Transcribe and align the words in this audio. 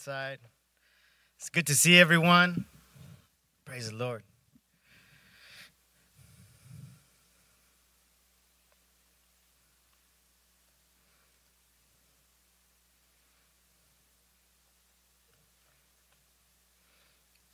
side. 0.00 0.38
It's 1.36 1.50
good 1.50 1.66
to 1.66 1.74
see 1.74 1.98
everyone. 1.98 2.64
Praise 3.66 3.90
the 3.90 3.96
Lord. 3.96 4.22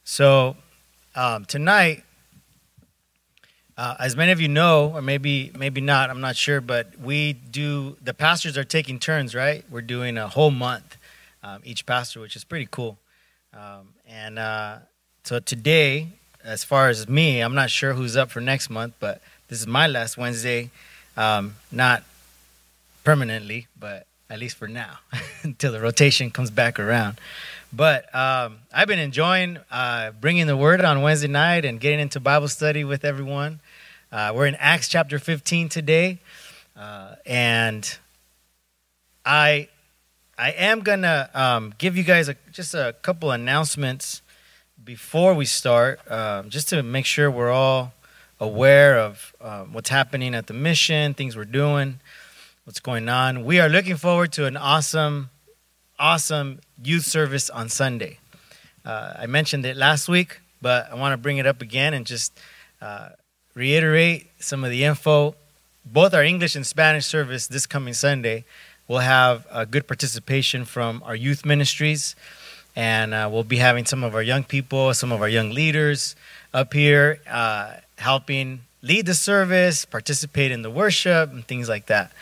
So, 0.05 0.57
um, 1.17 1.45
tonight, 1.47 2.05
uh, 3.77 3.97
as 3.99 4.17
many 4.17 4.31
of 4.31 4.41
you 4.41 4.47
know, 4.47 4.93
or 4.95 5.03
maybe 5.03 5.51
maybe 5.59 5.81
not, 5.81 6.11
I'm 6.11 6.21
not 6.21 6.37
sure, 6.37 6.61
but 6.61 6.97
we 7.01 7.33
do. 7.33 7.97
The 8.01 8.15
pastors 8.15 8.57
are 8.57 8.65
taking 8.65 9.01
turns, 9.01 9.35
right? 9.35 9.65
We're 9.69 9.83
doing 9.83 10.17
a 10.17 10.29
whole 10.29 10.53
month, 10.53 10.97
um, 11.47 11.63
each 11.65 11.87
pastor, 11.87 12.21
which 12.21 12.37
is 12.37 12.45
pretty 12.45 12.69
cool. 12.71 12.99
Um, 13.55 13.89
and 14.09 14.39
uh, 14.39 14.79
so 15.25 15.39
today, 15.39 16.09
as 16.45 16.65
far 16.65 16.89
as 16.89 17.09
me, 17.09 17.41
I'm 17.41 17.55
not 17.55 17.71
sure 17.71 17.95
who's 17.95 18.17
up 18.17 18.31
for 18.31 18.41
next 18.41 18.69
month, 18.69 18.95
but 19.01 19.23
this 19.49 19.61
is 19.61 19.67
my 19.67 19.87
last 19.87 20.17
Wednesday. 20.17 20.71
Um, 21.17 21.55
not 21.71 22.03
permanently, 23.05 23.69
but 23.79 24.07
at 24.29 24.39
least 24.39 24.57
for 24.57 24.69
now, 24.69 24.99
until 25.43 25.73
the 25.73 25.81
rotation 25.81 26.31
comes 26.31 26.51
back 26.51 26.79
around. 26.79 27.19
But 27.73 28.13
um, 28.15 28.59
I've 28.73 28.89
been 28.89 28.99
enjoying 28.99 29.59
uh, 29.71 30.13
bringing 30.21 30.47
the 30.47 30.57
word 30.57 30.85
on 30.85 31.03
Wednesday 31.03 31.29
night 31.29 31.65
and 31.65 31.81
getting 31.81 32.01
into 32.01 32.21
Bible 32.21 32.49
study 32.49 32.85
with 32.85 33.05
everyone. 33.05 33.61
Uh, 34.11 34.33
we're 34.35 34.47
in 34.47 34.57
Acts 34.57 34.89
chapter 34.89 35.19
15 35.19 35.69
today, 35.69 36.19
uh, 36.77 37.15
and 37.25 37.99
I 39.25 39.69
I 40.39 40.51
am 40.51 40.81
gonna 40.81 41.31
um, 41.33 41.73
give 41.79 41.97
you 41.97 42.03
guys 42.03 42.29
a, 42.29 42.37
just 42.53 42.75
a 42.75 42.95
couple 43.01 43.31
announcements 43.31 44.21
before 44.85 45.33
we 45.33 45.47
start, 45.47 45.99
um, 46.11 46.51
just 46.51 46.69
to 46.69 46.83
make 46.83 47.07
sure 47.07 47.31
we're 47.31 47.51
all 47.51 47.95
aware 48.39 48.99
of 48.99 49.35
um, 49.41 49.73
what's 49.73 49.89
happening 49.89 50.35
at 50.35 50.47
the 50.47 50.53
mission, 50.53 51.15
things 51.15 51.37
we're 51.37 51.47
doing, 51.47 52.01
what's 52.65 52.81
going 52.81 53.09
on. 53.09 53.47
We 53.47 53.61
are 53.61 53.71
looking 53.71 53.97
forward 53.97 54.31
to 54.33 54.45
an 54.45 54.59
awesome, 54.59 55.31
awesome 55.99 56.61
youth 56.85 57.05
service 57.05 57.49
on 57.49 57.71
Sunday. 57.71 58.19
Uh, 58.85 59.15
I 59.19 59.25
mentioned 59.25 59.65
it 59.65 59.75
last 59.75 60.07
week, 60.07 60.41
but 60.61 60.93
I 60.93 60.97
want 60.97 61.15
to 61.15 61.17
bring 61.17 61.39
it 61.39 61.47
up 61.47 61.63
again 61.63 61.95
and 61.95 62.05
just 62.05 62.39
uh, 62.83 63.09
reiterate 63.55 64.31
some 64.39 64.65
of 64.65 64.71
the 64.71 64.85
info. 64.85 65.35
Both 65.87 66.13
our 66.13 66.23
English 66.23 66.57
and 66.57 66.67
Spanish 66.67 67.07
service 67.07 67.47
this 67.47 67.67
coming 67.67 67.95
Sunday 67.95 68.45
will 68.89 68.99
have 68.99 69.47
a 69.51 69.67
good 69.67 69.87
participation 69.87 70.65
from 70.65 71.03
our 71.05 71.17
youth 71.17 71.45
ministries, 71.45 72.15
and 72.75 73.15
uh, 73.15 73.29
we'll 73.31 73.45
be 73.45 73.57
having 73.57 73.85
some 73.85 74.05
of 74.05 74.15
our 74.15 74.23
young 74.23 74.45
people, 74.45 74.93
some 74.95 75.13
of 75.13 75.21
our 75.21 75.29
young 75.29 75.51
leaders 75.51 76.15
up 76.55 76.73
here 76.73 77.21
uh, 77.29 77.75
helping 77.99 78.61
lead 78.83 79.07
the 79.07 79.15
service, 79.15 79.85
participate 79.85 80.53
in 80.53 80.63
the 80.63 80.71
worship, 80.71 81.33
and 81.33 81.47
things 81.47 81.69
like 81.69 81.87
that. 81.87 82.13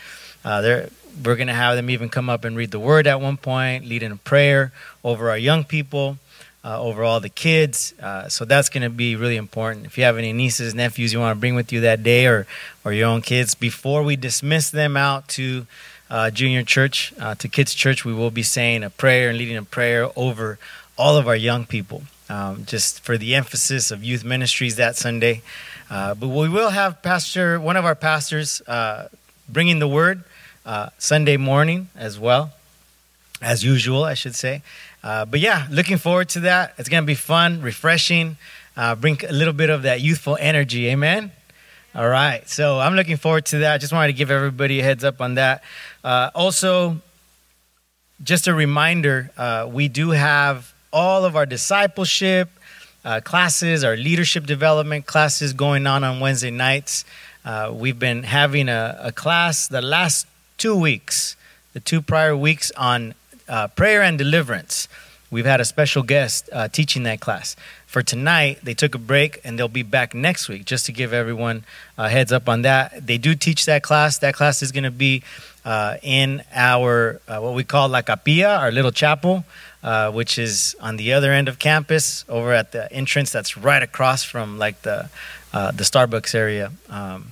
Uh, 0.43 0.87
we're 1.23 1.35
going 1.35 1.47
to 1.47 1.53
have 1.53 1.75
them 1.75 1.89
even 1.89 2.09
come 2.09 2.29
up 2.29 2.43
and 2.43 2.57
read 2.57 2.71
the 2.71 2.79
word 2.79 3.07
at 3.07 3.21
one 3.21 3.37
point, 3.37 3.85
lead 3.85 4.03
in 4.03 4.11
a 4.11 4.17
prayer 4.17 4.71
over 5.03 5.29
our 5.29 5.37
young 5.37 5.63
people 5.63 6.17
uh, 6.65 6.81
over 6.81 7.03
all 7.03 7.19
the 7.19 7.29
kids. 7.29 7.93
Uh, 8.01 8.27
so 8.27 8.43
that's 8.43 8.69
going 8.69 8.81
to 8.81 8.89
be 8.89 9.15
really 9.15 9.37
important. 9.37 9.85
If 9.85 9.97
you 9.97 10.03
have 10.03 10.17
any 10.17 10.33
nieces, 10.33 10.73
nephews 10.73 11.13
you 11.13 11.19
want 11.19 11.35
to 11.35 11.39
bring 11.39 11.53
with 11.53 11.71
you 11.71 11.81
that 11.81 12.01
day 12.01 12.25
or, 12.25 12.47
or 12.83 12.91
your 12.91 13.07
own 13.07 13.21
kids, 13.21 13.53
before 13.53 14.01
we 14.01 14.15
dismiss 14.15 14.71
them 14.71 14.97
out 14.97 15.27
to 15.29 15.67
uh, 16.09 16.29
junior 16.31 16.63
church, 16.63 17.13
uh, 17.19 17.35
to 17.35 17.47
kids' 17.47 17.73
church, 17.73 18.05
we 18.05 18.13
will 18.13 18.31
be 18.31 18.43
saying 18.43 18.83
a 18.83 18.89
prayer 18.89 19.29
and 19.29 19.37
leading 19.37 19.57
a 19.57 19.63
prayer 19.63 20.09
over 20.15 20.59
all 20.97 21.17
of 21.17 21.27
our 21.27 21.35
young 21.35 21.65
people, 21.65 22.03
um, 22.29 22.65
just 22.65 23.01
for 23.01 23.17
the 23.17 23.35
emphasis 23.35 23.91
of 23.91 24.03
youth 24.03 24.23
ministries 24.23 24.75
that 24.75 24.95
Sunday. 24.95 25.41
Uh, 25.89 26.15
but 26.15 26.27
we 26.27 26.49
will 26.49 26.69
have 26.69 27.01
pastor, 27.01 27.59
one 27.59 27.77
of 27.77 27.85
our 27.85 27.95
pastors, 27.95 28.61
uh, 28.67 29.07
bringing 29.49 29.79
the 29.79 29.87
word 29.87 30.23
Sunday 30.97 31.37
morning 31.37 31.89
as 31.95 32.17
well, 32.17 32.53
as 33.41 33.63
usual, 33.63 34.03
I 34.03 34.15
should 34.15 34.35
say. 34.35 34.61
Uh, 35.05 35.23
but 35.23 35.39
yeah, 35.39 35.67
looking 35.69 35.97
forward 35.97 36.29
to 36.29 36.39
that. 36.41 36.73
It's 36.79 36.89
going 36.89 37.03
to 37.03 37.05
be 37.05 37.13
fun, 37.13 37.61
refreshing, 37.61 38.37
uh, 38.75 38.95
bring 38.95 39.19
a 39.29 39.31
little 39.31 39.53
bit 39.53 39.69
of 39.69 39.83
that 39.83 40.01
youthful 40.01 40.35
energy. 40.39 40.87
Amen. 40.89 41.31
All 41.95 42.09
right. 42.09 42.47
So 42.49 42.77
I'm 42.77 42.95
looking 42.95 43.15
forward 43.15 43.45
to 43.47 43.59
that. 43.59 43.79
Just 43.79 43.93
wanted 43.93 44.07
to 44.07 44.13
give 44.17 44.29
everybody 44.29 44.81
a 44.81 44.83
heads 44.83 45.05
up 45.05 45.21
on 45.21 45.35
that. 45.35 45.63
Uh, 46.03 46.29
also, 46.35 46.97
just 48.21 48.47
a 48.47 48.53
reminder 48.53 49.31
uh, 49.37 49.69
we 49.71 49.87
do 49.87 50.09
have 50.09 50.73
all 50.91 51.23
of 51.23 51.37
our 51.37 51.45
discipleship 51.45 52.49
uh, 53.05 53.21
classes, 53.21 53.85
our 53.85 53.95
leadership 53.95 54.45
development 54.45 55.05
classes 55.05 55.53
going 55.53 55.87
on 55.87 56.03
on 56.03 56.19
Wednesday 56.19 56.51
nights. 56.51 57.05
Uh, 57.45 57.71
we've 57.73 57.99
been 57.99 58.23
having 58.23 58.67
a, 58.67 58.97
a, 58.99 59.11
class 59.13 59.69
the 59.69 59.81
last 59.81 60.27
two 60.57 60.75
weeks, 60.75 61.37
the 61.71 61.79
two 61.79 62.01
prior 62.01 62.35
weeks 62.35 62.71
on 62.71 63.13
uh, 63.47 63.69
prayer 63.69 64.01
and 64.01 64.17
deliverance. 64.17 64.89
We've 65.35 65.43
had 65.43 65.59
a 65.59 65.65
special 65.65 66.01
guest 66.01 66.49
uh, 66.53 66.69
teaching 66.69 67.03
that 67.03 67.19
class. 67.19 67.57
For 67.87 68.01
tonight, 68.01 68.59
they 68.63 68.73
took 68.73 68.95
a 68.95 68.97
break 68.97 69.41
and 69.43 69.59
they'll 69.59 69.67
be 69.67 69.83
back 69.83 70.13
next 70.13 70.47
week 70.47 70.63
just 70.63 70.85
to 70.85 70.93
give 70.93 71.11
everyone 71.11 71.65
a 71.97 72.07
heads 72.07 72.31
up 72.31 72.47
on 72.47 72.61
that. 72.61 73.05
They 73.05 73.17
do 73.17 73.35
teach 73.35 73.65
that 73.65 73.83
class. 73.83 74.19
That 74.19 74.33
class 74.33 74.61
is 74.61 74.71
going 74.71 74.85
to 74.85 74.91
be 74.91 75.23
uh, 75.65 75.97
in 76.01 76.41
our, 76.53 77.19
uh, 77.27 77.41
what 77.41 77.53
we 77.53 77.65
call 77.65 77.89
La 77.89 78.01
Capilla, 78.01 78.55
our 78.55 78.71
little 78.71 78.93
chapel, 78.93 79.43
uh, 79.83 80.09
which 80.09 80.39
is 80.39 80.73
on 80.79 80.95
the 80.95 81.11
other 81.11 81.33
end 81.33 81.49
of 81.49 81.59
campus 81.59 82.23
over 82.29 82.53
at 82.53 82.71
the 82.71 82.89
entrance 82.93 83.29
that's 83.29 83.57
right 83.57 83.83
across 83.83 84.23
from 84.23 84.57
like 84.57 84.83
the, 84.83 85.09
uh, 85.51 85.71
the 85.71 85.83
Starbucks 85.83 86.33
area. 86.33 86.71
Um, 86.89 87.31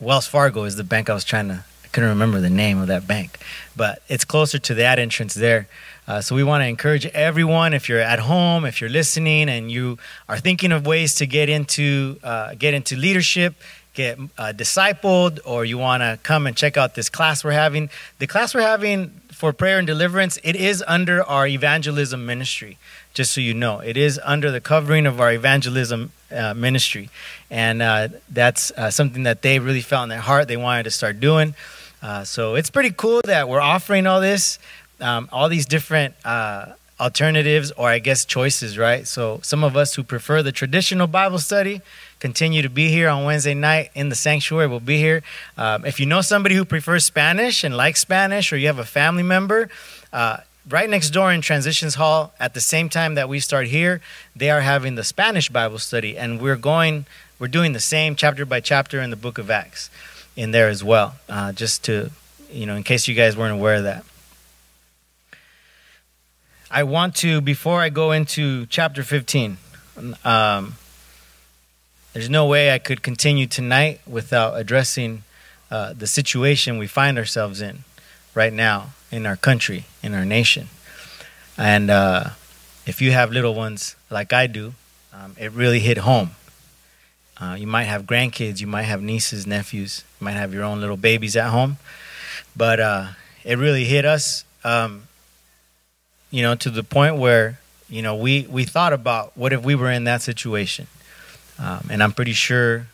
Wells 0.00 0.26
Fargo 0.26 0.64
is 0.64 0.74
the 0.74 0.82
bank 0.82 1.08
I 1.08 1.14
was 1.14 1.22
trying 1.22 1.46
to 1.50 1.62
couldn't 1.96 2.10
remember 2.10 2.42
the 2.42 2.50
name 2.50 2.76
of 2.76 2.88
that 2.88 3.06
bank, 3.06 3.38
but 3.74 4.02
it's 4.06 4.22
closer 4.22 4.58
to 4.58 4.74
that 4.74 4.98
entrance 4.98 5.32
there. 5.32 5.66
Uh, 6.06 6.20
so 6.20 6.36
we 6.36 6.44
want 6.44 6.60
to 6.60 6.68
encourage 6.68 7.06
everyone, 7.06 7.72
if 7.72 7.88
you're 7.88 8.02
at 8.02 8.18
home, 8.18 8.66
if 8.66 8.82
you're 8.82 8.90
listening, 8.90 9.48
and 9.48 9.72
you 9.72 9.96
are 10.28 10.38
thinking 10.38 10.72
of 10.72 10.84
ways 10.84 11.14
to 11.14 11.26
get 11.26 11.48
into 11.48 12.18
uh, 12.22 12.54
get 12.54 12.74
into 12.74 12.96
leadership, 12.96 13.54
get 13.94 14.18
uh, 14.36 14.52
discipled, 14.54 15.38
or 15.46 15.64
you 15.64 15.78
want 15.78 16.02
to 16.02 16.18
come 16.22 16.46
and 16.46 16.54
check 16.54 16.76
out 16.76 16.94
this 16.96 17.08
class 17.08 17.42
we're 17.42 17.52
having. 17.52 17.88
The 18.18 18.26
class 18.26 18.54
we're 18.54 18.60
having 18.60 19.08
for 19.32 19.54
prayer 19.54 19.78
and 19.78 19.86
deliverance, 19.86 20.38
it 20.44 20.54
is 20.54 20.84
under 20.86 21.24
our 21.24 21.46
evangelism 21.46 22.26
ministry. 22.26 22.76
Just 23.14 23.32
so 23.32 23.40
you 23.40 23.54
know, 23.54 23.78
it 23.78 23.96
is 23.96 24.20
under 24.22 24.50
the 24.50 24.60
covering 24.60 25.06
of 25.06 25.18
our 25.18 25.32
evangelism 25.32 26.12
uh, 26.30 26.52
ministry, 26.52 27.08
and 27.50 27.80
uh, 27.80 28.08
that's 28.28 28.70
uh, 28.72 28.90
something 28.90 29.22
that 29.22 29.40
they 29.40 29.58
really 29.58 29.80
felt 29.80 30.02
in 30.02 30.08
their 30.10 30.20
heart. 30.20 30.46
They 30.46 30.58
wanted 30.58 30.82
to 30.82 30.90
start 30.90 31.20
doing. 31.20 31.54
Uh, 32.06 32.22
so 32.22 32.54
it's 32.54 32.70
pretty 32.70 32.92
cool 32.92 33.20
that 33.24 33.48
we're 33.48 33.60
offering 33.60 34.06
all 34.06 34.20
this, 34.20 34.60
um, 35.00 35.28
all 35.32 35.48
these 35.48 35.66
different 35.66 36.14
uh, 36.24 36.66
alternatives 37.00 37.72
or 37.72 37.88
I 37.88 37.98
guess 37.98 38.24
choices, 38.24 38.78
right? 38.78 39.08
So 39.08 39.40
some 39.42 39.64
of 39.64 39.76
us 39.76 39.96
who 39.96 40.04
prefer 40.04 40.40
the 40.40 40.52
traditional 40.52 41.08
Bible 41.08 41.40
study 41.40 41.80
continue 42.20 42.62
to 42.62 42.68
be 42.68 42.90
here 42.90 43.08
on 43.08 43.24
Wednesday 43.24 43.54
night 43.54 43.90
in 43.96 44.08
the 44.08 44.14
sanctuary. 44.14 44.68
We'll 44.68 44.78
be 44.78 44.98
here. 44.98 45.24
Um, 45.58 45.84
if 45.84 45.98
you 45.98 46.06
know 46.06 46.20
somebody 46.20 46.54
who 46.54 46.64
prefers 46.64 47.04
Spanish 47.04 47.64
and 47.64 47.76
likes 47.76 48.02
Spanish, 48.02 48.52
or 48.52 48.56
you 48.56 48.68
have 48.68 48.78
a 48.78 48.84
family 48.84 49.24
member, 49.24 49.68
uh, 50.12 50.36
right 50.70 50.88
next 50.88 51.10
door 51.10 51.32
in 51.32 51.40
Transitions 51.40 51.96
Hall, 51.96 52.32
at 52.38 52.54
the 52.54 52.60
same 52.60 52.88
time 52.88 53.16
that 53.16 53.28
we 53.28 53.40
start 53.40 53.66
here, 53.66 54.00
they 54.36 54.48
are 54.48 54.60
having 54.60 54.94
the 54.94 55.02
Spanish 55.02 55.48
Bible 55.48 55.80
study, 55.80 56.16
and 56.16 56.40
we're 56.40 56.54
going, 56.54 57.04
we're 57.40 57.48
doing 57.48 57.72
the 57.72 57.80
same 57.80 58.14
chapter 58.14 58.46
by 58.46 58.60
chapter 58.60 59.00
in 59.00 59.10
the 59.10 59.16
Book 59.16 59.38
of 59.38 59.50
Acts 59.50 59.90
in 60.36 60.50
there 60.50 60.68
as 60.68 60.84
well, 60.84 61.16
uh, 61.28 61.52
just 61.52 61.84
to, 61.84 62.10
you 62.52 62.66
know, 62.66 62.76
in 62.76 62.82
case 62.82 63.08
you 63.08 63.14
guys 63.14 63.36
weren't 63.36 63.54
aware 63.54 63.76
of 63.76 63.84
that. 63.84 64.04
I 66.70 66.82
want 66.82 67.14
to, 67.16 67.40
before 67.40 67.80
I 67.80 67.88
go 67.88 68.12
into 68.12 68.66
chapter 68.66 69.02
15, 69.02 69.56
um, 70.24 70.74
there's 72.12 72.28
no 72.28 72.46
way 72.46 72.72
I 72.72 72.78
could 72.78 73.02
continue 73.02 73.46
tonight 73.46 74.00
without 74.06 74.58
addressing 74.58 75.22
uh, 75.70 75.92
the 75.92 76.06
situation 76.06 76.78
we 76.78 76.86
find 76.86 77.18
ourselves 77.18 77.60
in 77.60 77.84
right 78.34 78.52
now 78.52 78.90
in 79.10 79.26
our 79.26 79.36
country, 79.36 79.84
in 80.02 80.14
our 80.14 80.24
nation. 80.24 80.68
And 81.56 81.90
uh, 81.90 82.30
if 82.86 83.00
you 83.00 83.12
have 83.12 83.30
little 83.30 83.54
ones 83.54 83.96
like 84.10 84.32
I 84.32 84.46
do, 84.46 84.74
um, 85.12 85.34
it 85.38 85.52
really 85.52 85.80
hit 85.80 85.98
home. 85.98 86.32
Uh, 87.38 87.54
you 87.58 87.66
might 87.66 87.84
have 87.84 88.04
grandkids, 88.04 88.60
you 88.60 88.66
might 88.66 88.84
have 88.84 89.02
nieces, 89.02 89.46
nephews, 89.46 90.04
you 90.20 90.24
might 90.24 90.32
have 90.32 90.54
your 90.54 90.64
own 90.64 90.80
little 90.80 90.96
babies 90.96 91.36
at 91.36 91.50
home. 91.50 91.76
But 92.56 92.80
uh, 92.80 93.06
it 93.44 93.58
really 93.58 93.84
hit 93.84 94.04
us, 94.04 94.44
um, 94.64 95.02
you 96.30 96.42
know, 96.42 96.54
to 96.54 96.70
the 96.70 96.82
point 96.82 97.16
where, 97.16 97.58
you 97.90 98.02
know, 98.02 98.16
we, 98.16 98.46
we 98.48 98.64
thought 98.64 98.92
about 98.92 99.36
what 99.36 99.52
if 99.52 99.62
we 99.64 99.74
were 99.74 99.90
in 99.90 100.04
that 100.04 100.22
situation. 100.22 100.86
Um, 101.58 101.86
and 101.90 102.02
I'm 102.02 102.12
pretty 102.12 102.32
sure 102.32 102.86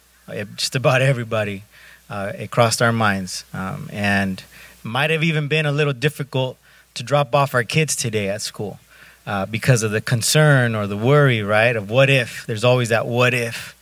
just 0.56 0.74
about 0.76 1.02
everybody, 1.02 1.62
uh, 2.10 2.32
it 2.36 2.50
crossed 2.50 2.82
our 2.82 2.92
minds. 2.92 3.44
Um, 3.54 3.88
and 3.92 4.42
might 4.82 5.10
have 5.10 5.22
even 5.22 5.48
been 5.48 5.66
a 5.66 5.72
little 5.72 5.92
difficult 5.92 6.58
to 6.94 7.02
drop 7.02 7.34
off 7.34 7.54
our 7.54 7.64
kids 7.64 7.94
today 7.96 8.28
at 8.28 8.42
school. 8.42 8.78
uh, 9.26 9.46
because 9.46 9.82
of 9.82 9.90
the 9.90 10.00
concern 10.00 10.74
or 10.74 10.86
the 10.86 10.96
worry, 10.96 11.42
right? 11.42 11.76
Of 11.76 11.90
what 11.90 12.10
if. 12.10 12.46
There's 12.46 12.64
always 12.64 12.88
that 12.88 13.06
what 13.06 13.34
if. 13.34 13.76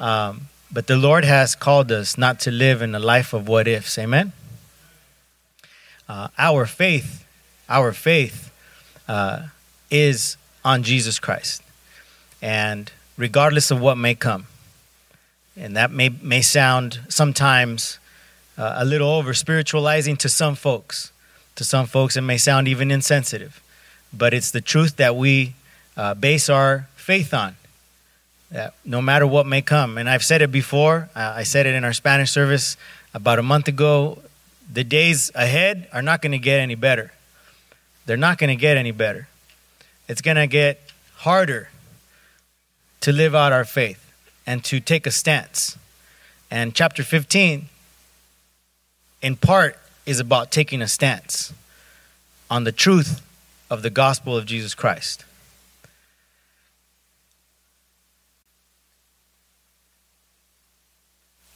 Um, 0.00 0.48
but 0.72 0.86
the 0.86 0.96
Lord 0.96 1.24
has 1.24 1.54
called 1.54 1.92
us 1.92 2.18
not 2.18 2.40
to 2.40 2.50
live 2.50 2.82
in 2.82 2.94
a 2.94 2.98
life 2.98 3.32
of 3.32 3.46
what 3.46 3.68
ifs. 3.68 3.98
Amen? 3.98 4.32
Uh, 6.08 6.28
our 6.36 6.66
faith, 6.66 7.24
our 7.68 7.92
faith 7.92 8.50
uh, 9.08 9.48
is 9.90 10.36
on 10.64 10.82
Jesus 10.82 11.18
Christ. 11.18 11.62
And 12.42 12.90
regardless 13.16 13.70
of 13.70 13.80
what 13.80 13.96
may 13.96 14.14
come, 14.14 14.46
and 15.56 15.76
that 15.76 15.90
may, 15.90 16.08
may 16.08 16.42
sound 16.42 17.00
sometimes 17.08 17.98
uh, 18.58 18.74
a 18.76 18.84
little 18.84 19.08
over 19.08 19.32
spiritualizing 19.34 20.16
to 20.18 20.28
some 20.28 20.54
folks. 20.54 21.12
To 21.56 21.64
some 21.64 21.86
folks, 21.86 22.16
it 22.16 22.22
may 22.22 22.38
sound 22.38 22.66
even 22.66 22.90
insensitive, 22.90 23.62
but 24.12 24.34
it's 24.34 24.50
the 24.50 24.60
truth 24.60 24.96
that 24.96 25.14
we 25.14 25.54
uh, 25.96 26.14
base 26.14 26.48
our 26.48 26.88
faith 26.96 27.32
on. 27.32 27.54
That 28.54 28.74
no 28.84 29.02
matter 29.02 29.26
what 29.26 29.46
may 29.48 29.62
come, 29.62 29.98
and 29.98 30.08
I've 30.08 30.22
said 30.22 30.40
it 30.40 30.52
before, 30.52 31.08
I 31.16 31.42
said 31.42 31.66
it 31.66 31.74
in 31.74 31.82
our 31.82 31.92
Spanish 31.92 32.30
service 32.30 32.76
about 33.12 33.40
a 33.40 33.42
month 33.42 33.66
ago. 33.66 34.20
The 34.72 34.84
days 34.84 35.32
ahead 35.34 35.88
are 35.92 36.02
not 36.02 36.22
going 36.22 36.30
to 36.30 36.38
get 36.38 36.60
any 36.60 36.76
better. 36.76 37.12
They're 38.06 38.16
not 38.16 38.38
going 38.38 38.50
to 38.50 38.56
get 38.56 38.76
any 38.76 38.92
better. 38.92 39.26
It's 40.06 40.20
going 40.20 40.36
to 40.36 40.46
get 40.46 40.80
harder 41.16 41.68
to 43.00 43.10
live 43.10 43.34
out 43.34 43.50
our 43.50 43.64
faith 43.64 44.08
and 44.46 44.62
to 44.66 44.78
take 44.78 45.04
a 45.08 45.10
stance. 45.10 45.76
And 46.48 46.76
chapter 46.76 47.02
15, 47.02 47.66
in 49.20 49.34
part, 49.34 49.76
is 50.06 50.20
about 50.20 50.52
taking 50.52 50.80
a 50.80 50.86
stance 50.86 51.52
on 52.48 52.62
the 52.62 52.70
truth 52.70 53.20
of 53.68 53.82
the 53.82 53.90
gospel 53.90 54.36
of 54.36 54.46
Jesus 54.46 54.76
Christ. 54.76 55.24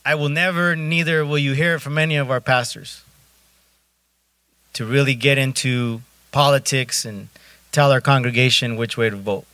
I 0.08 0.14
will 0.14 0.30
never, 0.30 0.74
neither 0.74 1.22
will 1.26 1.36
you 1.36 1.52
hear 1.52 1.74
it 1.74 1.80
from 1.80 1.98
any 1.98 2.16
of 2.16 2.30
our 2.30 2.40
pastors, 2.40 3.02
to 4.72 4.86
really 4.86 5.14
get 5.14 5.36
into 5.36 6.00
politics 6.32 7.04
and 7.04 7.28
tell 7.72 7.92
our 7.92 8.00
congregation 8.00 8.76
which 8.76 8.96
way 8.96 9.10
to 9.10 9.16
vote. 9.16 9.44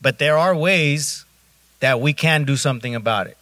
But 0.00 0.18
there 0.18 0.38
are 0.38 0.56
ways 0.56 1.26
that 1.80 2.00
we 2.00 2.14
can 2.14 2.44
do 2.44 2.56
something 2.56 2.94
about 2.94 3.26
it. 3.26 3.36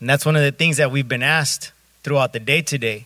And 0.00 0.08
that's 0.08 0.24
one 0.24 0.34
of 0.34 0.42
the 0.42 0.50
things 0.50 0.78
that 0.78 0.90
we've 0.90 1.06
been 1.06 1.22
asked 1.22 1.70
throughout 2.02 2.32
the 2.32 2.40
day 2.40 2.62
today. 2.62 3.04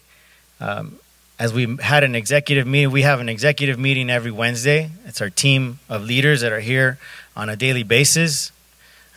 Um, 0.61 1.01
as 1.37 1.53
we 1.53 1.79
had 1.79 2.05
an 2.05 2.15
executive 2.15 2.69
meeting, 2.69 2.93
we 2.93 3.03
have 3.03 3.19
an 3.19 3.29
executive 3.29 3.77
meeting 3.77 4.09
every 4.09 4.31
Wednesday. 4.31 4.93
It's 5.05 5.21
our 5.21 5.31
team 5.31 5.81
of 5.89 6.05
leaders 6.05 6.43
that 6.43 6.53
are 6.53 6.61
here 6.61 7.01
on 7.35 7.49
a 7.49 7.57
daily 7.57 7.83
basis, 7.83 8.53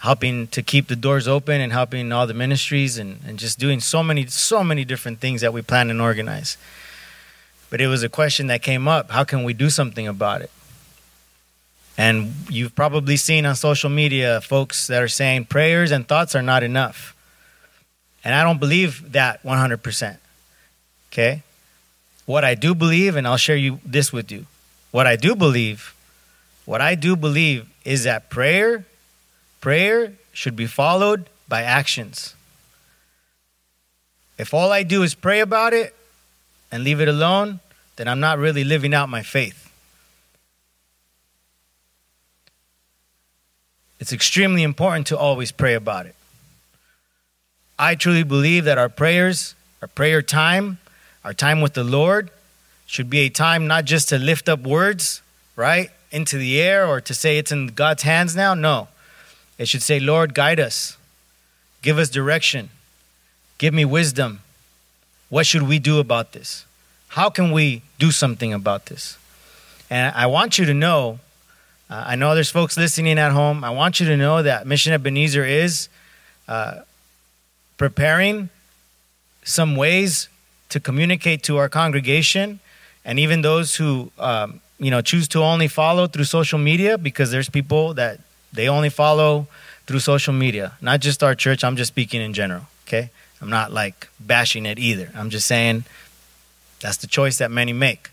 helping 0.01 0.47
to 0.47 0.63
keep 0.63 0.87
the 0.87 0.95
doors 0.95 1.27
open 1.27 1.61
and 1.61 1.71
helping 1.71 2.11
all 2.11 2.25
the 2.25 2.33
ministries 2.33 2.97
and, 2.97 3.19
and 3.25 3.37
just 3.37 3.59
doing 3.59 3.79
so 3.79 4.01
many, 4.01 4.25
so 4.25 4.63
many 4.63 4.83
different 4.83 5.19
things 5.19 5.41
that 5.41 5.53
we 5.53 5.61
plan 5.61 5.91
and 5.91 6.01
organize. 6.01 6.57
But 7.69 7.81
it 7.81 7.87
was 7.87 8.01
a 8.01 8.09
question 8.09 8.47
that 8.47 8.63
came 8.63 8.87
up 8.87 9.11
how 9.11 9.23
can 9.23 9.43
we 9.43 9.53
do 9.53 9.69
something 9.69 10.07
about 10.07 10.41
it? 10.41 10.49
And 11.97 12.33
you've 12.49 12.73
probably 12.73 13.15
seen 13.15 13.45
on 13.45 13.55
social 13.55 13.91
media 13.91 14.41
folks 14.41 14.87
that 14.87 15.03
are 15.03 15.07
saying 15.07 15.45
prayers 15.45 15.91
and 15.91 16.07
thoughts 16.07 16.33
are 16.33 16.41
not 16.41 16.63
enough. 16.63 17.15
And 18.23 18.33
I 18.33 18.43
don't 18.43 18.59
believe 18.59 19.11
that 19.11 19.43
100%. 19.43 20.17
Okay? 21.11 21.43
What 22.25 22.43
I 22.43 22.55
do 22.55 22.73
believe, 22.73 23.15
and 23.15 23.27
I'll 23.27 23.37
share 23.37 23.55
you 23.55 23.79
this 23.85 24.11
with 24.11 24.31
you. 24.31 24.47
What 24.89 25.05
I 25.05 25.15
do 25.15 25.35
believe, 25.35 25.93
what 26.65 26.81
I 26.81 26.95
do 26.95 27.15
believe 27.15 27.69
is 27.85 28.05
that 28.05 28.31
prayer, 28.31 28.85
prayer 29.61 30.13
should 30.33 30.55
be 30.55 30.65
followed 30.65 31.27
by 31.47 31.61
actions. 31.61 32.35
If 34.37 34.53
all 34.53 34.71
I 34.71 34.83
do 34.83 35.03
is 35.03 35.13
pray 35.13 35.39
about 35.39 35.73
it 35.73 35.95
and 36.71 36.83
leave 36.83 36.99
it 36.99 37.07
alone, 37.07 37.59
then 37.95 38.07
I'm 38.07 38.19
not 38.19 38.39
really 38.39 38.63
living 38.63 38.93
out 38.93 39.07
my 39.07 39.21
faith. 39.21 39.71
It's 43.99 44.11
extremely 44.11 44.63
important 44.63 45.05
to 45.07 45.17
always 45.17 45.51
pray 45.51 45.75
about 45.75 46.07
it. 46.07 46.15
I 47.77 47.93
truly 47.93 48.23
believe 48.23 48.65
that 48.65 48.79
our 48.79 48.89
prayers, 48.89 49.53
our 49.81 49.87
prayer 49.87 50.23
time, 50.23 50.79
our 51.23 51.33
time 51.33 51.61
with 51.61 51.75
the 51.75 51.83
Lord 51.83 52.31
should 52.87 53.09
be 53.09 53.19
a 53.19 53.29
time 53.29 53.67
not 53.67 53.85
just 53.85 54.09
to 54.09 54.17
lift 54.17 54.49
up 54.49 54.61
words, 54.61 55.21
right, 55.55 55.91
into 56.11 56.37
the 56.37 56.59
air 56.59 56.87
or 56.87 56.99
to 57.01 57.13
say 57.13 57.37
it's 57.37 57.51
in 57.51 57.67
God's 57.67 58.03
hands 58.03 58.35
now. 58.35 58.55
No. 58.55 58.87
It 59.61 59.67
should 59.67 59.83
say, 59.83 59.99
Lord, 59.99 60.33
guide 60.33 60.59
us. 60.59 60.97
Give 61.83 61.99
us 61.99 62.09
direction. 62.09 62.71
Give 63.59 63.75
me 63.75 63.85
wisdom. 63.85 64.39
What 65.29 65.45
should 65.45 65.61
we 65.61 65.77
do 65.77 65.99
about 65.99 66.31
this? 66.31 66.65
How 67.09 67.29
can 67.29 67.51
we 67.51 67.83
do 67.99 68.09
something 68.09 68.53
about 68.53 68.87
this? 68.87 69.19
And 69.87 70.15
I 70.15 70.25
want 70.25 70.57
you 70.57 70.65
to 70.65 70.73
know 70.73 71.19
uh, 71.91 72.05
I 72.07 72.15
know 72.15 72.33
there's 72.33 72.49
folks 72.49 72.75
listening 72.75 73.19
at 73.19 73.33
home. 73.33 73.63
I 73.63 73.69
want 73.69 73.99
you 73.99 74.07
to 74.07 74.17
know 74.17 74.41
that 74.41 74.65
Mission 74.65 74.93
Ebenezer 74.93 75.45
is 75.45 75.89
uh, 76.47 76.79
preparing 77.77 78.49
some 79.43 79.75
ways 79.75 80.27
to 80.69 80.79
communicate 80.79 81.43
to 81.43 81.57
our 81.57 81.69
congregation 81.69 82.61
and 83.05 83.19
even 83.19 83.43
those 83.43 83.75
who 83.75 84.11
um, 84.17 84.59
you 84.79 84.89
know 84.89 85.01
choose 85.01 85.27
to 85.27 85.43
only 85.43 85.67
follow 85.67 86.07
through 86.07 86.23
social 86.23 86.57
media 86.57 86.97
because 86.97 87.29
there's 87.29 87.49
people 87.49 87.93
that 87.93 88.21
they 88.53 88.67
only 88.67 88.89
follow 88.89 89.47
through 89.85 89.99
social 89.99 90.33
media 90.33 90.73
not 90.81 90.99
just 90.99 91.23
our 91.23 91.35
church 91.35 91.63
i'm 91.63 91.75
just 91.75 91.89
speaking 91.89 92.21
in 92.21 92.33
general 92.33 92.67
okay 92.87 93.09
i'm 93.41 93.49
not 93.49 93.71
like 93.71 94.07
bashing 94.19 94.65
it 94.65 94.79
either 94.79 95.11
i'm 95.15 95.29
just 95.29 95.47
saying 95.47 95.83
that's 96.79 96.97
the 96.97 97.07
choice 97.07 97.37
that 97.37 97.51
many 97.51 97.73
make 97.73 98.09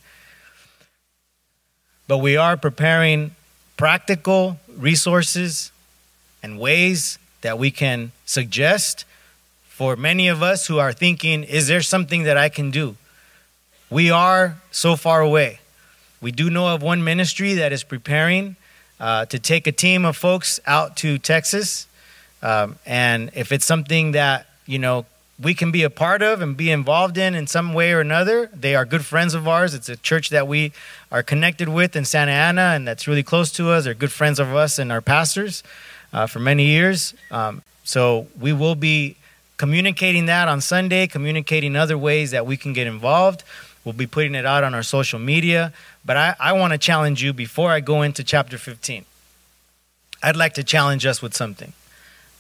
but 2.07 2.19
we 2.19 2.37
are 2.37 2.57
preparing 2.57 3.33
practical 3.77 4.59
resources 4.77 5.71
and 6.43 6.59
ways 6.59 7.19
that 7.43 7.59
we 7.59 7.71
can 7.71 8.13
suggest 8.25 9.05
for 9.69 9.95
many 9.95 10.27
of 10.27 10.43
us 10.43 10.67
who 10.67 10.79
are 10.79 10.93
thinking, 10.93 11.45
is 11.45 11.69
there 11.69 11.83
something 11.83 12.25
that 12.25 12.37
I 12.37 12.49
can 12.49 12.71
do? 12.71 12.97
We 13.91 14.11
are 14.11 14.57
so 14.71 14.97
far 14.97 15.21
away. 15.21 15.61
We 16.21 16.33
do 16.33 16.51
know 16.51 16.75
of 16.75 16.83
one 16.83 17.05
ministry 17.05 17.55
that 17.55 17.73
is 17.73 17.85
preparing 17.85 18.57
uh, 19.01 19.27
to 19.27 19.39
take 19.39 19.67
a 19.67 19.73
team 19.73 20.05
of 20.05 20.17
folks 20.17 20.61
out 20.67 20.97
to 20.99 21.19
Texas. 21.19 21.87
Um, 22.43 22.77
and 22.87 23.31
if 23.35 23.53
it's 23.53 23.65
something 23.65 24.13
that, 24.13 24.47
you 24.67 24.79
know, 24.79 25.07
we 25.41 25.55
can 25.55 25.71
be 25.71 25.85
a 25.85 25.91
part 25.91 26.21
of 26.21 26.43
and 26.43 26.57
be 26.57 26.71
involved 26.71 27.17
in 27.17 27.35
in 27.35 27.47
some 27.47 27.73
way 27.73 27.93
or 27.93 28.01
another. 28.01 28.51
They 28.53 28.75
are 28.75 28.85
good 28.85 29.05
friends 29.05 29.35
of 29.35 29.47
ours. 29.47 29.73
It's 29.73 29.89
a 29.89 29.97
church 29.97 30.31
that 30.31 30.49
we 30.49 30.73
are 31.13 31.23
connected 31.23 31.69
with 31.69 31.95
in 31.95 32.05
Santa 32.05 32.33
Ana, 32.33 32.73
and 32.75 32.87
that's 32.87 33.07
really 33.07 33.23
close 33.23 33.53
to 33.53 33.71
us. 33.71 33.85
They're 33.85 33.95
good 33.95 34.13
friends 34.13 34.41
of 34.41 34.55
us 34.55 34.79
and 34.79 34.91
our 34.91 35.01
pastors 35.01 35.63
uh, 36.13 36.27
for 36.27 36.41
many 36.41 36.65
years. 36.65 37.15
Um, 37.31 37.63
so 37.85 38.27
we 38.41 38.53
will 38.53 38.75
be 38.75 39.17
communicating 39.59 40.27
that 40.27 40.49
on 40.49 40.61
Sunday, 40.61 41.07
communicating 41.07 41.77
other 41.77 41.97
ways 41.97 42.33
that 42.33 42.45
we 42.45 42.57
can 42.57 42.73
get 42.73 42.87
involved. 42.87 43.45
We'll 43.85 43.93
be 43.93 44.07
putting 44.07 44.35
it 44.35 44.45
out 44.45 44.65
on 44.65 44.75
our 44.75 44.83
social 44.83 45.19
media. 45.19 45.73
But 46.09 46.17
I, 46.17 46.35
I 46.41 46.53
want 46.55 46.73
to 46.73 46.79
challenge 46.79 47.23
you 47.23 47.35
before 47.35 47.71
I 47.71 47.81
go 47.81 48.01
into 48.01 48.25
chapter 48.25 48.57
15. 48.57 49.05
I'd 50.23 50.37
like 50.37 50.55
to 50.55 50.65
challenge 50.65 51.05
us 51.05 51.21
with 51.21 51.35
something. 51.35 51.75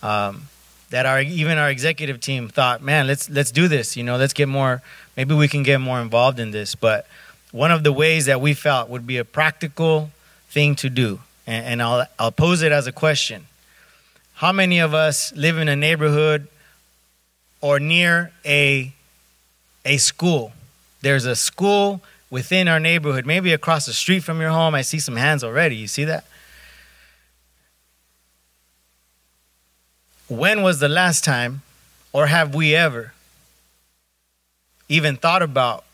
Um, 0.03 0.49
that 0.89 1.05
our 1.05 1.21
even 1.21 1.59
our 1.59 1.69
executive 1.69 2.19
team 2.19 2.49
thought, 2.49 2.81
man, 2.81 3.07
let's 3.07 3.29
let's 3.29 3.51
do 3.51 3.69
this. 3.69 3.95
You 3.95 4.05
know, 4.05 4.17
let's 4.17 4.33
get 4.33 4.49
more. 4.49 4.81
Maybe 5.19 5.35
we 5.35 5.49
can 5.49 5.65
get 5.65 5.83
more 5.83 6.01
involved 6.01 6.41
in 6.41 6.51
this. 6.51 6.75
But 6.75 7.07
one 7.53 7.71
of 7.71 7.85
the 7.85 7.93
ways 7.93 8.25
that 8.25 8.41
we 8.41 8.55
felt 8.55 8.89
would 8.89 9.07
be 9.07 9.19
a 9.19 9.25
practical 9.25 10.13
thing 10.49 10.75
to 10.77 10.89
do, 10.89 11.21
and, 11.47 11.67
and 11.67 11.83
I'll 11.83 12.07
I'll 12.19 12.33
pose 12.33 12.63
it 12.63 12.73
as 12.73 12.87
a 12.87 12.93
question: 12.93 13.49
How 14.37 14.51
many 14.51 14.79
of 14.79 14.95
us 14.95 15.31
live 15.37 15.59
in 15.59 15.69
a 15.69 15.77
neighborhood 15.77 16.49
or 17.61 17.79
near 17.79 18.33
a 18.47 18.95
a 19.85 19.99
school? 19.99 20.53
There's 21.03 21.27
a 21.27 21.37
school 21.37 22.01
within 22.31 22.69
our 22.69 22.81
neighborhood, 22.81 23.27
maybe 23.27 23.53
across 23.53 23.87
the 23.87 23.93
street 23.93 24.21
from 24.21 24.41
your 24.41 24.51
home. 24.51 24.75
I 24.75 24.83
see 24.83 24.99
some 24.99 25.17
hands 25.17 25.43
already. 25.43 25.77
You 25.77 25.87
see 25.87 26.05
that? 26.05 26.25
when 30.29 30.63
was 30.63 30.79
the 30.79 30.89
last 30.89 31.25
time, 31.25 31.63
or 32.13 32.27
have 32.27 32.55
we 32.55 32.75
ever 32.75 33.13
even 34.89 35.17
thought 35.17 35.43
about 35.43 35.85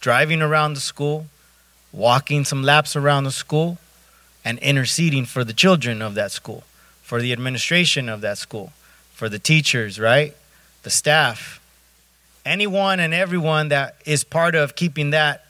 driving 0.00 0.42
around 0.42 0.74
the 0.74 0.80
school, 0.80 1.26
walking 1.92 2.44
some 2.44 2.62
laps 2.62 2.96
around 2.96 3.24
the 3.24 3.30
school, 3.30 3.78
and 4.44 4.58
interceding 4.58 5.24
for 5.24 5.44
the 5.44 5.52
children 5.52 6.02
of 6.02 6.14
that 6.14 6.32
school, 6.32 6.64
for 7.02 7.20
the 7.20 7.32
administration 7.32 8.08
of 8.08 8.20
that 8.20 8.38
school, 8.38 8.72
for 9.12 9.28
the 9.28 9.38
teachers, 9.38 10.00
right? 10.00 10.34
The 10.82 10.90
staff, 10.90 11.60
anyone 12.44 12.98
and 12.98 13.14
everyone 13.14 13.68
that 13.68 13.96
is 14.04 14.24
part 14.24 14.54
of 14.54 14.74
keeping 14.74 15.10
that 15.10 15.44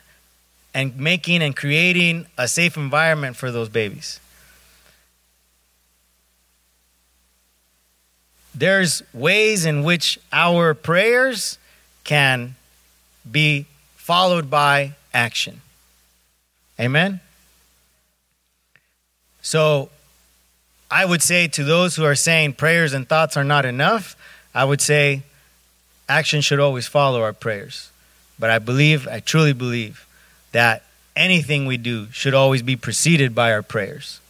and 0.73 0.97
making 0.97 1.43
and 1.43 1.55
creating 1.57 2.27
a 2.39 2.47
safe 2.47 2.77
environment 2.77 3.37
for 3.37 3.51
those 3.51 3.69
babies. 3.69 4.21
There's 8.55 9.03
ways 9.13 9.65
in 9.65 9.85
which 9.85 10.19
our 10.33 10.75
prayers 10.75 11.59
can 12.05 12.57
be 13.31 13.67
followed 13.97 14.51
by 14.51 14.95
action. 15.15 15.61
Amen? 16.79 17.21
So, 19.43 19.91
I 20.91 21.05
would 21.05 21.23
say 21.23 21.47
to 21.49 21.65
those 21.65 21.95
who 21.97 22.05
are 22.05 22.17
saying 22.17 22.55
prayers 22.55 22.93
and 22.93 23.09
thoughts 23.09 23.37
are 23.37 23.45
not 23.45 23.65
enough, 23.65 24.17
I 24.55 24.65
would 24.65 24.81
say 24.81 25.23
action 26.09 26.41
should 26.41 26.59
always 26.59 26.89
follow 26.89 27.23
our 27.23 27.33
prayers. 27.33 27.91
But 28.39 28.51
I 28.51 28.59
believe, 28.59 29.07
I 29.07 29.21
truly 29.21 29.53
believe, 29.53 30.07
that 30.53 30.83
anything 31.17 31.67
we 31.67 31.77
do 31.77 32.07
should 32.13 32.35
always 32.35 32.63
be 32.63 32.77
preceded 32.77 33.35
by 33.35 33.53
our 33.53 33.63
prayers, 33.63 34.21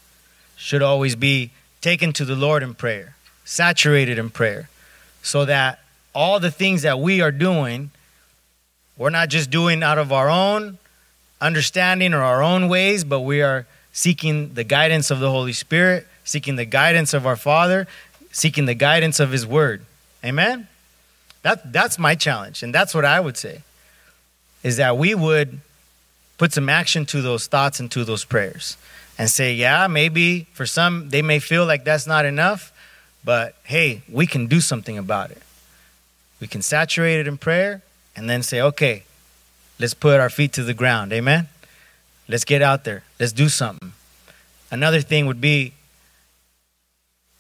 should 0.57 0.83
always 0.83 1.15
be 1.15 1.51
taken 1.81 2.13
to 2.13 2.25
the 2.25 2.37
Lord 2.37 2.63
in 2.63 2.75
prayer, 2.75 3.15
saturated 3.45 4.19
in 4.19 4.31
prayer, 4.31 4.69
so 5.23 5.45
that 5.45 5.81
all 6.15 6.41
the 6.41 6.51
things 6.51 6.83
that 6.83 6.99
we 6.99 7.21
are 7.21 7.31
doing, 7.31 7.91
we're 8.97 9.11
not 9.11 9.29
just 9.29 9.51
doing 9.51 9.83
out 9.83 9.99
of 9.99 10.13
our 10.13 10.29
own 10.29 10.79
understanding 11.41 12.13
or 12.13 12.23
our 12.23 12.43
own 12.43 12.69
ways, 12.69 13.05
but 13.05 13.21
we 13.21 13.41
are 13.41 13.67
seeking 13.93 14.55
the 14.55 14.65
guidance 14.65 15.11
of 15.11 15.21
the 15.21 15.31
Holy 15.31 15.53
Spirit, 15.53 16.07
seeking 16.25 16.57
the 16.57 16.65
guidance 16.65 17.15
of 17.15 17.27
our 17.27 17.37
Father, 17.37 17.87
seeking 18.31 18.67
the 18.67 18.75
guidance 18.75 19.21
of 19.21 19.31
His 19.31 19.47
Word. 19.47 19.85
Amen? 20.25 20.69
That, 21.43 21.73
that's 21.73 21.99
my 21.99 22.15
challenge, 22.15 22.63
and 22.63 22.75
that's 22.75 22.95
what 22.95 23.05
I 23.05 23.21
would 23.21 23.37
say, 23.37 23.63
is 24.63 24.77
that 24.77 24.99
we 24.99 25.15
would 25.15 25.61
put 26.41 26.55
some 26.55 26.71
action 26.71 27.05
to 27.05 27.21
those 27.21 27.47
thoughts 27.49 27.81
and 27.81 27.91
to 27.91 28.03
those 28.03 28.25
prayers 28.25 28.79
and 29.19 29.29
say, 29.29 29.53
yeah, 29.53 29.87
maybe 29.87 30.47
for 30.55 30.65
some 30.65 31.11
they 31.11 31.21
may 31.21 31.39
feel 31.39 31.67
like 31.67 31.85
that's 31.85 32.07
not 32.07 32.25
enough, 32.25 32.73
but 33.23 33.55
hey, 33.65 34.01
we 34.11 34.27
can 34.27 34.47
do 34.47 34.59
something 34.59 34.97
about 34.97 35.31
it. 35.31 35.43
We 36.41 36.47
can 36.47 36.63
saturate 36.63 37.21
it 37.21 37.29
in 37.29 37.37
prayer 37.37 37.83
and 38.17 38.31
then 38.31 38.43
say, 38.43 38.63
okay, 38.63 39.03
let's 39.79 39.93
put 39.93 40.19
our 40.19 40.31
feet 40.31 40.55
to 40.55 40.63
the 40.63 40.73
ground. 40.73 41.13
Amen? 41.13 41.47
Let's 42.27 42.47
get 42.47 42.63
out 42.63 42.85
there. 42.85 43.03
Let's 43.19 43.33
do 43.33 43.51
something. 43.51 43.93
Another 44.71 45.03
thing 45.03 45.27
would 45.27 45.43
be 45.43 45.75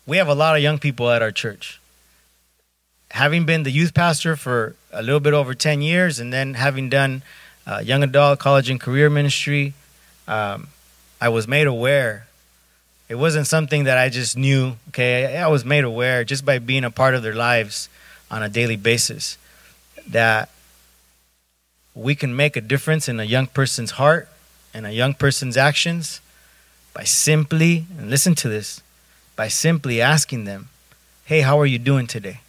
we 0.06 0.18
have 0.18 0.28
a 0.28 0.34
lot 0.34 0.56
of 0.56 0.62
young 0.62 0.78
people 0.78 1.08
at 1.08 1.22
our 1.22 1.32
church. 1.32 1.80
Having 3.12 3.46
been 3.46 3.62
the 3.62 3.70
youth 3.70 3.94
pastor 3.94 4.36
for 4.36 4.76
a 4.92 5.00
little 5.02 5.20
bit 5.20 5.32
over 5.32 5.54
10 5.54 5.80
years 5.80 6.20
and 6.20 6.30
then 6.30 6.52
having 6.52 6.90
done 6.90 7.22
uh, 7.66 7.82
young 7.84 8.02
adult, 8.02 8.38
college, 8.38 8.70
and 8.70 8.80
career 8.80 9.10
ministry, 9.10 9.74
um, 10.26 10.68
I 11.20 11.28
was 11.28 11.46
made 11.46 11.66
aware. 11.66 12.26
It 13.08 13.16
wasn't 13.16 13.46
something 13.46 13.84
that 13.84 13.98
I 13.98 14.08
just 14.08 14.36
knew. 14.36 14.76
Okay, 14.88 15.38
I, 15.38 15.44
I 15.44 15.48
was 15.48 15.64
made 15.64 15.84
aware 15.84 16.24
just 16.24 16.44
by 16.44 16.58
being 16.58 16.84
a 16.84 16.90
part 16.90 17.14
of 17.14 17.22
their 17.22 17.34
lives 17.34 17.88
on 18.30 18.42
a 18.42 18.48
daily 18.48 18.76
basis 18.76 19.36
that 20.08 20.50
we 21.94 22.14
can 22.14 22.34
make 22.34 22.56
a 22.56 22.60
difference 22.60 23.08
in 23.08 23.20
a 23.20 23.24
young 23.24 23.46
person's 23.46 23.92
heart 23.92 24.28
and 24.72 24.86
a 24.86 24.92
young 24.92 25.14
person's 25.14 25.56
actions 25.56 26.20
by 26.94 27.04
simply, 27.04 27.86
and 27.98 28.10
listen 28.10 28.34
to 28.36 28.48
this, 28.48 28.82
by 29.36 29.48
simply 29.48 30.00
asking 30.00 30.44
them, 30.44 30.68
Hey, 31.24 31.40
how 31.42 31.60
are 31.60 31.66
you 31.66 31.78
doing 31.78 32.06
today? 32.06 32.40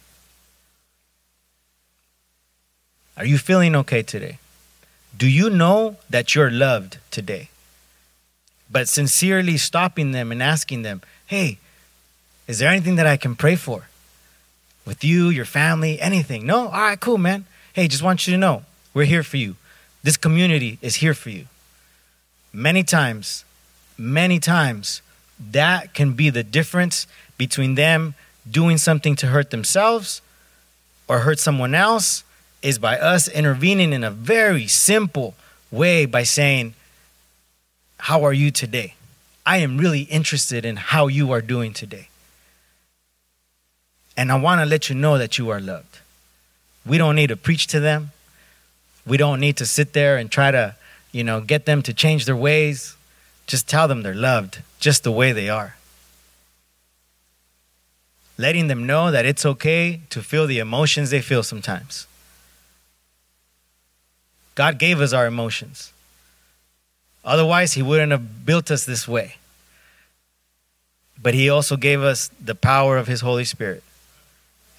Are 3.16 3.24
you 3.24 3.38
feeling 3.38 3.76
okay 3.76 4.02
today? 4.02 4.38
Do 5.16 5.28
you 5.28 5.50
know 5.50 5.96
that 6.10 6.34
you're 6.34 6.50
loved 6.50 6.98
today? 7.10 7.50
But 8.70 8.88
sincerely 8.88 9.58
stopping 9.58 10.12
them 10.12 10.32
and 10.32 10.42
asking 10.42 10.82
them, 10.82 11.02
hey, 11.26 11.58
is 12.48 12.58
there 12.58 12.70
anything 12.70 12.96
that 12.96 13.06
I 13.06 13.16
can 13.16 13.36
pray 13.36 13.56
for? 13.56 13.88
With 14.84 15.04
you, 15.04 15.28
your 15.28 15.44
family, 15.44 16.00
anything? 16.00 16.46
No? 16.46 16.68
All 16.68 16.80
right, 16.80 16.98
cool, 16.98 17.18
man. 17.18 17.44
Hey, 17.72 17.86
just 17.88 18.02
want 18.02 18.26
you 18.26 18.32
to 18.32 18.38
know 18.38 18.64
we're 18.94 19.04
here 19.04 19.22
for 19.22 19.36
you. 19.36 19.56
This 20.02 20.16
community 20.16 20.78
is 20.82 20.96
here 20.96 21.14
for 21.14 21.30
you. 21.30 21.46
Many 22.52 22.82
times, 22.82 23.44
many 23.96 24.38
times, 24.38 25.00
that 25.38 25.94
can 25.94 26.12
be 26.12 26.30
the 26.30 26.42
difference 26.42 27.06
between 27.38 27.74
them 27.76 28.14
doing 28.50 28.78
something 28.78 29.14
to 29.16 29.28
hurt 29.28 29.50
themselves 29.50 30.20
or 31.08 31.20
hurt 31.20 31.38
someone 31.38 31.74
else 31.74 32.24
is 32.62 32.78
by 32.78 32.98
us 32.98 33.28
intervening 33.28 33.92
in 33.92 34.04
a 34.04 34.10
very 34.10 34.66
simple 34.66 35.34
way 35.70 36.06
by 36.06 36.22
saying, 36.22 36.74
How 37.98 38.24
are 38.24 38.32
you 38.32 38.50
today? 38.50 38.94
I 39.44 39.58
am 39.58 39.76
really 39.76 40.02
interested 40.02 40.64
in 40.64 40.76
how 40.76 41.08
you 41.08 41.32
are 41.32 41.42
doing 41.42 41.72
today. 41.72 42.08
And 44.16 44.30
I 44.30 44.38
want 44.38 44.60
to 44.60 44.66
let 44.66 44.88
you 44.88 44.94
know 44.94 45.18
that 45.18 45.38
you 45.38 45.50
are 45.50 45.60
loved. 45.60 45.98
We 46.86 46.98
don't 46.98 47.16
need 47.16 47.28
to 47.28 47.36
preach 47.36 47.66
to 47.68 47.80
them. 47.80 48.12
We 49.06 49.16
don't 49.16 49.40
need 49.40 49.56
to 49.56 49.66
sit 49.66 49.94
there 49.94 50.16
and 50.16 50.30
try 50.30 50.50
to, 50.50 50.76
you 51.10 51.24
know, 51.24 51.40
get 51.40 51.66
them 51.66 51.82
to 51.82 51.94
change 51.94 52.24
their 52.24 52.36
ways. 52.36 52.96
Just 53.46 53.68
tell 53.68 53.88
them 53.88 54.02
they're 54.02 54.14
loved 54.14 54.60
just 54.78 55.02
the 55.02 55.12
way 55.12 55.32
they 55.32 55.48
are. 55.48 55.76
Letting 58.38 58.68
them 58.68 58.86
know 58.86 59.10
that 59.10 59.26
it's 59.26 59.44
okay 59.44 60.00
to 60.10 60.22
feel 60.22 60.46
the 60.46 60.58
emotions 60.58 61.10
they 61.10 61.20
feel 61.20 61.42
sometimes. 61.42 62.06
God 64.54 64.78
gave 64.78 65.00
us 65.00 65.12
our 65.12 65.26
emotions. 65.26 65.92
Otherwise, 67.24 67.72
He 67.74 67.82
wouldn't 67.82 68.12
have 68.12 68.44
built 68.44 68.70
us 68.70 68.84
this 68.84 69.06
way. 69.06 69.36
But 71.20 71.34
He 71.34 71.48
also 71.48 71.76
gave 71.76 72.02
us 72.02 72.30
the 72.40 72.54
power 72.54 72.98
of 72.98 73.06
His 73.06 73.20
Holy 73.20 73.44
Spirit. 73.44 73.82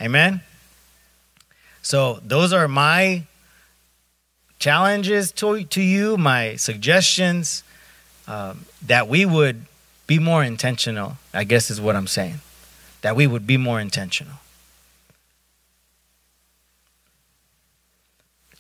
Amen? 0.02 0.42
So, 1.82 2.20
those 2.24 2.54
are 2.54 2.68
my 2.68 3.24
challenges 4.60 5.32
to, 5.34 5.64
to 5.64 5.82
you, 5.82 6.18
my 6.18 6.56
suggestions 6.56 7.64
um, 8.28 8.66
that 8.86 9.08
we 9.08 9.26
would 9.26 9.66
be 10.08 10.20
more 10.20 10.44
intentional, 10.44 11.18
I 11.34 11.44
guess 11.44 11.70
is 11.70 11.82
what 11.82 11.96
I'm 11.96 12.08
saying. 12.08 12.40
That 13.02 13.16
we 13.16 13.28
would 13.28 13.46
be 13.46 13.58
more 13.58 13.80
intentional. 13.80 14.36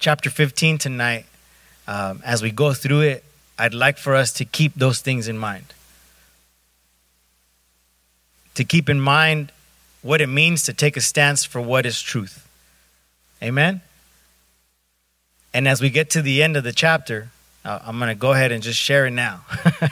Chapter 0.04 0.30
15 0.30 0.80
tonight, 0.80 1.26
um, 1.88 2.22
as 2.26 2.44
we 2.44 2.52
go 2.52 2.74
through 2.74 3.00
it, 3.00 3.24
I'd 3.58 3.74
like 3.74 3.98
for 3.98 4.16
us 4.16 4.34
to 4.34 4.44
keep 4.44 4.76
those 4.76 5.00
things 5.00 5.30
in 5.30 5.38
mind. 5.38 5.74
To 8.56 8.66
keep 8.66 8.90
in 8.90 9.00
mind 9.00 9.54
what 10.02 10.20
it 10.20 10.28
means 10.28 10.64
to 10.64 10.74
take 10.74 10.98
a 10.98 11.02
stance 11.02 11.46
for 11.46 11.62
what 11.62 11.86
is 11.86 12.02
truth. 12.02 12.46
Amen? 13.42 13.80
And 15.54 15.70
as 15.70 15.82
we 15.82 15.90
get 15.90 16.10
to 16.10 16.22
the 16.22 16.44
end 16.44 16.58
of 16.58 16.66
the 16.66 16.74
chapter, 16.74 17.30
uh, 17.64 17.80
I'm 17.86 17.98
going 17.98 18.10
to 18.10 18.16
go 18.16 18.34
ahead 18.34 18.52
and 18.52 18.62
just 18.62 18.80
share 18.80 19.06
it 19.08 19.12
now. 19.12 19.46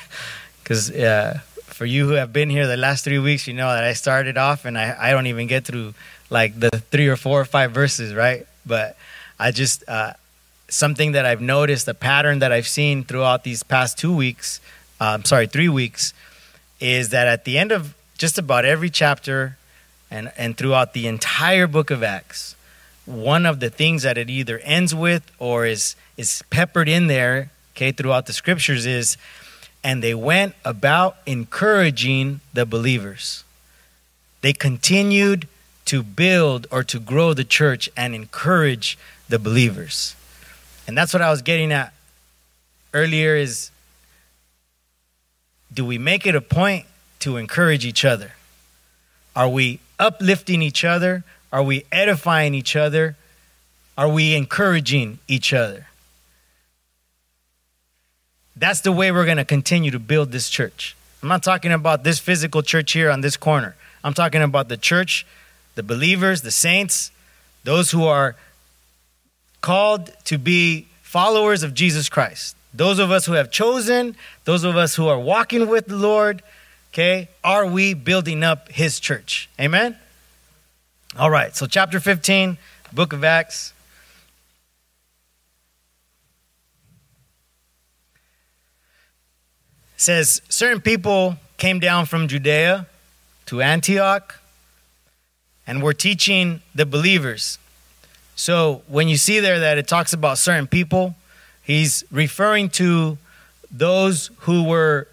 Because 0.63 0.91
uh, 0.91 1.39
for 1.65 1.85
you 1.85 2.07
who 2.07 2.13
have 2.13 2.31
been 2.31 2.49
here 2.49 2.67
the 2.67 2.77
last 2.77 3.03
three 3.03 3.19
weeks, 3.19 3.47
you 3.47 3.53
know 3.53 3.67
that 3.67 3.83
I 3.83 3.93
started 3.93 4.37
off 4.37 4.63
and 4.63 4.77
I, 4.77 4.95
I 4.97 5.11
don't 5.11 5.27
even 5.27 5.47
get 5.47 5.65
through 5.65 5.93
like 6.29 6.57
the 6.57 6.69
three 6.69 7.07
or 7.07 7.17
four 7.17 7.41
or 7.41 7.45
five 7.45 7.71
verses, 7.71 8.13
right? 8.13 8.45
But 8.65 8.95
I 9.41 9.49
just 9.49 9.83
uh, 9.87 10.13
something 10.69 11.13
that 11.13 11.25
I've 11.25 11.41
noticed, 11.41 11.87
a 11.87 11.95
pattern 11.95 12.39
that 12.39 12.51
I've 12.51 12.67
seen 12.67 13.03
throughout 13.03 13.43
these 13.43 13.63
past 13.63 13.97
two 13.97 14.15
weeks. 14.15 14.61
I'm 14.99 15.15
um, 15.15 15.25
sorry, 15.25 15.47
three 15.47 15.67
weeks, 15.67 16.13
is 16.79 17.09
that 17.09 17.25
at 17.25 17.43
the 17.43 17.57
end 17.57 17.71
of 17.71 17.95
just 18.19 18.37
about 18.37 18.65
every 18.65 18.91
chapter, 18.91 19.57
and 20.11 20.31
and 20.37 20.55
throughout 20.55 20.93
the 20.93 21.07
entire 21.07 21.65
book 21.65 21.89
of 21.89 22.03
Acts, 22.03 22.55
one 23.07 23.47
of 23.47 23.59
the 23.59 23.71
things 23.71 24.03
that 24.03 24.15
it 24.15 24.29
either 24.29 24.59
ends 24.59 24.93
with 24.93 25.23
or 25.39 25.65
is 25.65 25.95
is 26.17 26.43
peppered 26.51 26.87
in 26.87 27.07
there, 27.07 27.49
okay, 27.73 27.91
throughout 27.91 28.27
the 28.27 28.33
scriptures 28.33 28.85
is, 28.85 29.17
and 29.83 30.03
they 30.03 30.13
went 30.13 30.53
about 30.63 31.17
encouraging 31.25 32.41
the 32.53 32.67
believers. 32.67 33.43
They 34.41 34.53
continued 34.53 35.47
to 35.91 36.01
build 36.01 36.67
or 36.71 36.85
to 36.85 37.01
grow 37.01 37.33
the 37.33 37.43
church 37.43 37.89
and 37.97 38.15
encourage 38.15 38.97
the 39.27 39.37
believers. 39.37 40.15
And 40.87 40.97
that's 40.97 41.11
what 41.11 41.21
I 41.21 41.29
was 41.29 41.41
getting 41.41 41.73
at 41.73 41.91
earlier 42.93 43.35
is 43.35 43.71
do 45.73 45.83
we 45.83 45.97
make 45.97 46.25
it 46.25 46.33
a 46.33 46.39
point 46.39 46.85
to 47.19 47.35
encourage 47.35 47.85
each 47.85 48.05
other? 48.05 48.31
Are 49.35 49.49
we 49.49 49.81
uplifting 49.99 50.61
each 50.61 50.85
other? 50.85 51.25
Are 51.51 51.61
we 51.61 51.83
edifying 51.91 52.55
each 52.55 52.77
other? 52.77 53.17
Are 53.97 54.07
we 54.07 54.33
encouraging 54.33 55.19
each 55.27 55.51
other? 55.51 55.87
That's 58.55 58.79
the 58.79 58.93
way 58.93 59.11
we're 59.11 59.25
going 59.25 59.43
to 59.43 59.51
continue 59.57 59.91
to 59.91 59.99
build 59.99 60.31
this 60.31 60.49
church. 60.49 60.95
I'm 61.21 61.27
not 61.27 61.43
talking 61.43 61.73
about 61.73 62.05
this 62.05 62.17
physical 62.17 62.61
church 62.61 62.93
here 62.93 63.11
on 63.11 63.19
this 63.19 63.35
corner. 63.35 63.75
I'm 64.05 64.13
talking 64.13 64.41
about 64.41 64.69
the 64.69 64.77
church, 64.77 65.25
the 65.75 65.83
believers, 65.83 66.41
the 66.41 66.51
saints, 66.51 67.11
those 67.63 67.91
who 67.91 68.05
are 68.05 68.35
called 69.61 70.11
to 70.25 70.37
be 70.37 70.87
followers 71.01 71.63
of 71.63 71.73
Jesus 71.73 72.09
Christ, 72.09 72.55
Those 72.73 72.99
of 72.99 73.11
us 73.11 73.25
who 73.25 73.33
have 73.33 73.51
chosen, 73.51 74.15
those 74.45 74.63
of 74.63 74.77
us 74.77 74.95
who 74.95 75.07
are 75.07 75.19
walking 75.19 75.67
with 75.67 75.87
the 75.87 75.97
Lord, 75.97 76.41
okay, 76.93 77.27
are 77.43 77.65
we 77.65 77.93
building 77.93 78.43
up 78.43 78.71
his 78.71 78.99
church? 78.99 79.49
Amen? 79.59 79.97
All 81.19 81.29
right, 81.29 81.53
so 81.53 81.67
chapter 81.67 81.99
15, 81.99 82.57
book 82.93 83.11
of 83.11 83.23
Acts. 83.23 83.73
says 89.97 90.41
certain 90.49 90.81
people 90.81 91.37
came 91.57 91.79
down 91.79 92.07
from 92.07 92.27
Judea 92.27 92.87
to 93.45 93.61
Antioch 93.61 94.40
and 95.65 95.81
we're 95.83 95.93
teaching 95.93 96.61
the 96.73 96.85
believers. 96.85 97.57
So 98.35 98.81
when 98.87 99.07
you 99.07 99.17
see 99.17 99.39
there 99.39 99.59
that 99.59 99.77
it 99.77 99.87
talks 99.87 100.13
about 100.13 100.37
certain 100.37 100.67
people, 100.67 101.15
he's 101.61 102.03
referring 102.11 102.69
to 102.71 103.17
those 103.69 104.31
who 104.39 104.63
were 104.63 105.07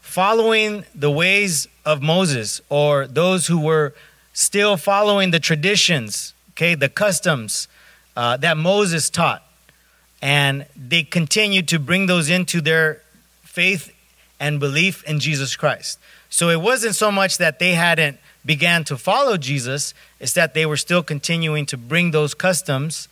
following 0.00 0.84
the 0.94 1.10
ways 1.10 1.68
of 1.84 2.02
Moses 2.02 2.60
or 2.68 3.06
those 3.06 3.46
who 3.46 3.60
were 3.60 3.94
still 4.32 4.76
following 4.76 5.30
the 5.30 5.40
traditions, 5.40 6.34
okay, 6.52 6.74
the 6.74 6.88
customs 6.88 7.68
uh, 8.16 8.36
that 8.38 8.56
Moses 8.56 9.08
taught. 9.10 9.42
And 10.22 10.66
they 10.74 11.02
continued 11.02 11.68
to 11.68 11.78
bring 11.78 12.06
those 12.06 12.30
into 12.30 12.60
their 12.60 13.02
faith 13.42 13.92
and 14.40 14.58
belief 14.58 15.04
in 15.04 15.20
Jesus 15.20 15.56
Christ. 15.56 15.98
So 16.28 16.48
it 16.48 16.60
wasn't 16.60 16.94
so 16.94 17.10
much 17.10 17.38
that 17.38 17.58
they 17.58 17.72
hadn't 17.72 18.18
began 18.46 18.84
to 18.84 18.96
follow 18.96 19.36
Jesus, 19.36 19.92
is 20.20 20.32
that 20.34 20.54
they 20.54 20.64
were 20.64 20.76
still 20.76 21.02
continuing 21.02 21.66
to 21.66 21.76
bring 21.76 22.12
those 22.12 22.32
customs 22.32 23.08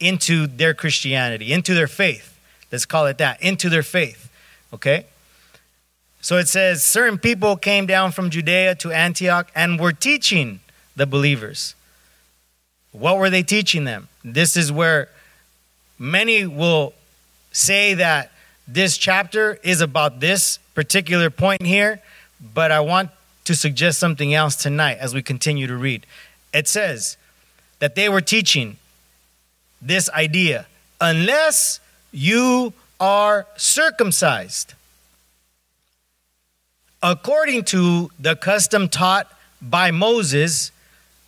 into 0.00 0.46
their 0.46 0.74
Christianity, 0.74 1.52
into 1.52 1.72
their 1.72 1.86
faith. 1.86 2.36
Let's 2.70 2.84
call 2.84 3.06
it 3.06 3.18
that, 3.18 3.40
into 3.40 3.68
their 3.68 3.84
faith. 3.84 4.28
Okay? 4.74 5.06
So 6.20 6.36
it 6.36 6.48
says 6.48 6.82
certain 6.84 7.18
people 7.18 7.56
came 7.56 7.86
down 7.86 8.12
from 8.12 8.30
Judea 8.30 8.74
to 8.76 8.92
Antioch 8.92 9.50
and 9.54 9.78
were 9.78 9.92
teaching 9.92 10.60
the 10.96 11.06
believers. 11.06 11.74
What 12.92 13.18
were 13.18 13.30
they 13.30 13.42
teaching 13.42 13.84
them? 13.84 14.08
This 14.24 14.56
is 14.56 14.70
where 14.70 15.08
many 15.98 16.46
will 16.46 16.94
say 17.52 17.94
that 17.94 18.32
this 18.68 18.96
chapter 18.96 19.58
is 19.62 19.80
about 19.80 20.20
this 20.20 20.58
particular 20.74 21.30
point 21.30 21.62
here, 21.62 22.00
but 22.54 22.70
I 22.70 22.80
want 22.80 23.10
to 23.44 23.54
suggest 23.54 23.98
something 23.98 24.32
else 24.34 24.56
tonight 24.56 24.98
as 24.98 25.14
we 25.14 25.22
continue 25.22 25.66
to 25.66 25.76
read. 25.76 26.06
It 26.52 26.68
says 26.68 27.16
that 27.78 27.94
they 27.94 28.08
were 28.08 28.20
teaching 28.20 28.76
this 29.80 30.08
idea 30.10 30.66
unless 31.00 31.80
you 32.12 32.72
are 33.00 33.46
circumcised 33.56 34.74
according 37.02 37.64
to 37.64 38.10
the 38.18 38.36
custom 38.36 38.88
taught 38.88 39.26
by 39.60 39.90
Moses, 39.90 40.70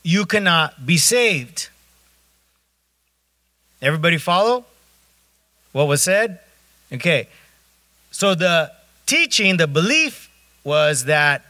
you 0.02 0.24
cannot 0.24 0.86
be 0.86 0.96
saved. 0.96 1.68
Everybody 3.82 4.18
follow 4.18 4.64
what 5.72 5.88
was 5.88 6.02
said? 6.02 6.38
Okay. 6.92 7.28
So 8.12 8.34
the 8.34 8.70
teaching, 9.06 9.56
the 9.56 9.66
belief 9.66 10.30
was 10.62 11.06
that 11.06 11.44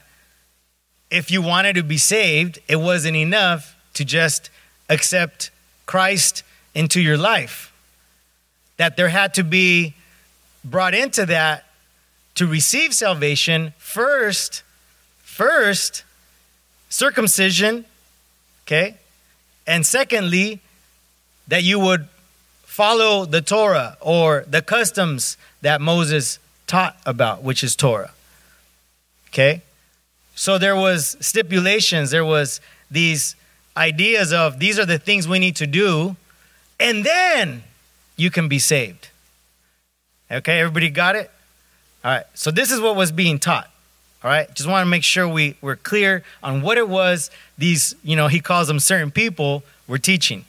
if 1.15 1.31
you 1.31 1.41
wanted 1.41 1.77
to 1.77 1.85
be 1.85 1.97
saved, 1.97 2.59
it 2.67 2.75
wasn't 2.75 3.17
enough 3.17 3.77
to 3.95 4.05
just 4.05 4.51
accept 4.89 5.53
Christ 5.87 6.43
into 6.75 7.01
your 7.01 7.17
life. 7.17 7.73
That 8.79 8.97
there 8.97 9.11
had 9.11 9.33
to 9.35 9.45
be 9.45 9.95
brought 10.65 10.93
into 10.93 11.25
that 11.27 11.67
to 12.35 12.49
receive 12.49 12.93
salvation 12.93 13.75
first, 13.79 14.65
first, 15.23 16.03
circumcision, 16.89 17.85
okay? 18.67 18.97
And 19.69 19.87
secondly, 19.87 20.61
that 21.47 21.63
you 21.63 21.79
would 21.79 22.09
follow 22.65 23.25
the 23.25 23.41
Torah 23.41 23.97
or 24.01 24.45
the 24.49 24.63
customs 24.63 25.37
that 25.63 25.81
Moses 25.81 26.41
taught 26.67 26.97
about, 27.07 27.45
which 27.45 27.63
is 27.63 27.77
Torah. 27.77 28.11
Okay? 29.29 29.63
So 30.35 30.59
there 30.59 30.77
was 30.77 31.17
stipulations, 31.21 32.11
there 32.11 32.25
was 32.25 32.61
these 32.91 33.37
ideas 33.77 34.33
of 34.33 34.59
these 34.59 34.79
are 34.79 34.87
the 34.87 34.99
things 34.99 35.29
we 35.29 35.39
need 35.39 35.57
to 35.57 35.67
do, 35.67 36.17
and 36.79 37.05
then 37.05 37.63
you 38.17 38.31
can 38.31 38.49
be 38.49 38.59
saved. 38.59 39.09
Okay, 40.31 40.59
everybody 40.61 40.91
got 40.91 41.17
it? 41.17 41.31
All 42.05 42.11
right, 42.11 42.25
so 42.35 42.51
this 42.51 42.71
is 42.71 42.81
what 42.81 42.97
was 42.97 43.13
being 43.13 43.39
taught. 43.39 43.71
All 44.23 44.31
right, 44.31 44.53
just 44.55 44.69
want 44.69 44.85
to 44.85 44.91
make 44.91 45.05
sure 45.05 45.29
we, 45.29 45.57
we're 45.61 45.77
clear 45.77 46.25
on 46.43 46.63
what 46.63 46.79
it 46.79 46.89
was 46.89 47.31
these, 47.59 47.95
you 48.03 48.17
know, 48.17 48.29
he 48.29 48.41
calls 48.41 48.69
them 48.69 48.81
certain 48.81 49.11
people 49.11 49.63
were 49.87 49.99
teaching. 49.99 50.45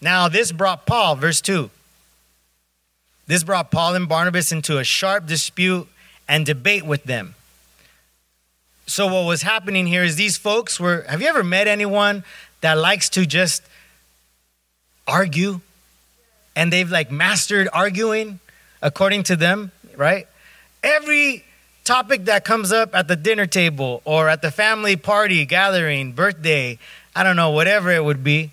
Now, 0.00 0.28
this 0.28 0.52
brought 0.52 0.86
Paul, 0.86 1.16
verse 1.16 1.40
2. 1.40 1.70
This 3.26 3.44
brought 3.44 3.70
Paul 3.70 3.94
and 3.94 4.08
Barnabas 4.08 4.52
into 4.52 4.78
a 4.78 4.84
sharp 4.84 5.26
dispute 5.26 5.88
and 6.28 6.44
debate 6.44 6.84
with 6.84 7.04
them. 7.04 7.34
So, 8.90 9.06
what 9.06 9.24
was 9.24 9.42
happening 9.42 9.86
here 9.86 10.02
is 10.02 10.16
these 10.16 10.36
folks 10.36 10.80
were 10.80 11.02
have 11.08 11.22
you 11.22 11.28
ever 11.28 11.44
met 11.44 11.68
anyone 11.68 12.24
that 12.60 12.76
likes 12.76 13.08
to 13.10 13.24
just 13.24 13.62
argue? 15.06 15.60
And 16.56 16.72
they've 16.72 16.90
like 16.90 17.08
mastered 17.08 17.68
arguing 17.72 18.40
according 18.82 19.22
to 19.24 19.36
them, 19.36 19.70
right? 19.96 20.26
Every 20.82 21.44
topic 21.84 22.24
that 22.24 22.44
comes 22.44 22.72
up 22.72 22.92
at 22.92 23.06
the 23.06 23.14
dinner 23.14 23.46
table 23.46 24.02
or 24.04 24.28
at 24.28 24.42
the 24.42 24.50
family 24.50 24.96
party, 24.96 25.46
gathering, 25.46 26.10
birthday, 26.10 26.76
I 27.14 27.22
don't 27.22 27.36
know, 27.36 27.50
whatever 27.50 27.92
it 27.92 28.04
would 28.04 28.24
be, 28.24 28.50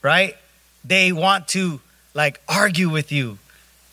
right? 0.00 0.38
They 0.86 1.12
want 1.12 1.48
to 1.48 1.80
like 2.14 2.40
argue 2.48 2.88
with 2.88 3.12
you 3.12 3.36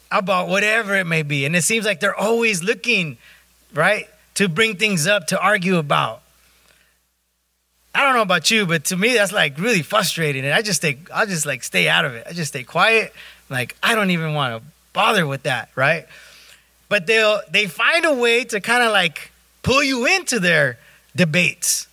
about 0.10 0.48
whatever 0.48 0.96
it 0.96 1.06
may 1.06 1.24
be. 1.24 1.44
And 1.44 1.58
it 1.58 1.64
seems 1.64 1.86
like 1.86 2.00
they're 2.00 2.16
always 2.16 2.64
looking, 2.64 3.18
right, 3.74 4.08
to 4.36 4.50
bring 4.50 4.76
things 4.76 5.08
up 5.08 5.28
to 5.28 5.40
argue 5.40 5.78
about. 5.78 6.22
I 7.96 8.04
don't 8.04 8.16
know 8.16 8.24
about 8.24 8.50
you, 8.50 8.66
but 8.66 8.86
to 8.86 8.98
me 8.98 9.14
that's 9.14 9.32
like 9.32 9.58
really 9.60 9.84
frustrating. 9.84 10.46
And 10.46 10.54
I 10.54 10.62
just 10.62 10.82
stay 10.82 10.98
I'll 11.14 11.28
just 11.28 11.46
like 11.46 11.64
stay 11.64 11.88
out 11.88 12.06
of 12.06 12.16
it. 12.16 12.26
I 12.28 12.34
just 12.34 12.50
stay 12.50 12.64
quiet. 12.64 13.14
Like 13.50 13.76
I 13.84 13.96
don't 13.96 14.10
even 14.10 14.34
want 14.34 14.56
to 14.62 14.70
bother 14.94 15.28
with 15.28 15.44
that, 15.44 15.70
right? 15.76 16.08
But 16.90 17.06
they'll 17.06 17.42
they 17.52 17.68
find 17.68 18.06
a 18.06 18.14
way 18.14 18.44
to 18.46 18.60
kind 18.60 18.84
of 18.84 18.92
like 18.92 19.32
pull 19.62 19.84
you 19.84 20.08
into 20.08 20.40
their 20.40 20.78
debates. 21.16 21.88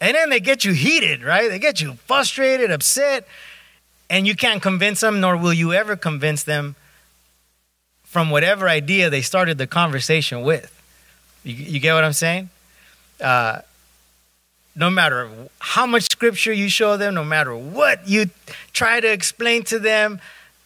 And 0.00 0.16
then 0.16 0.30
they 0.30 0.40
get 0.40 0.64
you 0.64 0.72
heated, 0.72 1.22
right? 1.22 1.48
They 1.48 1.60
get 1.60 1.80
you 1.80 1.94
frustrated, 2.06 2.72
upset, 2.72 3.26
and 4.10 4.26
you 4.26 4.34
can't 4.34 4.60
convince 4.60 5.00
them, 5.00 5.20
nor 5.20 5.36
will 5.36 5.52
you 5.52 5.72
ever 5.72 5.94
convince 5.94 6.42
them 6.42 6.74
from 8.02 8.28
whatever 8.30 8.68
idea 8.68 9.10
they 9.10 9.22
started 9.22 9.58
the 9.58 9.66
conversation 9.66 10.42
with. 10.42 10.81
You, 11.44 11.54
you 11.54 11.80
get 11.80 11.94
what 11.94 12.04
I'm 12.04 12.12
saying? 12.12 12.50
Uh, 13.20 13.60
no 14.74 14.88
matter 14.88 15.28
how 15.58 15.86
much 15.86 16.04
scripture 16.10 16.52
you 16.52 16.68
show 16.68 16.96
them, 16.96 17.14
no 17.14 17.24
matter 17.24 17.54
what 17.54 18.08
you 18.08 18.30
try 18.72 19.00
to 19.00 19.12
explain 19.12 19.64
to 19.64 19.78
them, 19.78 20.20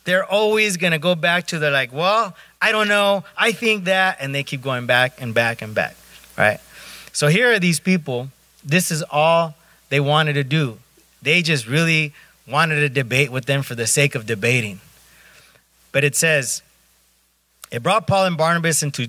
they're 0.05 0.25
always 0.25 0.77
going 0.77 0.93
to 0.93 0.99
go 0.99 1.15
back 1.15 1.49
to 1.49 1.59
they're 1.59 1.71
like, 1.71 1.93
well, 1.93 2.37
I 2.63 2.73
don't 2.73 2.89
know, 2.89 3.25
I 3.37 3.53
think 3.53 3.85
that, 3.85 4.19
and 4.21 4.35
they 4.35 4.45
keep 4.45 4.63
going 4.63 4.87
back 4.87 5.21
and 5.21 5.35
back 5.35 5.61
and 5.63 5.75
back, 5.75 5.97
right? 6.39 6.61
So 7.13 7.29
here 7.29 7.53
are 7.53 7.59
these 7.59 7.81
people. 7.81 8.29
This 8.65 8.91
is 8.91 9.03
all 9.11 9.55
they 9.89 10.01
wanted 10.01 10.35
to 10.35 10.45
do. 10.45 10.79
They 11.23 11.43
just 11.43 11.67
really 11.67 12.13
wanted 12.47 12.77
to 12.77 12.89
debate 12.89 13.33
with 13.33 13.47
them 13.47 13.63
for 13.63 13.75
the 13.75 13.87
sake 13.87 14.15
of 14.15 14.27
debating. 14.27 14.81
But 15.91 16.05
it 16.05 16.15
says, 16.15 16.63
it 17.73 17.83
brought 17.83 18.07
Paul 18.07 18.27
and 18.27 18.37
Barnabas 18.37 18.83
into 18.83 19.09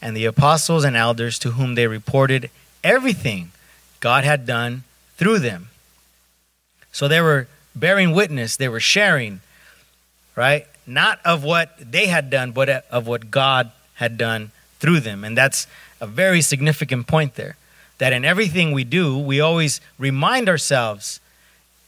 and 0.00 0.16
the 0.16 0.24
apostles 0.24 0.84
and 0.84 0.96
elders 0.96 1.38
to 1.40 1.52
whom 1.52 1.74
they 1.74 1.86
reported 1.86 2.50
everything 2.84 3.50
God 4.00 4.24
had 4.24 4.46
done 4.46 4.84
through 5.16 5.38
them. 5.40 5.68
So 6.92 7.08
they 7.08 7.20
were 7.20 7.48
bearing 7.74 8.12
witness, 8.12 8.56
they 8.56 8.68
were 8.68 8.80
sharing, 8.80 9.40
right? 10.34 10.66
not 10.86 11.18
of 11.24 11.42
what 11.42 11.76
they 11.78 12.06
had 12.06 12.30
done, 12.30 12.52
but 12.52 12.68
of 12.90 13.06
what 13.06 13.30
God 13.30 13.72
had 13.94 14.16
done 14.16 14.52
through 14.78 15.00
them. 15.00 15.24
And 15.24 15.36
that's 15.36 15.66
a 16.00 16.06
very 16.06 16.40
significant 16.40 17.06
point 17.06 17.34
there. 17.34 17.56
That 17.98 18.12
in 18.12 18.24
everything 18.24 18.72
we 18.72 18.84
do, 18.84 19.18
we 19.18 19.40
always 19.40 19.80
remind 19.98 20.48
ourselves 20.48 21.18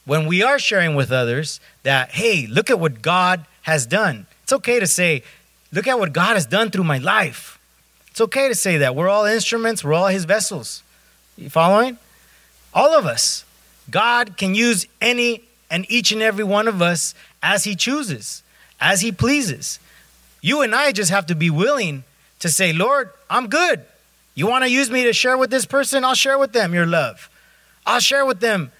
when 0.05 0.25
we 0.25 0.41
are 0.41 0.57
sharing 0.57 0.95
with 0.95 1.11
others 1.11 1.59
that, 1.83 2.11
hey, 2.11 2.47
look 2.47 2.69
at 2.69 2.79
what 2.79 3.01
God 3.01 3.45
has 3.61 3.85
done. 3.85 4.25
It's 4.43 4.53
okay 4.53 4.79
to 4.79 4.87
say, 4.87 5.23
look 5.71 5.87
at 5.87 5.99
what 5.99 6.13
God 6.13 6.33
has 6.33 6.47
done 6.47 6.71
through 6.71 6.83
my 6.83 6.97
life. 6.97 7.58
It's 8.11 8.21
okay 8.21 8.47
to 8.47 8.55
say 8.55 8.77
that. 8.77 8.95
We're 8.95 9.09
all 9.09 9.25
instruments, 9.25 9.83
we're 9.83 9.93
all 9.93 10.07
his 10.07 10.25
vessels. 10.25 10.83
You 11.37 11.49
following? 11.49 11.97
All 12.73 12.93
of 12.97 13.05
us. 13.05 13.45
God 13.89 14.37
can 14.37 14.55
use 14.55 14.85
any 15.01 15.43
and 15.71 15.85
each 15.89 16.11
and 16.11 16.21
every 16.21 16.43
one 16.43 16.67
of 16.67 16.81
us 16.81 17.13
as 17.41 17.63
he 17.63 17.75
chooses, 17.75 18.43
as 18.79 19.01
he 19.01 19.11
pleases. 19.11 19.79
You 20.41 20.61
and 20.61 20.73
I 20.73 20.91
just 20.91 21.11
have 21.11 21.27
to 21.27 21.35
be 21.35 21.49
willing 21.49 22.03
to 22.39 22.49
say, 22.49 22.73
Lord, 22.73 23.09
I'm 23.29 23.47
good. 23.47 23.83
You 24.35 24.47
want 24.47 24.63
to 24.63 24.69
use 24.69 24.89
me 24.89 25.03
to 25.03 25.13
share 25.13 25.37
with 25.37 25.49
this 25.49 25.65
person? 25.65 26.03
I'll 26.03 26.15
share 26.15 26.37
with 26.37 26.53
them 26.53 26.73
your 26.73 26.85
love. 26.85 27.29
I'll 27.85 27.99
share 27.99 28.25
with 28.25 28.39
them 28.39 28.71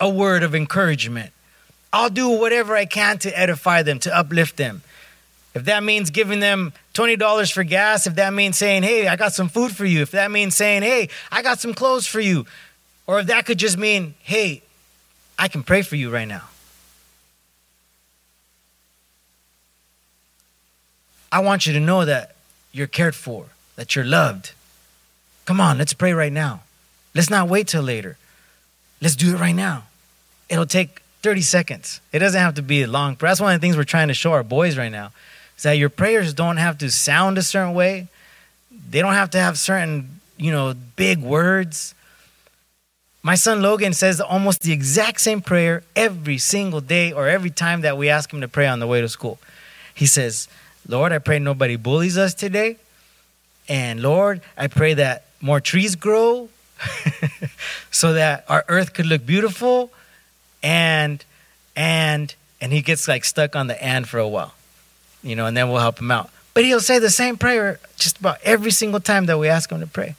a 0.00 0.08
word 0.08 0.42
of 0.42 0.54
encouragement. 0.54 1.32
I'll 1.92 2.10
do 2.10 2.28
whatever 2.28 2.74
I 2.74 2.86
can 2.86 3.18
to 3.18 3.38
edify 3.38 3.82
them, 3.82 3.98
to 4.00 4.16
uplift 4.16 4.56
them. 4.56 4.82
If 5.54 5.66
that 5.66 5.84
means 5.84 6.10
giving 6.10 6.40
them 6.40 6.72
$20 6.94 7.52
for 7.52 7.64
gas, 7.64 8.06
if 8.06 8.16
that 8.16 8.32
means 8.32 8.56
saying, 8.56 8.82
hey, 8.82 9.08
I 9.08 9.16
got 9.16 9.32
some 9.32 9.48
food 9.48 9.74
for 9.74 9.84
you, 9.84 10.02
if 10.02 10.10
that 10.10 10.30
means 10.30 10.54
saying, 10.54 10.82
hey, 10.82 11.08
I 11.30 11.42
got 11.42 11.60
some 11.60 11.74
clothes 11.74 12.06
for 12.06 12.20
you, 12.20 12.46
or 13.06 13.20
if 13.20 13.26
that 13.26 13.46
could 13.46 13.58
just 13.58 13.78
mean, 13.78 14.14
hey, 14.20 14.62
I 15.38 15.48
can 15.48 15.62
pray 15.62 15.82
for 15.82 15.96
you 15.96 16.10
right 16.10 16.28
now. 16.28 16.44
I 21.30 21.40
want 21.40 21.66
you 21.66 21.72
to 21.72 21.80
know 21.80 22.04
that 22.04 22.36
you're 22.72 22.86
cared 22.86 23.14
for, 23.14 23.46
that 23.76 23.96
you're 23.96 24.04
loved. 24.04 24.52
Come 25.46 25.60
on, 25.60 25.78
let's 25.78 25.94
pray 25.94 26.12
right 26.12 26.32
now. 26.32 26.60
Let's 27.14 27.30
not 27.30 27.48
wait 27.48 27.68
till 27.68 27.82
later. 27.82 28.18
Let's 29.00 29.16
do 29.16 29.34
it 29.34 29.40
right 29.40 29.54
now. 29.54 29.84
It'll 30.48 30.66
take 30.66 31.02
30 31.22 31.40
seconds. 31.40 32.00
It 32.12 32.18
doesn't 32.18 32.40
have 32.40 32.54
to 32.54 32.62
be 32.62 32.84
long 32.84 33.16
prayer. 33.16 33.30
That's 33.30 33.40
one 33.40 33.54
of 33.54 33.60
the 33.60 33.64
things 33.64 33.76
we're 33.76 33.84
trying 33.84 34.08
to 34.08 34.14
show 34.14 34.32
our 34.32 34.42
boys 34.42 34.76
right 34.76 34.92
now. 34.92 35.10
Is 35.62 35.64
that 35.64 35.78
your 35.78 35.90
prayers 35.90 36.34
don't 36.34 36.56
have 36.56 36.78
to 36.78 36.90
sound 36.90 37.38
a 37.38 37.42
certain 37.42 37.72
way. 37.72 38.08
They 38.90 39.00
don't 39.00 39.12
have 39.12 39.30
to 39.30 39.38
have 39.38 39.56
certain, 39.56 40.18
you 40.36 40.50
know, 40.50 40.74
big 40.96 41.22
words. 41.22 41.94
My 43.22 43.36
son 43.36 43.62
Logan 43.62 43.92
says 43.92 44.20
almost 44.20 44.62
the 44.62 44.72
exact 44.72 45.20
same 45.20 45.40
prayer 45.40 45.84
every 45.94 46.38
single 46.38 46.80
day 46.80 47.12
or 47.12 47.28
every 47.28 47.50
time 47.50 47.82
that 47.82 47.96
we 47.96 48.08
ask 48.08 48.32
him 48.32 48.40
to 48.40 48.48
pray 48.48 48.66
on 48.66 48.80
the 48.80 48.88
way 48.88 49.02
to 49.02 49.08
school. 49.08 49.38
He 49.94 50.06
says, 50.06 50.48
Lord, 50.88 51.12
I 51.12 51.18
pray 51.18 51.38
nobody 51.38 51.76
bullies 51.76 52.18
us 52.18 52.34
today. 52.34 52.78
And 53.68 54.02
Lord, 54.02 54.40
I 54.58 54.66
pray 54.66 54.94
that 54.94 55.26
more 55.40 55.60
trees 55.60 55.94
grow 55.94 56.48
so 57.92 58.14
that 58.14 58.44
our 58.48 58.64
earth 58.66 58.94
could 58.94 59.06
look 59.06 59.24
beautiful. 59.24 59.92
And, 60.60 61.24
and, 61.76 62.34
and 62.60 62.72
he 62.72 62.82
gets 62.82 63.06
like 63.06 63.24
stuck 63.24 63.54
on 63.54 63.68
the 63.68 63.80
and 63.80 64.08
for 64.08 64.18
a 64.18 64.26
while, 64.26 64.54
you 65.22 65.36
know, 65.36 65.46
and 65.46 65.56
then 65.56 65.68
we'll 65.68 65.80
help 65.80 65.98
him 65.98 66.10
out. 66.10 66.30
But 66.54 66.64
he'll 66.64 66.80
say 66.80 66.98
the 66.98 67.10
same 67.10 67.36
prayer 67.36 67.80
just 67.96 68.18
about 68.18 68.38
every 68.44 68.70
single 68.70 69.00
time 69.00 69.26
that 69.26 69.38
we 69.38 69.48
ask 69.48 69.70
him 69.70 69.80
to 69.80 69.86
pray. 69.86 70.14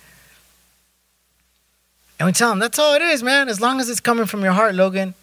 And 2.19 2.27
we 2.27 2.33
tell 2.33 2.51
him, 2.51 2.59
that's 2.59 2.79
all 2.79 2.95
it 2.95 3.01
is, 3.01 3.21
man. 3.21 3.49
As 3.49 3.59
long 3.59 3.79
as 3.79 3.89
it's 3.89 3.99
coming 3.99 4.25
from 4.25 4.43
your 4.43 4.53
heart, 4.53 4.75
Logan, 4.75 5.13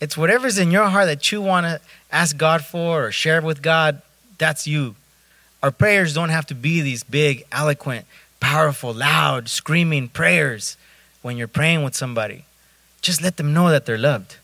it's 0.00 0.16
whatever's 0.16 0.58
in 0.58 0.70
your 0.70 0.86
heart 0.86 1.06
that 1.06 1.32
you 1.32 1.42
want 1.42 1.66
to 1.66 1.80
ask 2.12 2.36
God 2.36 2.64
for 2.64 3.06
or 3.06 3.12
share 3.12 3.42
with 3.42 3.60
God, 3.60 4.00
that's 4.38 4.66
you. 4.66 4.94
Our 5.62 5.72
prayers 5.72 6.14
don't 6.14 6.28
have 6.28 6.46
to 6.46 6.54
be 6.54 6.80
these 6.80 7.02
big, 7.02 7.44
eloquent, 7.50 8.06
powerful, 8.40 8.94
loud, 8.94 9.48
screaming 9.48 10.08
prayers 10.08 10.76
when 11.22 11.36
you're 11.36 11.48
praying 11.48 11.82
with 11.82 11.96
somebody. 11.96 12.44
Just 13.02 13.20
let 13.22 13.36
them 13.36 13.52
know 13.52 13.70
that 13.70 13.84
they're 13.84 13.98
loved. 13.98 14.36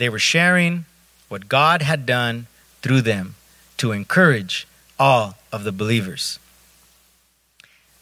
They 0.00 0.08
were 0.08 0.18
sharing 0.18 0.86
what 1.28 1.46
God 1.46 1.82
had 1.82 2.06
done 2.06 2.46
through 2.80 3.02
them 3.02 3.34
to 3.76 3.92
encourage 3.92 4.66
all 4.98 5.36
of 5.52 5.62
the 5.62 5.72
believers. 5.72 6.38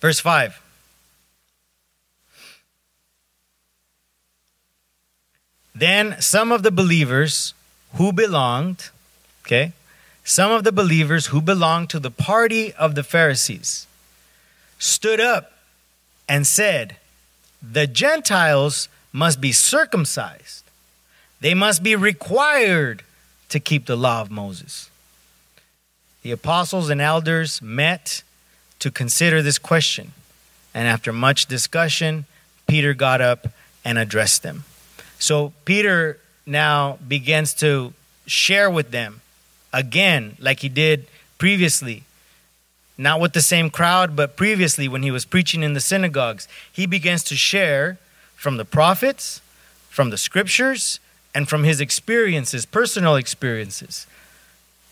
Verse 0.00 0.20
5. 0.20 0.62
Then 5.74 6.20
some 6.20 6.52
of 6.52 6.62
the 6.62 6.70
believers 6.70 7.52
who 7.94 8.12
belonged, 8.12 8.90
okay, 9.44 9.72
some 10.22 10.52
of 10.52 10.62
the 10.62 10.70
believers 10.70 11.26
who 11.26 11.40
belonged 11.40 11.90
to 11.90 11.98
the 11.98 12.12
party 12.12 12.72
of 12.74 12.94
the 12.94 13.02
Pharisees 13.02 13.88
stood 14.78 15.18
up 15.18 15.50
and 16.28 16.46
said, 16.46 16.94
The 17.61 17.88
Gentiles 17.88 18.88
must 19.12 19.40
be 19.40 19.50
circumcised, 19.50 20.67
they 21.40 21.55
must 21.55 21.83
be 21.83 21.94
required 21.96 23.03
to 23.48 23.61
keep 23.61 23.87
the 23.87 23.96
law 23.96 24.20
of 24.20 24.31
Moses 24.31 24.90
the 26.29 26.33
apostles 26.33 26.90
and 26.90 27.01
elders 27.01 27.62
met 27.62 28.22
to 28.81 28.90
consider 28.90 29.40
this 29.40 29.59
question. 29.59 30.12
And 30.74 30.87
after 30.87 31.12
much 31.12 31.46
discussion, 31.46 32.27
Peter 32.66 32.92
got 32.92 33.20
up 33.20 33.48
and 33.85 33.98
addressed 33.98 34.42
them. 34.42 34.64
So 35.18 35.53
Peter 35.64 36.18
now 36.44 36.98
begins 37.07 37.55
to 37.55 37.94
share 38.27 38.70
with 38.70 38.90
them 38.90 39.20
again, 39.72 40.37
like 40.38 40.61
he 40.61 40.68
did 40.68 41.07
previously. 41.38 42.05
Not 42.98 43.20
with 43.20 43.33
the 43.33 43.40
same 43.40 43.70
crowd, 43.70 44.14
but 44.14 44.37
previously 44.37 44.88
when 44.88 45.03
he 45.03 45.11
was 45.11 45.24
preaching 45.24 45.62
in 45.62 45.72
the 45.72 45.81
synagogues. 45.81 46.48
He 46.70 46.85
begins 46.85 47.22
to 47.24 47.37
share 47.37 47.96
from 48.35 48.57
the 48.57 48.64
prophets, 48.64 49.40
from 49.88 50.11
the 50.11 50.18
scriptures, 50.18 51.01
and 51.34 51.48
from 51.48 51.64
his 51.64 51.80
experiences, 51.80 52.66
personal 52.66 53.16
experiences. 53.16 54.06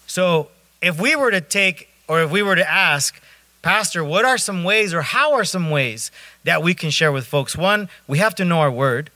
So 0.06 0.48
if 0.80 1.00
we 1.00 1.16
were 1.16 1.30
to 1.30 1.40
take 1.40 1.88
or 2.08 2.22
if 2.22 2.30
we 2.30 2.42
were 2.42 2.56
to 2.56 2.70
ask, 2.70 3.20
Pastor, 3.62 4.04
what 4.04 4.24
are 4.24 4.38
some 4.38 4.62
ways 4.62 4.94
or 4.94 5.02
how 5.02 5.32
are 5.34 5.44
some 5.44 5.70
ways 5.70 6.12
that 6.44 6.62
we 6.62 6.72
can 6.74 6.90
share 6.90 7.10
with 7.10 7.26
folks? 7.26 7.56
One, 7.56 7.88
we 8.06 8.18
have 8.18 8.34
to 8.36 8.44
know 8.44 8.60
our 8.60 8.70
word. 8.70 9.10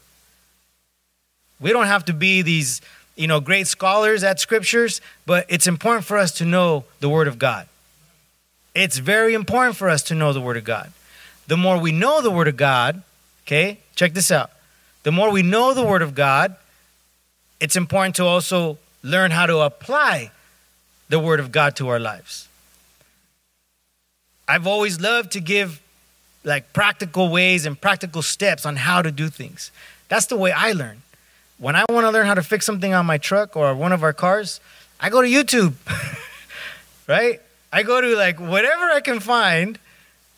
We 1.61 1.71
don't 1.71 1.87
have 1.87 2.05
to 2.07 2.13
be 2.13 2.43
these, 2.43 2.81
you 3.15 3.29
know, 3.29 3.39
great 3.39 3.69
scholars 3.69 4.25
at 4.25 4.41
scriptures, 4.41 5.01
but 5.27 5.47
it's 5.49 5.67
important 5.67 6.05
for 6.05 6.19
us 6.19 6.33
to 6.39 6.45
know 6.45 6.85
the 6.99 7.09
word 7.09 7.29
of 7.29 7.39
God. 7.39 7.69
It's 8.75 8.99
very 8.99 9.35
important 9.35 9.77
for 9.77 9.89
us 9.89 10.03
to 10.05 10.15
know 10.15 10.33
the 10.33 10.41
word 10.41 10.57
of 10.57 10.65
God. 10.65 10.93
The 11.47 11.57
more 11.57 11.79
we 11.79 11.93
know 11.93 12.23
the 12.23 12.31
word 12.31 12.49
of 12.49 12.57
God, 12.57 13.03
okay, 13.47 13.79
check 13.95 14.15
this 14.15 14.31
out. 14.31 14.51
The 15.03 15.13
more 15.13 15.31
we 15.31 15.43
know 15.43 15.75
the 15.75 15.85
word 15.85 16.03
of 16.03 16.15
God, 16.15 16.57
it's 17.61 17.77
important 17.77 18.17
to 18.17 18.25
also 18.25 18.79
learn 19.03 19.31
how 19.31 19.47
to 19.47 19.59
apply 19.59 20.31
the 21.09 21.19
Word 21.19 21.41
of 21.41 21.53
God 21.53 21.77
to 21.77 21.89
our 21.89 22.01
lives. 22.01 22.49
I've 24.49 24.67
always 24.67 25.01
loved 25.01 25.33
to 25.33 25.41
give 25.41 25.81
like 26.43 26.73
practical 26.73 27.29
ways 27.29 27.67
and 27.67 27.81
practical 27.81 28.23
steps 28.23 28.65
on 28.65 28.77
how 28.77 29.03
to 29.03 29.11
do 29.11 29.29
things. 29.29 29.71
That's 30.09 30.27
the 30.27 30.37
way 30.37 30.53
I 30.53 30.73
learn. 30.73 31.03
When 31.59 31.77
I 31.77 31.85
want 31.91 32.07
to 32.07 32.11
learn 32.11 32.27
how 32.27 32.35
to 32.35 32.43
fix 32.43 32.65
something 32.65 32.95
on 32.95 33.05
my 33.05 33.19
truck 33.19 33.57
or 33.57 33.75
one 33.75 33.93
of 33.93 34.03
our 34.03 34.15
cars, 34.15 34.61
I 34.99 35.11
go 35.11 35.21
to 35.21 35.29
YouTube, 35.29 35.75
right? 37.07 37.41
I 37.73 37.83
go 37.83 38.01
to 38.01 38.17
like 38.17 38.41
whatever 38.41 38.85
I 38.85 39.01
can 39.01 39.21
find 39.21 39.79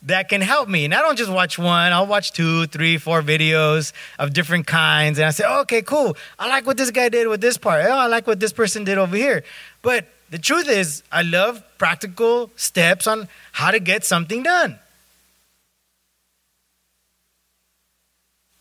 that 0.05 0.29
can 0.29 0.41
help 0.41 0.67
me. 0.67 0.85
And 0.85 0.93
I 0.93 1.01
don't 1.01 1.17
just 1.17 1.31
watch 1.31 1.57
one, 1.57 1.93
I'll 1.93 2.07
watch 2.07 2.31
two, 2.33 2.67
three, 2.67 2.97
four 2.97 3.21
videos 3.21 3.93
of 4.19 4.33
different 4.33 4.67
kinds. 4.67 5.17
And 5.17 5.27
I 5.27 5.31
say, 5.31 5.45
okay, 5.61 5.81
cool. 5.81 6.17
I 6.37 6.47
like 6.47 6.65
what 6.65 6.77
this 6.77 6.91
guy 6.91 7.09
did 7.09 7.27
with 7.27 7.41
this 7.41 7.57
part. 7.57 7.85
Oh, 7.85 7.91
I 7.91 8.07
like 8.07 8.27
what 8.27 8.39
this 8.39 8.53
person 8.53 8.83
did 8.83 8.97
over 8.97 9.15
here. 9.15 9.43
But 9.81 10.07
the 10.29 10.39
truth 10.39 10.67
is, 10.67 11.03
I 11.11 11.21
love 11.21 11.63
practical 11.77 12.51
steps 12.55 13.07
on 13.07 13.27
how 13.51 13.71
to 13.71 13.79
get 13.79 14.03
something 14.03 14.43
done. 14.43 14.79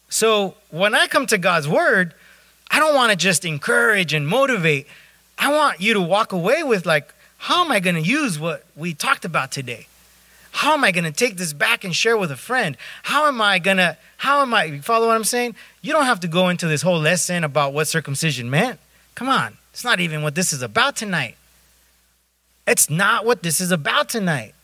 So 0.09 0.55
when 0.71 0.95
I 0.95 1.07
come 1.07 1.27
to 1.27 1.39
God's 1.39 1.67
word, 1.67 2.15
I 2.71 2.79
don't 2.79 2.95
want 2.95 3.11
to 3.11 3.17
just 3.17 3.45
encourage 3.45 4.13
and 4.13 4.29
motivate. 4.29 4.87
I 5.39 5.51
want 5.53 5.81
you 5.81 5.95
to 5.95 6.01
walk 6.01 6.33
away 6.33 6.63
with, 6.63 6.87
like, 6.87 7.13
how 7.39 7.65
am 7.65 7.73
I 7.73 7.81
going 7.81 7.97
to 7.97 8.03
use 8.03 8.39
what 8.39 8.65
we 8.77 8.95
talked 8.95 9.25
about 9.25 9.51
today? 9.51 9.87
How 10.53 10.75
am 10.75 10.85
I 10.85 10.93
going 10.93 11.05
to 11.05 11.11
take 11.11 11.39
this 11.39 11.53
back 11.53 11.83
and 11.83 11.97
share 11.97 12.17
with 12.17 12.31
a 12.31 12.37
friend? 12.37 12.77
How 13.03 13.27
am 13.27 13.41
I 13.41 13.59
going 13.59 13.79
to, 13.79 13.97
how 14.19 14.43
am 14.43 14.55
I, 14.55 14.79
follow 14.79 15.09
what 15.09 15.17
I'm 15.17 15.25
saying? 15.25 15.57
You 15.81 15.93
don't 15.93 16.05
have 16.05 16.21
to 16.21 16.29
go 16.29 16.51
into 16.51 16.69
this 16.69 16.83
whole 16.83 17.01
lesson 17.01 17.43
about 17.43 17.73
what 17.73 17.89
circumcision 17.89 18.51
meant. 18.51 18.79
Come 19.15 19.29
on. 19.29 19.57
It's 19.73 19.85
not 19.85 19.99
even 19.99 20.23
what 20.23 20.35
this 20.35 20.53
is 20.53 20.63
about 20.63 20.95
tonight. 20.95 21.37
It's 22.67 22.91
not 22.91 23.25
what 23.25 23.43
this 23.43 23.61
is 23.61 23.71
about 23.71 24.11
tonight. 24.11 24.55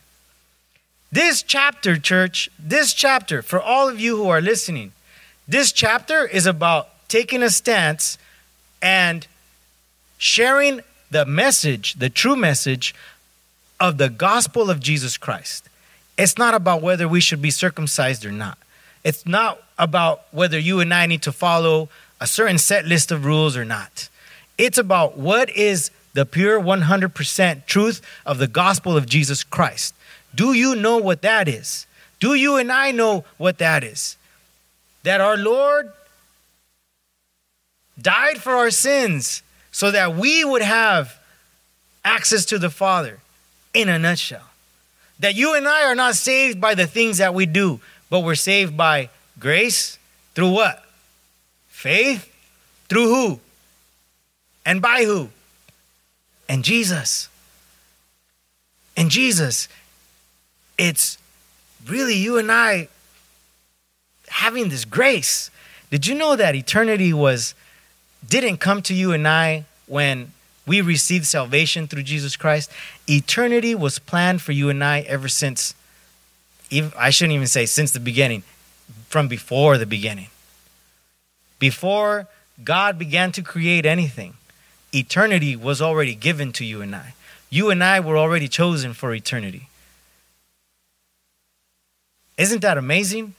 This 1.11 1.41
chapter, 1.41 1.97
church, 1.97 2.49
this 2.59 2.93
chapter, 2.93 3.41
for 3.41 3.59
all 3.59 3.89
of 3.89 3.99
you 3.99 4.15
who 4.15 4.29
are 4.29 4.41
listening, 4.41 4.91
this 5.47 5.71
chapter 5.71 6.25
is 6.27 6.45
about 6.45 6.89
taking 7.07 7.41
a 7.41 7.49
stance 7.49 8.19
and 8.81 9.25
sharing 10.19 10.81
the 11.09 11.25
message, 11.25 11.95
the 11.95 12.09
true 12.09 12.35
message 12.35 12.93
of 13.79 13.97
the 13.97 14.09
gospel 14.09 14.69
of 14.69 14.79
Jesus 14.79 15.17
Christ. 15.17 15.68
It's 16.19 16.37
not 16.37 16.53
about 16.53 16.81
whether 16.81 17.07
we 17.07 17.21
should 17.21 17.41
be 17.41 17.49
circumcised 17.49 18.25
or 18.25 18.31
not. 18.31 18.57
It's 19.05 19.25
not 19.25 19.63
about 19.77 20.23
whether 20.31 20.59
you 20.59 20.81
and 20.81 20.93
I 20.93 21.05
need 21.05 21.21
to 21.21 21.31
follow 21.31 21.87
a 22.19 22.27
certain 22.27 22.57
set 22.57 22.85
list 22.85 23.09
of 23.09 23.23
rules 23.23 23.55
or 23.55 23.63
not. 23.63 24.09
It's 24.57 24.77
about 24.77 25.17
what 25.17 25.49
is 25.51 25.91
the 26.13 26.25
pure 26.25 26.59
100% 26.59 27.65
truth 27.67 28.01
of 28.25 28.37
the 28.37 28.47
gospel 28.47 28.97
of 28.97 29.05
Jesus 29.05 29.45
Christ. 29.45 29.95
Do 30.35 30.51
you 30.51 30.75
know 30.75 30.97
what 30.97 31.21
that 31.21 31.47
is? 31.47 31.87
Do 32.19 32.33
you 32.33 32.57
and 32.57 32.69
I 32.69 32.91
know 32.91 33.23
what 33.37 33.57
that 33.59 33.85
is? 33.85 34.17
That 35.03 35.21
our 35.21 35.37
Lord 35.37 35.89
died 38.01 38.39
for 38.39 38.55
our 38.55 38.71
sins 38.71 39.41
so 39.71 39.89
that 39.91 40.15
we 40.15 40.43
would 40.43 40.63
have 40.63 41.17
access 42.03 42.43
to 42.47 42.59
the 42.59 42.69
Father 42.69 43.19
in 43.73 43.87
a 43.87 43.97
nutshell. 43.97 44.48
That 45.19 45.35
you 45.35 45.55
and 45.55 45.67
I 45.67 45.85
are 45.85 45.95
not 45.95 46.15
saved 46.15 46.61
by 46.61 46.75
the 46.75 46.87
things 46.87 47.17
that 47.17 47.33
we 47.33 47.45
do, 47.45 47.79
but 48.09 48.21
we're 48.21 48.35
saved 48.35 48.77
by 48.77 49.09
grace 49.39 49.97
through 50.33 50.51
what? 50.51 50.83
Faith 51.67 52.33
through 52.87 53.07
who? 53.07 53.39
And 54.65 54.81
by 54.81 55.03
who? 55.03 55.29
And 56.47 56.63
Jesus. 56.63 57.29
And 58.97 59.09
Jesus. 59.09 59.67
It's 60.77 61.17
really 61.85 62.15
you 62.15 62.37
and 62.37 62.51
I 62.51 62.87
having 64.27 64.69
this 64.69 64.85
grace. 64.85 65.51
Did 65.91 66.07
you 66.07 66.15
know 66.15 66.35
that 66.35 66.55
eternity 66.55 67.13
was 67.13 67.55
didn't 68.27 68.57
come 68.57 68.81
to 68.83 68.93
you 68.93 69.11
and 69.11 69.27
I 69.27 69.65
when 69.87 70.31
we 70.69 70.81
received 70.81 71.25
salvation 71.25 71.87
through 71.87 72.03
Jesus 72.03 72.37
Christ? 72.37 72.71
Eternity 73.09 73.73
was 73.73 73.97
planned 73.97 74.41
for 74.41 74.51
you 74.51 74.69
and 74.69 74.83
I 74.83 75.01
ever 75.01 75.27
since 75.27 75.73
I 76.95 77.09
shouldn't 77.09 77.33
even 77.33 77.47
say 77.47 77.65
since 77.65 77.91
the 77.91 77.99
beginning, 77.99 78.43
from 79.07 79.27
before 79.27 79.79
the 79.79 79.87
beginning. 79.87 80.27
Before 81.57 82.27
God 82.63 82.99
began 82.99 83.31
to 83.31 83.41
create 83.41 83.87
anything, 83.87 84.35
eternity 84.93 85.55
was 85.55 85.81
already 85.81 86.13
given 86.13 86.51
to 86.53 86.65
you 86.65 86.81
and 86.81 86.95
I. 86.95 87.15
You 87.49 87.71
and 87.71 87.83
I 87.83 87.99
were 87.99 88.17
already 88.17 88.47
chosen 88.47 88.93
for 88.93 89.13
eternity. 89.13 89.67
Isn't 92.37 92.61
that 92.61 92.77
amazing? 92.77 93.33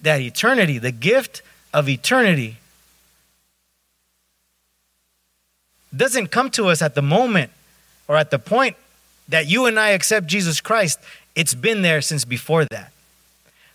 That 0.00 0.20
eternity, 0.20 0.78
the 0.78 0.92
gift 0.92 1.42
of 1.74 1.88
eternity, 1.88 2.58
doesn't 5.94 6.28
come 6.28 6.50
to 6.50 6.66
us 6.66 6.82
at 6.82 6.94
the 6.94 7.02
moment 7.02 7.50
or 8.08 8.16
at 8.16 8.30
the 8.30 8.38
point 8.38 8.76
that 9.28 9.48
you 9.48 9.66
and 9.66 9.78
I 9.78 9.90
accept 9.90 10.26
Jesus 10.26 10.60
Christ. 10.60 10.98
It's 11.34 11.54
been 11.54 11.82
there 11.82 12.00
since 12.00 12.24
before 12.24 12.64
that. 12.66 12.92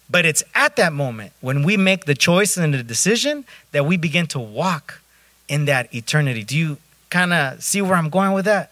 But 0.09 0.25
it's 0.25 0.43
at 0.55 0.77
that 0.77 0.93
moment 0.93 1.33
when 1.41 1.63
we 1.63 1.75
make 1.75 2.05
the 2.05 2.15
choice 2.15 2.55
and 2.57 2.73
the 2.73 2.83
decision 2.83 3.45
that 3.71 3.85
we 3.85 3.97
begin 3.97 4.27
to 4.27 4.39
walk 4.39 5.01
in 5.49 5.65
that 5.65 5.93
eternity. 5.93 6.43
Do 6.43 6.57
you 6.57 6.77
kind 7.09 7.33
of 7.33 7.61
see 7.63 7.81
where 7.81 7.95
I'm 7.95 8.09
going 8.09 8.33
with 8.33 8.45
that? 8.45 8.71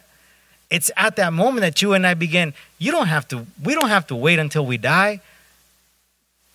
It's 0.69 0.91
at 0.97 1.15
that 1.17 1.33
moment 1.33 1.61
that 1.61 1.81
you 1.81 1.93
and 1.93 2.07
I 2.07 2.13
begin. 2.13 2.53
You 2.79 2.91
don't 2.91 3.07
have 3.07 3.27
to, 3.29 3.45
we 3.63 3.75
don't 3.75 3.89
have 3.89 4.07
to 4.07 4.15
wait 4.15 4.39
until 4.39 4.65
we 4.65 4.77
die 4.77 5.21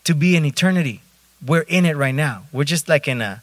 to 0.05 0.15
be 0.15 0.35
in 0.35 0.45
eternity. 0.45 1.01
We're 1.47 1.61
in 1.63 1.87
it 1.87 1.97
right 1.97 2.15
now. 2.15 2.45
We're 2.53 2.65
just 2.65 2.89
like 2.89 3.07
in 3.07 3.21
a, 3.21 3.43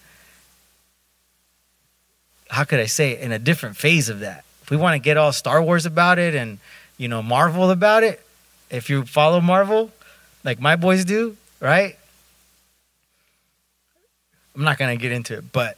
how 2.50 2.64
could 2.64 2.80
I 2.80 2.86
say, 2.86 3.12
it? 3.12 3.22
in 3.22 3.32
a 3.32 3.40
different 3.40 3.78
phase 3.78 4.10
of 4.10 4.20
that. 4.22 4.44
If 4.64 4.72
we 4.72 4.78
want 4.78 4.96
to 4.96 5.00
get 5.00 5.18
all 5.18 5.32
Star 5.32 5.62
Wars 5.62 5.86
about 5.86 6.20
it 6.20 6.36
and, 6.36 6.60
you 6.98 7.08
know, 7.08 7.22
Marvel 7.22 7.72
about 7.72 8.04
it, 8.04 8.22
if 8.70 8.90
you 8.90 9.06
follow 9.06 9.40
Marvel, 9.40 9.92
like 10.44 10.60
my 10.60 10.76
boys 10.76 11.06
do, 11.06 11.38
right? 11.60 11.98
I'm 14.56 14.64
not 14.64 14.78
to 14.78 14.96
get 14.96 15.12
into 15.12 15.38
it, 15.38 15.52
but 15.52 15.78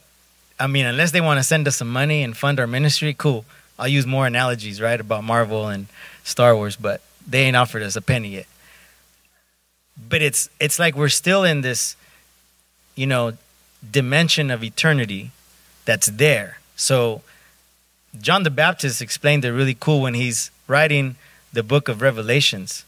I 0.58 0.66
mean, 0.66 0.86
unless 0.86 1.10
they 1.10 1.20
want 1.20 1.38
to 1.38 1.44
send 1.44 1.66
us 1.68 1.76
some 1.76 1.90
money 1.90 2.22
and 2.22 2.36
fund 2.36 2.60
our 2.60 2.66
ministry, 2.66 3.14
cool. 3.14 3.44
I'll 3.78 3.88
use 3.88 4.06
more 4.06 4.26
analogies, 4.26 4.80
right, 4.80 5.00
about 5.00 5.24
Marvel 5.24 5.68
and 5.68 5.86
Star 6.22 6.54
Wars, 6.54 6.76
but 6.76 7.00
they 7.26 7.42
ain't 7.42 7.56
offered 7.56 7.82
us 7.82 7.96
a 7.96 8.02
penny 8.02 8.28
yet. 8.28 8.46
But 10.08 10.22
it's 10.22 10.50
it's 10.60 10.78
like 10.78 10.94
we're 10.94 11.08
still 11.08 11.44
in 11.44 11.62
this, 11.62 11.96
you 12.94 13.06
know, 13.06 13.32
dimension 13.90 14.50
of 14.50 14.62
eternity 14.62 15.30
that's 15.84 16.06
there. 16.06 16.59
So 16.80 17.22
John 18.20 18.42
the 18.42 18.50
Baptist 18.50 19.02
explained 19.02 19.44
it 19.44 19.52
really 19.52 19.76
cool 19.78 20.00
when 20.02 20.14
he's 20.14 20.50
writing 20.66 21.16
the 21.52 21.62
book 21.62 21.88
of 21.88 22.00
Revelations 22.00 22.84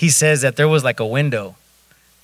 he 0.00 0.08
says 0.08 0.40
that 0.40 0.56
there 0.56 0.66
was 0.66 0.82
like 0.82 0.98
a 0.98 1.06
window, 1.06 1.56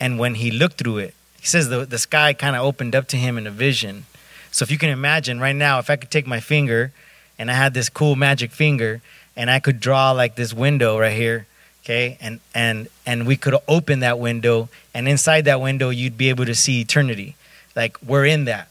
and 0.01 0.19
when 0.19 0.37
he 0.37 0.51
looked 0.51 0.79
through 0.79 0.97
it, 0.97 1.15
he 1.39 1.47
says 1.47 1.69
the, 1.69 1.85
the 1.85 1.99
sky 1.99 2.33
kind 2.33 2.57
of 2.57 2.63
opened 2.63 2.95
up 2.97 3.07
to 3.09 3.19
him 3.19 3.37
in 3.37 3.47
a 3.47 3.51
vision. 3.51 4.07
So 4.51 4.63
if 4.63 4.71
you 4.71 4.79
can 4.79 4.89
imagine 4.89 5.41
right 5.41 5.55
now, 5.55 5.79
if 5.79 5.91
I 5.91 5.97
could 5.97 6.11
take 6.11 6.27
my 6.27 6.41
finger 6.41 6.91
and 7.39 7.51
I 7.51 7.53
had 7.53 7.75
this 7.75 7.91
cool 7.91 8.17
magic 8.17 8.51
finger 8.51 9.03
and 9.37 9.51
I 9.51 9.61
could 9.61 9.79
draw 9.79 10.13
like 10.13 10.37
this 10.37 10.55
window 10.55 10.99
right 10.99 11.13
here, 11.13 11.47
okay, 11.83 12.17
and 12.19 12.41
and 12.55 12.89
and 13.05 13.27
we 13.27 13.37
could 13.37 13.55
open 13.69 14.01
that 14.01 14.19
window, 14.19 14.71
and 14.95 15.07
inside 15.07 15.45
that 15.45 15.61
window 15.61 15.91
you'd 15.91 16.17
be 16.17 16.31
able 16.31 16.47
to 16.47 16.55
see 16.55 16.81
eternity. 16.81 17.37
Like 17.75 18.03
we're 18.03 18.25
in 18.25 18.47
that 18.47 18.69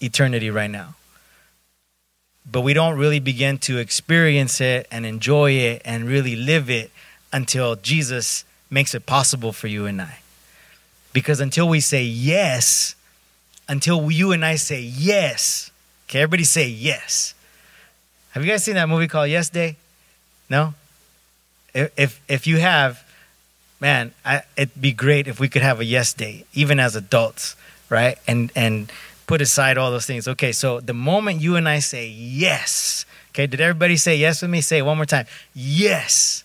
eternity 0.00 0.48
right 0.48 0.70
now. 0.70 0.94
But 2.50 2.60
we 2.60 2.72
don't 2.72 2.96
really 2.96 3.18
begin 3.18 3.58
to 3.58 3.78
experience 3.78 4.60
it 4.60 4.86
and 4.90 5.04
enjoy 5.04 5.52
it 5.52 5.82
and 5.84 6.04
really 6.04 6.36
live 6.36 6.70
it 6.70 6.90
until 7.32 7.76
Jesus 7.76 8.44
makes 8.70 8.94
it 8.94 9.06
possible 9.06 9.52
for 9.52 9.66
you 9.66 9.86
and 9.86 10.00
I. 10.00 10.18
Because 11.12 11.40
until 11.40 11.68
we 11.68 11.80
say 11.80 12.04
yes, 12.04 12.94
until 13.68 14.10
you 14.10 14.32
and 14.32 14.44
I 14.44 14.56
say 14.56 14.80
yes, 14.80 15.70
okay, 16.08 16.20
everybody 16.20 16.44
say 16.44 16.68
yes. 16.68 17.34
Have 18.30 18.44
you 18.44 18.50
guys 18.50 18.64
seen 18.64 18.74
that 18.74 18.88
movie 18.88 19.08
called 19.08 19.30
Yes 19.30 19.48
Day? 19.48 19.76
No? 20.50 20.74
If 21.74 22.20
if, 22.28 22.46
you 22.46 22.58
have, 22.58 23.02
man, 23.80 24.12
I, 24.24 24.42
it'd 24.56 24.80
be 24.80 24.92
great 24.92 25.26
if 25.26 25.40
we 25.40 25.48
could 25.48 25.62
have 25.62 25.80
a 25.80 25.84
yes 25.84 26.12
day, 26.12 26.44
even 26.54 26.78
as 26.78 26.96
adults, 26.96 27.56
right? 27.90 28.18
And 28.26 28.52
and 28.54 28.90
put 29.26 29.40
aside 29.40 29.78
all 29.78 29.90
those 29.90 30.06
things. 30.06 30.28
Okay, 30.28 30.52
so 30.52 30.80
the 30.80 30.94
moment 30.94 31.40
you 31.40 31.56
and 31.56 31.68
I 31.68 31.80
say 31.80 32.08
yes, 32.08 33.04
okay, 33.30 33.46
did 33.46 33.60
everybody 33.60 33.96
say 33.96 34.16
yes 34.16 34.42
with 34.42 34.50
me? 34.50 34.60
Say 34.60 34.78
it 34.78 34.82
one 34.82 34.96
more 34.96 35.06
time. 35.06 35.26
Yes. 35.54 36.44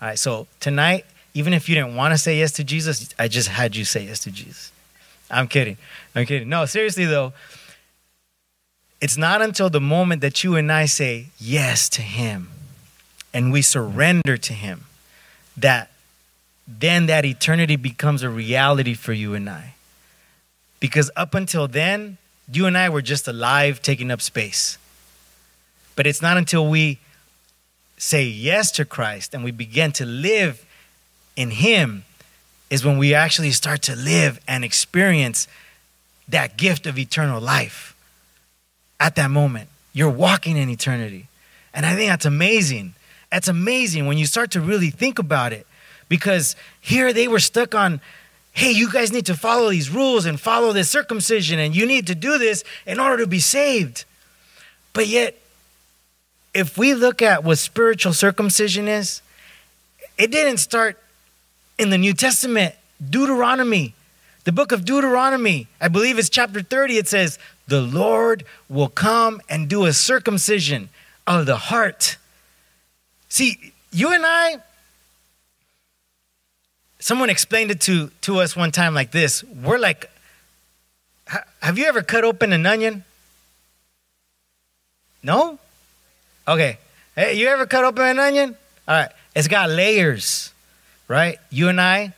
All 0.00 0.08
right, 0.08 0.18
so 0.18 0.46
tonight, 0.60 1.04
even 1.34 1.52
if 1.52 1.68
you 1.68 1.74
didn't 1.74 1.94
want 1.94 2.12
to 2.12 2.18
say 2.18 2.38
yes 2.38 2.52
to 2.52 2.64
Jesus, 2.64 3.14
I 3.18 3.28
just 3.28 3.48
had 3.48 3.76
you 3.76 3.84
say 3.84 4.04
yes 4.04 4.20
to 4.20 4.30
Jesus. 4.30 4.72
I'm 5.30 5.48
kidding. 5.48 5.76
I'm 6.14 6.26
kidding. 6.26 6.48
No, 6.48 6.66
seriously 6.66 7.04
though, 7.04 7.32
it's 9.00 9.16
not 9.16 9.42
until 9.42 9.68
the 9.68 9.80
moment 9.80 10.22
that 10.22 10.42
you 10.42 10.56
and 10.56 10.72
I 10.72 10.86
say 10.86 11.26
yes 11.38 11.88
to 11.90 12.02
Him 12.02 12.48
and 13.34 13.52
we 13.52 13.60
surrender 13.60 14.36
to 14.36 14.52
Him 14.52 14.84
that 15.56 15.90
then 16.66 17.06
that 17.06 17.24
eternity 17.24 17.76
becomes 17.76 18.22
a 18.22 18.30
reality 18.30 18.94
for 18.94 19.12
you 19.12 19.34
and 19.34 19.48
I. 19.48 19.74
Because 20.80 21.10
up 21.16 21.34
until 21.34 21.68
then, 21.68 22.18
you 22.50 22.66
and 22.66 22.76
I 22.76 22.88
were 22.88 23.02
just 23.02 23.26
alive 23.26 23.82
taking 23.82 24.10
up 24.10 24.20
space. 24.20 24.78
But 25.94 26.06
it's 26.06 26.22
not 26.22 26.36
until 26.36 26.68
we 26.68 26.98
say 27.96 28.24
yes 28.24 28.70
to 28.72 28.84
Christ 28.84 29.34
and 29.34 29.42
we 29.42 29.50
begin 29.50 29.92
to 29.92 30.04
live 30.04 30.64
in 31.34 31.50
Him 31.50 32.04
is 32.68 32.84
when 32.84 32.98
we 32.98 33.14
actually 33.14 33.52
start 33.52 33.82
to 33.82 33.96
live 33.96 34.40
and 34.46 34.64
experience 34.64 35.48
that 36.28 36.56
gift 36.56 36.86
of 36.86 36.98
eternal 36.98 37.40
life. 37.40 37.94
At 38.98 39.14
that 39.16 39.30
moment, 39.30 39.68
you're 39.92 40.10
walking 40.10 40.56
in 40.56 40.68
eternity. 40.68 41.28
And 41.72 41.86
I 41.86 41.94
think 41.94 42.10
that's 42.10 42.26
amazing. 42.26 42.94
That's 43.30 43.48
amazing 43.48 44.06
when 44.06 44.18
you 44.18 44.26
start 44.26 44.50
to 44.52 44.60
really 44.60 44.90
think 44.90 45.18
about 45.18 45.52
it. 45.52 45.66
Because 46.08 46.56
here 46.80 47.12
they 47.12 47.28
were 47.28 47.38
stuck 47.38 47.74
on, 47.74 48.00
hey, 48.56 48.70
you 48.70 48.90
guys 48.90 49.12
need 49.12 49.26
to 49.26 49.34
follow 49.34 49.68
these 49.68 49.90
rules 49.90 50.24
and 50.24 50.40
follow 50.40 50.72
this 50.72 50.88
circumcision, 50.88 51.58
and 51.58 51.76
you 51.76 51.84
need 51.84 52.06
to 52.06 52.14
do 52.14 52.38
this 52.38 52.64
in 52.86 52.98
order 52.98 53.22
to 53.22 53.26
be 53.26 53.38
saved. 53.38 54.06
But 54.94 55.06
yet, 55.08 55.36
if 56.54 56.78
we 56.78 56.94
look 56.94 57.20
at 57.20 57.44
what 57.44 57.58
spiritual 57.58 58.14
circumcision 58.14 58.88
is, 58.88 59.20
it 60.16 60.30
didn't 60.30 60.56
start 60.56 60.98
in 61.78 61.90
the 61.90 61.98
New 61.98 62.14
Testament. 62.14 62.74
Deuteronomy, 63.10 63.92
the 64.44 64.52
book 64.52 64.72
of 64.72 64.86
Deuteronomy, 64.86 65.68
I 65.78 65.88
believe 65.88 66.18
it's 66.18 66.30
chapter 66.30 66.62
30, 66.62 66.96
it 66.96 67.08
says, 67.08 67.38
The 67.68 67.82
Lord 67.82 68.42
will 68.70 68.88
come 68.88 69.42
and 69.50 69.68
do 69.68 69.84
a 69.84 69.92
circumcision 69.92 70.88
of 71.26 71.44
the 71.44 71.56
heart. 71.56 72.16
See, 73.28 73.74
you 73.92 74.14
and 74.14 74.24
I, 74.24 74.62
someone 77.06 77.30
explained 77.30 77.70
it 77.70 77.80
to, 77.80 78.10
to 78.20 78.40
us 78.40 78.56
one 78.56 78.72
time 78.72 78.92
like 78.92 79.12
this 79.12 79.44
we're 79.44 79.78
like, 79.78 80.10
have 81.62 81.78
you 81.78 81.84
ever 81.84 82.02
cut 82.02 82.24
open 82.24 82.52
an 82.52 82.66
onion? 82.66 83.04
No? 85.22 85.60
Okay. 86.48 86.78
Hey, 87.14 87.34
you 87.34 87.46
ever 87.46 87.64
cut 87.64 87.84
open 87.84 88.02
an 88.02 88.18
onion? 88.18 88.56
All 88.88 88.94
right. 88.96 89.10
It's 89.36 89.46
got 89.46 89.70
layers, 89.70 90.52
right? 91.06 91.38
You 91.48 91.68
and 91.68 91.80
I, 91.80 92.12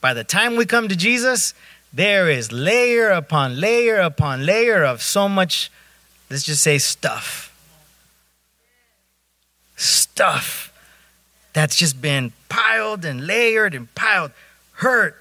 by 0.00 0.14
the 0.14 0.22
time 0.22 0.54
we 0.54 0.66
come 0.66 0.86
to 0.86 0.94
Jesus, 0.94 1.52
there 1.92 2.30
is 2.30 2.52
layer 2.52 3.10
upon 3.10 3.60
layer 3.60 3.98
upon 3.98 4.46
layer 4.46 4.84
of 4.84 5.02
so 5.02 5.28
much, 5.28 5.68
let's 6.30 6.44
just 6.44 6.62
say 6.62 6.78
stuff. 6.78 7.48
Stuff 9.76 10.71
that's 11.52 11.76
just 11.76 12.00
been 12.00 12.32
piled 12.48 13.04
and 13.04 13.26
layered 13.26 13.74
and 13.74 13.92
piled. 13.94 14.32
Hurt, 14.74 15.16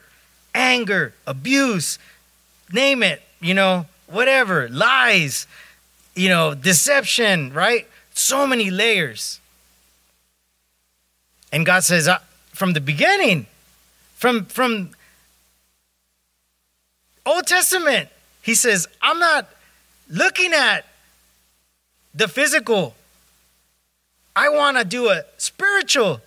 anger, 0.56 1.13
abuse, 1.28 2.00
name 2.72 3.04
it, 3.04 3.22
you 3.39 3.54
know, 3.54 3.86
whatever, 4.08 4.70
lies, 4.70 5.48
you 6.15 6.30
know, 6.30 6.54
deception, 6.54 7.54
right? 7.54 7.88
So 8.13 8.48
many 8.48 8.70
layers. 8.70 9.39
And 11.52 11.65
God 11.65 11.84
says, 11.84 12.08
uh, 12.08 12.20
from 12.54 12.74
the 12.74 12.82
beginning, 12.82 13.48
from 14.15 14.46
from 14.46 14.91
Old 17.26 17.48
Testament, 17.48 18.10
He 18.41 18.56
says, 18.56 18.88
I'm 19.02 19.20
not 19.20 19.50
looking 20.10 20.54
at 20.54 20.86
the 22.13 22.28
physical. 22.28 22.96
I 24.36 24.50
want 24.50 24.78
to 24.78 24.86
do 24.86 25.10
a 25.10 25.24
spiritual. 25.38 26.22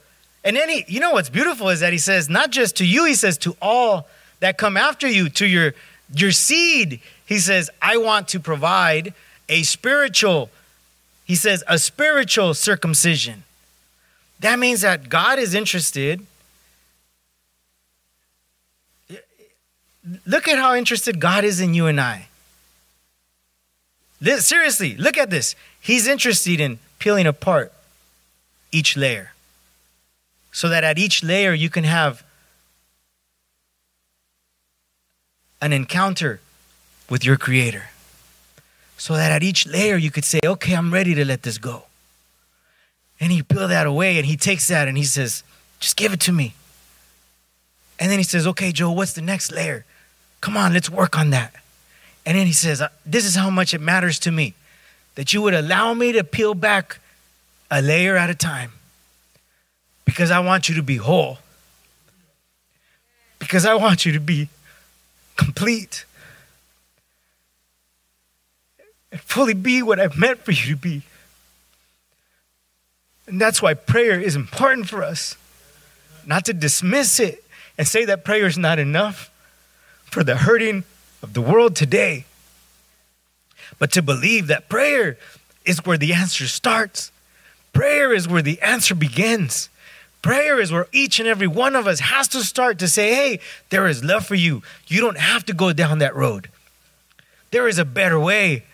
And 0.45 0.57
then 0.57 0.69
he, 0.69 0.85
you 0.89 1.01
know 1.01 1.13
what's 1.13 1.31
beautiful 1.31 1.71
is 1.71 1.81
that 1.81 1.93
he 1.93 1.99
says, 1.99 2.29
not 2.29 2.51
just 2.51 2.77
to 2.77 2.87
you, 2.87 3.05
he 3.05 3.15
says 3.15 3.39
to 3.39 3.57
all 3.63 4.07
that 4.41 4.59
come 4.59 4.77
after 4.77 5.09
you, 5.09 5.29
to 5.31 5.47
your 5.47 5.75
your 6.13 6.33
seed. 6.33 7.01
He 7.27 7.39
says, 7.39 7.71
I 7.81 7.97
want 7.97 8.29
to 8.29 8.41
provide 8.41 9.15
a 9.49 9.63
spiritual, 9.63 10.51
he 11.25 11.35
says, 11.35 11.65
a 11.67 11.79
spiritual 11.79 12.55
circumcision. 12.55 13.45
That 14.41 14.59
means 14.59 14.83
that 14.83 15.09
God 15.09 15.39
is 15.39 15.55
interested. 15.55 16.27
Look 20.27 20.49
at 20.49 20.59
how 20.59 20.75
interested 20.75 21.19
God 21.19 21.45
is 21.45 21.61
in 21.61 21.73
you 21.73 21.87
and 21.87 22.01
I. 22.01 22.29
This, 24.21 24.47
seriously, 24.47 24.97
look 24.97 25.17
at 25.17 25.31
this. 25.31 25.55
He's 25.81 26.07
interested 26.07 26.61
in 26.61 26.79
peeling 26.99 27.27
apart 27.27 27.73
each 28.75 28.97
layer 28.97 29.33
so 30.53 30.69
that 30.69 30.85
at 30.85 30.99
each 30.99 31.23
layer 31.23 31.53
you 31.53 31.71
can 31.71 31.85
have 31.85 32.25
an 35.61 35.73
encounter 35.73 36.41
with 37.09 37.25
your 37.25 37.37
Creator. 37.37 37.85
So 38.97 39.15
that 39.15 39.33
at 39.33 39.43
each 39.43 39.67
layer 39.67 39.97
you 39.97 40.11
could 40.11 40.25
say, 40.25 40.41
okay, 40.45 40.75
I'm 40.75 40.93
ready 40.93 41.15
to 41.15 41.25
let 41.25 41.43
this 41.43 41.59
go. 41.59 41.85
And 43.21 43.33
he 43.33 43.43
peel 43.43 43.69
that 43.69 43.87
away 43.87 44.17
and 44.17 44.27
he 44.27 44.37
takes 44.37 44.69
that 44.69 44.89
and 44.89 44.97
he 44.97 45.05
says, 45.05 45.43
just 45.81 45.97
give 45.97 46.13
it 46.13 46.21
to 46.21 46.33
me. 46.33 46.55
And 47.99 48.11
then 48.11 48.19
he 48.19 48.25
says, 48.25 48.47
okay, 48.47 48.73
Joe, 48.73 48.91
what's 48.91 49.13
the 49.13 49.23
next 49.23 49.53
layer? 49.53 49.85
Come 50.41 50.57
on, 50.57 50.73
let's 50.73 50.91
work 50.91 51.17
on 51.19 51.31
that. 51.31 51.55
And 52.27 52.37
then 52.37 52.47
he 52.47 52.53
says, 52.53 52.81
uh, 52.81 52.89
this 53.07 53.25
is 53.25 53.35
how 53.35 53.51
much 53.51 53.75
it 53.75 53.81
matters 53.81 54.19
to 54.21 54.31
me 54.31 54.55
that 55.15 55.33
you 55.33 55.43
would 55.43 55.55
allow 55.55 55.95
me 55.95 56.13
to 56.13 56.25
peel 56.25 56.55
back 56.55 56.99
a 57.75 57.83
layer 57.83 58.17
at 58.17 58.31
a 58.31 58.35
time 58.37 58.71
because 60.05 60.31
I 60.31 60.39
want 60.39 60.69
you 60.69 60.77
to 60.77 60.83
be 60.83 60.97
whole. 60.97 61.39
Because 63.41 63.67
I 63.67 63.75
want 63.75 64.07
you 64.07 64.13
to 64.13 64.21
be 64.21 64.49
complete 65.37 66.05
and 69.11 69.21
fully 69.21 69.55
be 69.55 69.83
what 69.83 69.99
I've 69.99 70.17
meant 70.17 70.39
for 70.39 70.53
you 70.53 70.77
to 70.77 70.81
be. 70.81 71.03
And 73.27 73.41
that's 73.41 73.61
why 73.61 73.75
prayer 73.75 74.21
is 74.21 74.37
important 74.37 74.89
for 74.89 75.03
us. 75.03 75.37
Not 76.25 76.45
to 76.45 76.53
dismiss 76.53 77.19
it 77.19 77.43
and 77.77 77.89
say 77.89 78.05
that 78.05 78.25
prayer 78.25 78.47
is 78.47 78.57
not 78.57 78.79
enough 78.79 79.33
for 80.05 80.23
the 80.23 80.37
hurting 80.37 80.85
of 81.25 81.35
the 81.35 81.41
world 81.41 81.75
today, 81.75 82.25
but 83.81 83.91
to 83.93 84.01
believe 84.01 84.47
that 84.47 84.69
prayer 84.69 85.19
is 85.65 85.85
where 85.85 85.99
the 85.99 86.13
answer 86.13 86.47
starts. 86.47 87.11
Prayer 87.75 88.15
is 88.15 88.27
where 88.27 88.41
the 88.41 88.61
answer 88.63 88.95
begins. 88.95 89.69
Prayer 90.23 90.59
is 90.59 90.73
where 90.73 90.87
each 90.91 91.19
and 91.19 91.29
every 91.29 91.47
one 91.47 91.77
of 91.77 91.87
us 91.87 92.01
has 92.01 92.29
to 92.29 92.43
start 92.43 92.79
to 92.79 92.89
say, 92.89 93.15
hey, 93.15 93.41
there 93.69 93.87
is 93.87 94.03
love 94.03 94.25
for 94.25 94.35
you. 94.35 94.63
You 94.87 95.03
don't 95.03 95.19
have 95.19 95.45
to 95.47 95.53
go 95.53 95.75
down 95.75 95.99
that 95.99 96.17
road. 96.17 96.49
There 97.51 97.69
is 97.69 97.79
a 97.79 97.85
better 97.85 98.19
way. 98.19 98.65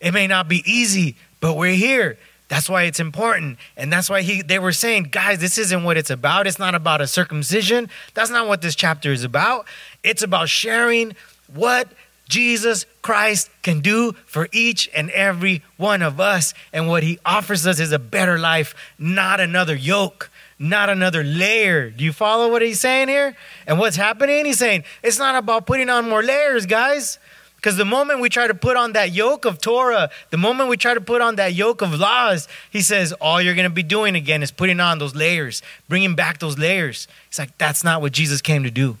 It 0.00 0.14
may 0.14 0.26
not 0.26 0.48
be 0.48 0.62
easy, 0.64 1.16
but 1.40 1.54
we're 1.54 1.74
here. 1.74 2.16
That's 2.48 2.68
why 2.68 2.84
it's 2.84 2.98
important. 2.98 3.58
And 3.76 3.92
that's 3.92 4.08
why 4.08 4.22
he 4.22 4.42
they 4.42 4.58
were 4.58 4.72
saying, 4.72 5.04
guys, 5.12 5.38
this 5.38 5.58
isn't 5.58 5.84
what 5.84 5.96
it's 5.96 6.10
about. 6.10 6.46
It's 6.46 6.58
not 6.58 6.74
about 6.74 7.00
a 7.00 7.06
circumcision. 7.06 7.88
That's 8.14 8.30
not 8.30 8.48
what 8.48 8.62
this 8.62 8.74
chapter 8.74 9.12
is 9.12 9.22
about. 9.22 9.66
It's 10.02 10.22
about 10.22 10.48
sharing 10.48 11.14
what 11.52 11.88
Jesus 12.30 12.86
Christ 13.02 13.50
can 13.62 13.80
do 13.80 14.12
for 14.24 14.48
each 14.52 14.88
and 14.94 15.10
every 15.10 15.62
one 15.76 16.00
of 16.00 16.20
us. 16.20 16.54
And 16.72 16.88
what 16.88 17.02
he 17.02 17.18
offers 17.26 17.66
us 17.66 17.80
is 17.80 17.92
a 17.92 17.98
better 17.98 18.38
life, 18.38 18.74
not 18.98 19.40
another 19.40 19.74
yoke, 19.74 20.30
not 20.58 20.88
another 20.88 21.24
layer. 21.24 21.90
Do 21.90 22.04
you 22.04 22.12
follow 22.12 22.50
what 22.50 22.62
he's 22.62 22.80
saying 22.80 23.08
here? 23.08 23.36
And 23.66 23.78
what's 23.78 23.96
happening? 23.96 24.46
He's 24.46 24.58
saying, 24.58 24.84
it's 25.02 25.18
not 25.18 25.34
about 25.34 25.66
putting 25.66 25.90
on 25.90 26.08
more 26.08 26.22
layers, 26.22 26.66
guys. 26.66 27.18
Because 27.56 27.76
the 27.76 27.84
moment 27.84 28.20
we 28.20 28.30
try 28.30 28.46
to 28.46 28.54
put 28.54 28.76
on 28.76 28.92
that 28.92 29.12
yoke 29.12 29.44
of 29.44 29.60
Torah, 29.60 30.08
the 30.30 30.38
moment 30.38 30.70
we 30.70 30.78
try 30.78 30.94
to 30.94 31.00
put 31.00 31.20
on 31.20 31.36
that 31.36 31.52
yoke 31.52 31.82
of 31.82 31.92
laws, 31.92 32.48
he 32.70 32.80
says, 32.80 33.12
all 33.14 33.42
you're 33.42 33.54
going 33.54 33.68
to 33.68 33.74
be 33.74 33.82
doing 33.82 34.14
again 34.14 34.42
is 34.42 34.50
putting 34.50 34.80
on 34.80 34.98
those 34.98 35.14
layers, 35.14 35.62
bringing 35.86 36.14
back 36.14 36.38
those 36.38 36.56
layers. 36.56 37.06
It's 37.28 37.38
like, 37.38 37.58
that's 37.58 37.84
not 37.84 38.00
what 38.00 38.12
Jesus 38.12 38.40
came 38.40 38.62
to 38.62 38.70
do. 38.70 38.96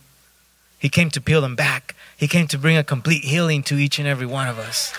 He 0.78 0.88
came 0.90 1.08
to 1.10 1.20
peel 1.20 1.40
them 1.40 1.56
back, 1.56 1.94
He 2.20 2.28
came 2.28 2.46
to 2.48 2.58
bring 2.58 2.76
a 2.76 2.84
complete 2.84 3.24
healing 3.24 3.62
to 3.62 3.78
each 3.78 3.98
and 3.98 4.06
every 4.06 4.26
one 4.26 4.46
of 4.46 4.58
us. 4.58 4.92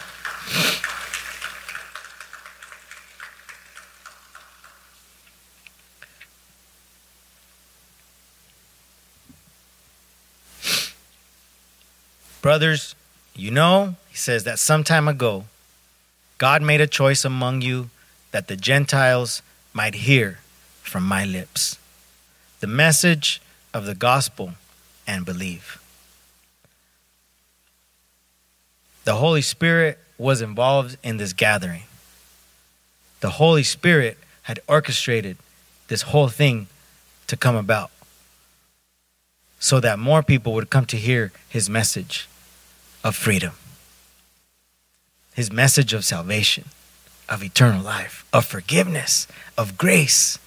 Brothers, 12.41 12.95
you 13.35 13.51
know, 13.51 13.97
he 14.09 14.17
says 14.17 14.43
that 14.45 14.57
some 14.57 14.83
time 14.83 15.07
ago, 15.07 15.45
God 16.39 16.63
made 16.63 16.81
a 16.81 16.87
choice 16.87 17.23
among 17.23 17.61
you 17.61 17.91
that 18.31 18.47
the 18.47 18.55
Gentiles 18.55 19.43
might 19.73 19.93
hear 19.93 20.39
from 20.81 21.03
my 21.03 21.23
lips 21.23 21.77
the 22.61 22.67
message 22.67 23.43
of 23.75 23.85
the 23.85 23.93
gospel 23.93 24.53
and 25.05 25.23
believe. 25.23 25.80
The 29.03 29.15
Holy 29.15 29.41
Spirit 29.41 29.97
was 30.17 30.41
involved 30.41 30.97
in 31.03 31.17
this 31.17 31.33
gathering. 31.33 31.83
The 33.21 33.31
Holy 33.31 33.63
Spirit 33.63 34.17
had 34.43 34.59
orchestrated 34.67 35.37
this 35.87 36.03
whole 36.03 36.27
thing 36.27 36.67
to 37.27 37.35
come 37.37 37.55
about 37.55 37.91
so 39.59 39.79
that 39.79 39.99
more 39.99 40.23
people 40.23 40.53
would 40.53 40.69
come 40.69 40.85
to 40.87 40.97
hear 40.97 41.31
his 41.47 41.69
message 41.69 42.27
of 43.03 43.15
freedom, 43.15 43.53
his 45.33 45.51
message 45.51 45.93
of 45.93 46.03
salvation, 46.03 46.65
of 47.29 47.43
eternal 47.43 47.83
life, 47.83 48.25
of 48.33 48.45
forgiveness, 48.45 49.27
of 49.57 49.77
grace. 49.77 50.37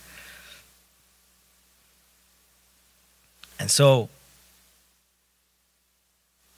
And 3.59 3.71
so 3.71 4.09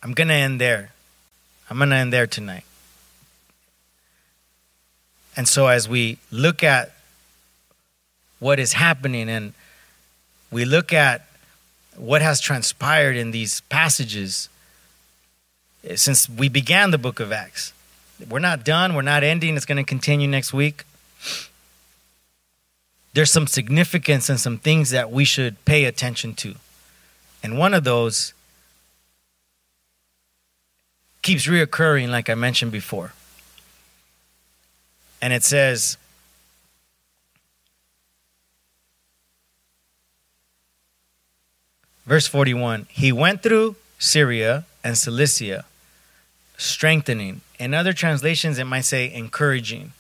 I'm 0.02 0.12
going 0.12 0.28
to 0.28 0.34
end 0.34 0.60
there. 0.60 0.92
I'm 1.68 1.78
going 1.78 1.90
to 1.90 1.96
end 1.96 2.12
there 2.12 2.26
tonight. 2.26 2.64
And 5.36 5.46
so 5.48 5.66
as 5.66 5.88
we 5.88 6.18
look 6.30 6.62
at 6.62 6.92
what 8.38 8.58
is 8.58 8.72
happening 8.74 9.28
and 9.28 9.52
we 10.50 10.64
look 10.64 10.92
at 10.92 11.26
what 11.96 12.22
has 12.22 12.40
transpired 12.40 13.16
in 13.16 13.30
these 13.30 13.60
passages, 13.62 14.48
eh, 15.84 15.96
since 15.96 16.28
we 16.28 16.48
began 16.48 16.90
the 16.90 16.98
book 16.98 17.20
of 17.20 17.32
Acts. 17.32 17.72
We're 18.30 18.38
not 18.38 18.64
done, 18.64 18.94
we're 18.94 19.02
not 19.02 19.22
ending, 19.22 19.56
it's 19.56 19.66
going 19.66 19.76
to 19.76 19.84
continue 19.84 20.26
next 20.26 20.52
week. 20.54 20.84
There's 23.12 23.30
some 23.30 23.46
significance 23.46 24.28
and 24.28 24.40
some 24.40 24.58
things 24.58 24.90
that 24.90 25.10
we 25.10 25.24
should 25.24 25.62
pay 25.64 25.84
attention 25.84 26.34
to. 26.34 26.54
And 27.42 27.58
one 27.58 27.74
of 27.74 27.84
those 27.84 28.32
keeps 31.26 31.48
reoccurring, 31.48 32.08
like 32.08 32.30
I 32.30 32.36
mentioned 32.36 32.70
before. 32.70 33.12
And 35.20 35.32
it 35.32 35.42
says, 35.42 35.96
verse 42.06 42.28
41 42.28 42.86
He 42.88 43.10
went 43.10 43.42
through 43.42 43.74
Syria 43.98 44.66
and 44.84 44.96
Cilicia 44.96 45.64
strengthening. 46.56 47.40
In 47.58 47.74
other 47.74 47.92
translations, 47.92 48.56
it 48.60 48.64
might 48.64 48.82
say 48.82 49.12
encouraging. 49.12 49.92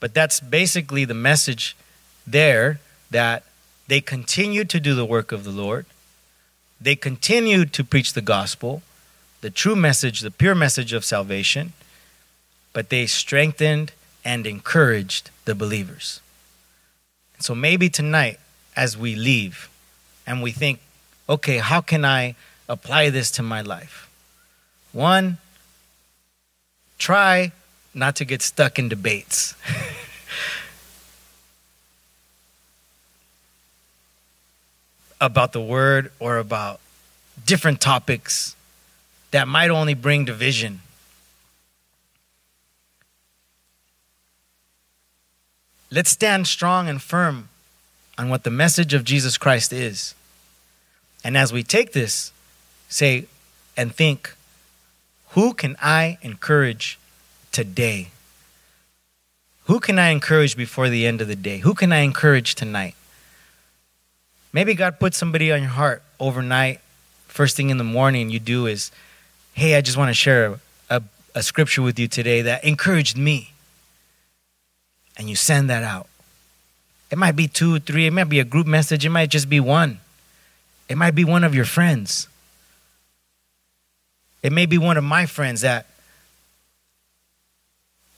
But 0.00 0.14
that's 0.14 0.40
basically 0.40 1.04
the 1.04 1.12
message 1.12 1.76
there 2.26 2.80
that 3.10 3.44
they 3.86 4.00
continued 4.00 4.70
to 4.70 4.80
do 4.80 4.94
the 4.94 5.04
work 5.04 5.30
of 5.30 5.44
the 5.44 5.50
Lord. 5.50 5.84
They 6.80 6.96
continued 6.96 7.74
to 7.74 7.84
preach 7.84 8.14
the 8.14 8.22
gospel, 8.22 8.82
the 9.46 9.50
true 9.50 9.76
message, 9.76 10.22
the 10.22 10.30
pure 10.32 10.56
message 10.56 10.92
of 10.92 11.04
salvation, 11.04 11.72
but 12.72 12.88
they 12.88 13.06
strengthened 13.06 13.92
and 14.24 14.44
encouraged 14.44 15.30
the 15.44 15.54
believers. 15.54 16.20
So 17.38 17.54
maybe 17.54 17.88
tonight, 17.88 18.40
as 18.74 18.98
we 18.98 19.14
leave 19.14 19.70
and 20.26 20.42
we 20.42 20.50
think, 20.50 20.80
okay, 21.28 21.58
how 21.58 21.80
can 21.80 22.04
I 22.04 22.34
apply 22.68 23.10
this 23.10 23.30
to 23.38 23.42
my 23.44 23.60
life? 23.60 24.10
One, 24.90 25.38
try 26.98 27.52
not 27.94 28.16
to 28.16 28.24
get 28.24 28.42
stuck 28.42 28.80
in 28.80 28.88
debates. 28.88 29.54
about 35.20 35.52
the 35.52 35.60
word 35.60 36.10
or 36.18 36.38
about 36.38 36.80
different 37.46 37.80
topics 37.80 38.55
that 39.30 39.48
might 39.48 39.70
only 39.70 39.94
bring 39.94 40.24
division. 40.24 40.80
Let's 45.90 46.10
stand 46.10 46.46
strong 46.46 46.88
and 46.88 47.00
firm 47.00 47.48
on 48.18 48.28
what 48.28 48.44
the 48.44 48.50
message 48.50 48.94
of 48.94 49.04
Jesus 49.04 49.38
Christ 49.38 49.72
is. 49.72 50.14
And 51.22 51.36
as 51.36 51.52
we 51.52 51.62
take 51.62 51.92
this, 51.92 52.32
say 52.88 53.26
and 53.76 53.94
think, 53.94 54.34
who 55.30 55.52
can 55.54 55.76
I 55.80 56.18
encourage 56.22 56.98
today? 57.52 58.08
Who 59.64 59.80
can 59.80 59.98
I 59.98 60.08
encourage 60.08 60.56
before 60.56 60.88
the 60.88 61.06
end 61.06 61.20
of 61.20 61.28
the 61.28 61.36
day? 61.36 61.58
Who 61.58 61.74
can 61.74 61.92
I 61.92 61.98
encourage 61.98 62.54
tonight? 62.54 62.94
Maybe 64.52 64.74
God 64.74 64.98
put 64.98 65.12
somebody 65.12 65.52
on 65.52 65.60
your 65.62 65.70
heart 65.70 66.02
overnight. 66.18 66.80
First 67.26 67.56
thing 67.56 67.70
in 67.70 67.76
the 67.76 67.84
morning 67.84 68.30
you 68.30 68.38
do 68.38 68.66
is, 68.66 68.90
hey, 69.56 69.74
I 69.74 69.80
just 69.80 69.96
want 69.96 70.10
to 70.10 70.14
share 70.14 70.60
a, 70.88 71.02
a 71.34 71.42
scripture 71.42 71.82
with 71.82 71.98
you 71.98 72.08
today 72.08 72.42
that 72.42 72.62
encouraged 72.64 73.16
me. 73.16 73.52
And 75.16 75.28
you 75.28 75.36
send 75.36 75.70
that 75.70 75.82
out. 75.82 76.08
It 77.10 77.18
might 77.18 77.36
be 77.36 77.48
two, 77.48 77.78
three, 77.78 78.06
it 78.06 78.12
might 78.12 78.28
be 78.28 78.38
a 78.38 78.44
group 78.44 78.66
message, 78.66 79.04
it 79.04 79.10
might 79.10 79.30
just 79.30 79.48
be 79.48 79.60
one. 79.60 80.00
It 80.88 80.96
might 80.96 81.14
be 81.14 81.24
one 81.24 81.42
of 81.42 81.54
your 81.54 81.64
friends. 81.64 82.28
It 84.42 84.52
may 84.52 84.66
be 84.66 84.78
one 84.78 84.96
of 84.96 85.04
my 85.04 85.26
friends 85.26 85.62
that 85.62 85.86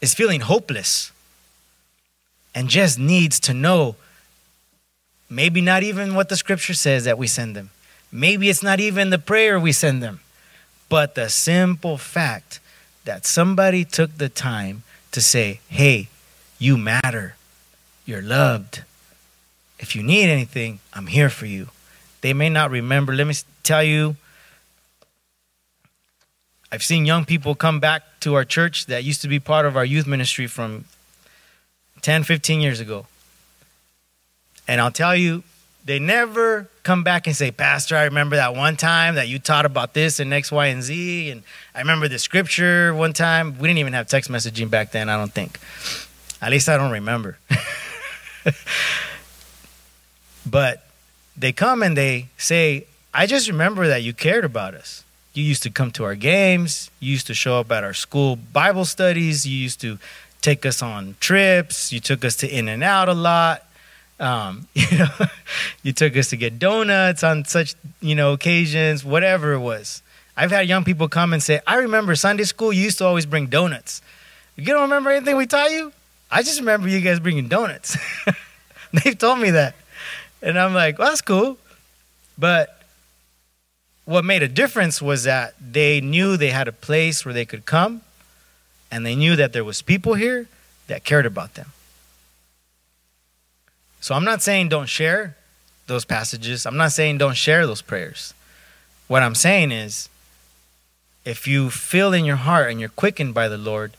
is 0.01 0.12
feeling 0.12 0.41
hopeless 0.41 1.12
and 2.55 2.68
just 2.68 2.99
needs 2.99 3.41
to 3.41 3.55
know 3.55 3.97
Maybe 5.30 5.61
not 5.61 5.82
even 5.82 6.14
what 6.14 6.28
the 6.28 6.36
scripture 6.36 6.74
says 6.74 7.05
that 7.05 7.18
we 7.18 7.26
send 7.26 7.55
them. 7.55 7.70
Maybe 8.11 8.49
it's 8.49 8.62
not 8.62 8.80
even 8.80 9.11
the 9.11 9.18
prayer 9.18 9.61
we 9.61 9.72
send 9.72 10.03
them. 10.03 10.20
But 10.89 11.14
the 11.14 11.28
simple 11.28 11.99
fact 11.99 12.61
that 13.05 13.26
somebody 13.26 13.84
took 13.84 14.16
the 14.16 14.28
time 14.28 14.82
to 15.12 15.20
say, 15.20 15.61
hey, 15.68 16.09
you 16.59 16.76
matter. 16.76 17.36
You're 18.05 18.22
loved. 18.22 18.82
If 19.78 19.95
you 19.95 20.03
need 20.03 20.28
anything, 20.28 20.80
I'm 20.93 21.07
here 21.07 21.30
for 21.30 21.47
you. 21.47 21.68
They 22.20 22.32
may 22.32 22.49
not 22.49 22.70
remember. 22.70 23.14
Let 23.14 23.26
me 23.26 23.34
tell 23.62 23.82
you, 23.82 24.16
I've 26.70 26.82
seen 26.82 27.07
young 27.07 27.24
people 27.24 27.55
come 27.55 27.80
back 27.80 28.03
to 28.20 28.34
our 28.34 28.45
church 28.45 28.86
that 28.86 29.05
used 29.05 29.22
to 29.22 29.28
be 29.28 29.39
part 29.39 29.66
of 29.66 29.76
our 29.76 29.84
youth 29.84 30.07
ministry 30.07 30.47
from 30.47 30.84
10, 32.03 32.24
15 32.24 32.61
years 32.61 32.80
ago. 32.80 33.07
And 34.66 34.80
I'll 34.80 34.91
tell 34.91 35.16
you, 35.16 35.45
they 35.84 35.99
never 35.99 36.68
come 36.89 37.05
back 37.05 37.26
and 37.26 37.36
say, 37.36 37.51
Pastor, 37.51 37.99
I 37.99 38.05
remember 38.05 38.36
that 38.36 38.55
one 38.55 38.74
time 38.74 39.16
that 39.16 39.28
you 39.28 39.39
taught 39.39 39.66
about 39.66 39.93
this 39.93 40.20
and 40.20 40.32
X, 40.32 40.51
Y, 40.51 40.68
and 40.68 40.82
Z. 40.82 41.30
And 41.30 41.43
I 41.74 41.80
remember 41.80 42.09
the 42.09 42.18
scripture 42.18 42.95
one 42.95 43.12
time. 43.12 43.59
We 43.59 43.68
didn't 43.68 43.80
even 43.80 43.93
have 43.93 44.09
text 44.09 44.30
messaging 44.30 44.70
back 44.70 44.93
then, 44.93 45.11
I 45.11 45.18
don't 45.18 45.30
think. 45.30 45.61
At 46.41 46.51
least 46.51 46.66
I 46.66 46.78
don't 46.78 46.91
remember. 46.91 47.36
but 50.47 50.89
they 51.36 51.53
come 51.53 51.82
and 51.82 51.95
they 51.95 52.28
say, 52.39 52.86
I 53.12 53.26
just 53.26 53.49
remember 53.49 53.86
that 53.89 54.03
you 54.03 54.14
cared 54.14 54.47
about 54.47 54.72
us. 54.72 55.05
You 55.34 55.45
used 55.45 55.64
to 55.64 55.70
come 55.70 55.91
to 55.91 56.05
our 56.05 56.14
games. 56.14 56.91
You 57.01 57.11
used 57.11 57.26
to 57.26 57.34
show 57.34 57.61
up 57.61 57.70
at 57.70 57.84
our 57.84 57.93
school 57.93 58.36
Bible 58.36 58.86
studies. 58.86 59.47
You 59.47 59.59
used 59.59 59.82
to 59.82 59.99
take 60.41 60.64
us 60.64 60.80
on 60.80 61.16
trips. 61.20 61.93
You 61.93 62.01
took 62.01 62.24
us 62.24 62.34
to 62.36 62.49
In-N-Out 62.49 63.11
a 63.11 63.12
lot. 63.12 63.68
Um, 64.21 64.66
you 64.75 64.99
know, 64.99 65.09
you 65.83 65.93
took 65.93 66.16
us 66.16 66.31
to 66.31 66.37
get 66.37 66.59
donuts 66.59 67.23
on 67.23 67.45
such 67.45 67.75
you 68.01 68.14
know 68.14 68.33
occasions, 68.33 69.05
whatever 69.05 69.53
it 69.53 69.61
was. 69.61 70.03
I've 70.37 70.51
had 70.51 70.69
young 70.69 70.85
people 70.85 71.09
come 71.09 71.33
and 71.33 71.43
say, 71.43 71.61
"I 71.66 71.77
remember 71.77 72.14
Sunday 72.14 72.45
school. 72.45 72.73
You 72.73 72.83
used 72.83 72.99
to 72.99 73.07
always 73.07 73.27
bring 73.27 73.47
donuts. 73.47 74.03
You 74.57 74.64
don't 74.64 74.83
remember 74.83 75.11
anything 75.11 75.37
we 75.37 75.47
taught 75.47 75.71
you? 75.71 75.93
I 76.31 76.43
just 76.43 76.61
remember 76.61 76.89
you 76.89 77.01
guys 77.01 77.21
bringing 77.21 77.49
donuts." 77.49 77.97
They've 79.05 79.19
told 79.19 79.39
me 79.39 79.51
that, 79.51 79.75
and 80.43 80.59
I'm 80.59 80.75
like, 80.75 80.99
"Well, 80.99 81.09
that's 81.09 81.21
cool," 81.21 81.59
but 82.37 82.79
what 84.09 84.25
made 84.25 84.43
a 84.43 84.49
difference 84.49 85.03
was 85.03 85.25
that 85.25 85.55
they 85.61 86.01
knew 86.01 86.39
they 86.39 86.49
had 86.49 86.66
a 86.66 86.73
place 86.73 87.27
where 87.27 87.35
they 87.35 87.45
could 87.45 87.66
come, 87.66 88.01
and 88.91 89.05
they 89.05 89.14
knew 89.14 89.37
that 89.37 89.53
there 89.53 89.64
was 89.64 89.83
people 89.83 90.14
here 90.14 90.47
that 90.87 91.05
cared 91.05 91.27
about 91.27 91.55
them. 91.55 91.73
So 94.01 94.14
I'm 94.14 94.24
not 94.24 94.42
saying 94.42 94.68
don't 94.68 94.88
share 94.88 95.36
those 95.86 96.05
passages. 96.05 96.66
I'm 96.66 96.76
not 96.76 96.92
saying 96.92 97.18
don't 97.18 97.36
share 97.36 97.66
those 97.66 97.82
prayers. 97.82 98.34
What 99.09 99.22
I'm 99.22 99.34
saying 99.34 99.72
is 99.72 100.09
if 101.24 101.46
you 101.46 101.70
feel 101.70 102.12
in 102.12 102.24
your 102.24 102.36
heart 102.36 102.70
and 102.70 102.78
you're 102.80 102.88
quickened 102.90 103.34
by 103.34 103.49
the 103.49 103.59
Lord, 103.59 103.92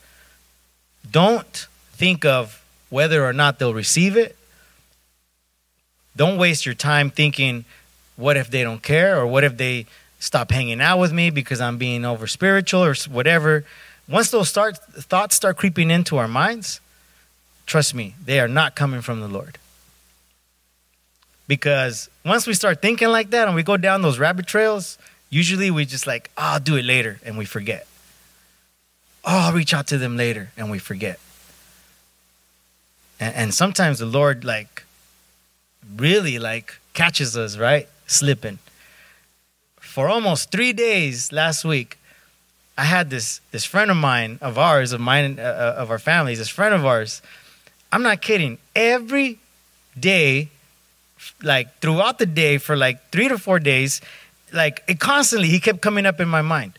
don't 1.10 1.66
think 1.92 2.24
of 2.24 2.64
whether 2.88 3.24
or 3.24 3.32
not 3.32 3.58
they'll 3.58 3.74
receive 3.74 4.16
it. 4.16 4.36
Don't 6.16 6.38
waste 6.38 6.66
your 6.66 6.74
time 6.74 7.10
thinking, 7.10 7.64
what 8.16 8.36
if 8.36 8.50
they 8.50 8.62
don't 8.62 8.82
care? 8.82 9.18
Or 9.18 9.26
what 9.26 9.44
if 9.44 9.56
they 9.56 9.86
stop 10.18 10.50
hanging 10.50 10.80
out 10.80 10.98
with 10.98 11.12
me 11.12 11.30
because 11.30 11.60
I'm 11.60 11.78
being 11.78 12.04
over 12.04 12.26
spiritual 12.26 12.84
or 12.84 12.94
whatever? 13.08 13.64
Once 14.08 14.30
those 14.30 14.48
start, 14.48 14.76
thoughts 14.76 15.36
start 15.36 15.56
creeping 15.56 15.90
into 15.90 16.16
our 16.16 16.28
minds, 16.28 16.80
trust 17.64 17.94
me, 17.94 18.14
they 18.24 18.40
are 18.40 18.48
not 18.48 18.74
coming 18.74 19.00
from 19.00 19.20
the 19.20 19.28
Lord. 19.28 19.56
Because 21.50 22.08
once 22.24 22.46
we 22.46 22.54
start 22.54 22.80
thinking 22.80 23.08
like 23.08 23.30
that 23.30 23.48
and 23.48 23.56
we 23.56 23.64
go 23.64 23.76
down 23.76 24.02
those 24.02 24.20
rabbit 24.20 24.46
trails, 24.46 24.98
usually 25.30 25.68
we 25.68 25.84
just 25.84 26.06
like, 26.06 26.30
oh, 26.38 26.42
I'll 26.42 26.60
do 26.60 26.76
it 26.76 26.84
later 26.84 27.18
and 27.24 27.36
we 27.36 27.44
forget. 27.44 27.88
Oh, 29.24 29.46
I'll 29.46 29.52
reach 29.52 29.74
out 29.74 29.88
to 29.88 29.98
them 29.98 30.16
later 30.16 30.52
and 30.56 30.70
we 30.70 30.78
forget. 30.78 31.18
And, 33.18 33.34
and 33.34 33.52
sometimes 33.52 33.98
the 33.98 34.06
Lord 34.06 34.44
like 34.44 34.84
really 35.96 36.38
like 36.38 36.78
catches 36.94 37.36
us, 37.36 37.58
right? 37.58 37.88
Slipping. 38.06 38.60
For 39.80 40.08
almost 40.08 40.52
three 40.52 40.72
days 40.72 41.32
last 41.32 41.64
week, 41.64 41.98
I 42.78 42.84
had 42.84 43.10
this 43.10 43.40
this 43.50 43.64
friend 43.64 43.90
of 43.90 43.96
mine, 43.96 44.38
of 44.40 44.56
ours, 44.56 44.92
of 44.92 45.00
mine, 45.00 45.40
uh, 45.40 45.42
uh 45.42 45.82
of 45.82 45.90
our 45.90 45.98
families, 45.98 46.38
this 46.38 46.48
friend 46.48 46.72
of 46.72 46.86
ours. 46.86 47.22
I'm 47.90 48.04
not 48.04 48.22
kidding. 48.22 48.58
Every 48.76 49.40
day 49.98 50.50
like 51.42 51.78
throughout 51.80 52.18
the 52.18 52.26
day 52.26 52.58
for 52.58 52.76
like 52.76 53.10
three 53.10 53.28
to 53.28 53.38
four 53.38 53.58
days, 53.58 54.00
like 54.52 54.82
it 54.88 55.00
constantly, 55.00 55.48
he 55.48 55.60
kept 55.60 55.80
coming 55.80 56.06
up 56.06 56.20
in 56.20 56.28
my 56.28 56.42
mind. 56.42 56.78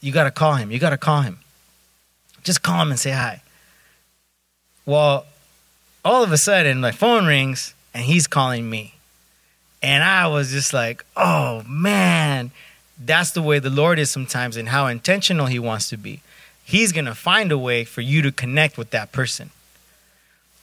You 0.00 0.12
got 0.12 0.24
to 0.24 0.30
call 0.30 0.54
him. 0.54 0.70
You 0.70 0.78
got 0.78 0.90
to 0.90 0.98
call 0.98 1.22
him. 1.22 1.38
Just 2.42 2.62
call 2.62 2.82
him 2.82 2.90
and 2.90 2.98
say 2.98 3.10
hi. 3.10 3.42
Well, 4.84 5.26
all 6.04 6.22
of 6.22 6.30
a 6.30 6.38
sudden, 6.38 6.80
my 6.80 6.92
phone 6.92 7.26
rings 7.26 7.74
and 7.92 8.04
he's 8.04 8.26
calling 8.26 8.70
me. 8.70 8.94
And 9.82 10.04
I 10.04 10.28
was 10.28 10.50
just 10.50 10.72
like, 10.72 11.04
oh 11.16 11.62
man, 11.68 12.50
that's 13.04 13.32
the 13.32 13.42
way 13.42 13.58
the 13.58 13.70
Lord 13.70 13.98
is 13.98 14.10
sometimes 14.10 14.56
and 14.56 14.68
how 14.68 14.86
intentional 14.86 15.46
he 15.46 15.58
wants 15.58 15.88
to 15.90 15.96
be. 15.96 16.20
He's 16.64 16.92
to 16.92 17.14
find 17.14 17.52
a 17.52 17.58
way 17.58 17.84
for 17.84 18.00
you 18.00 18.22
to 18.22 18.32
connect 18.32 18.78
with 18.78 18.90
that 18.90 19.12
person. 19.12 19.50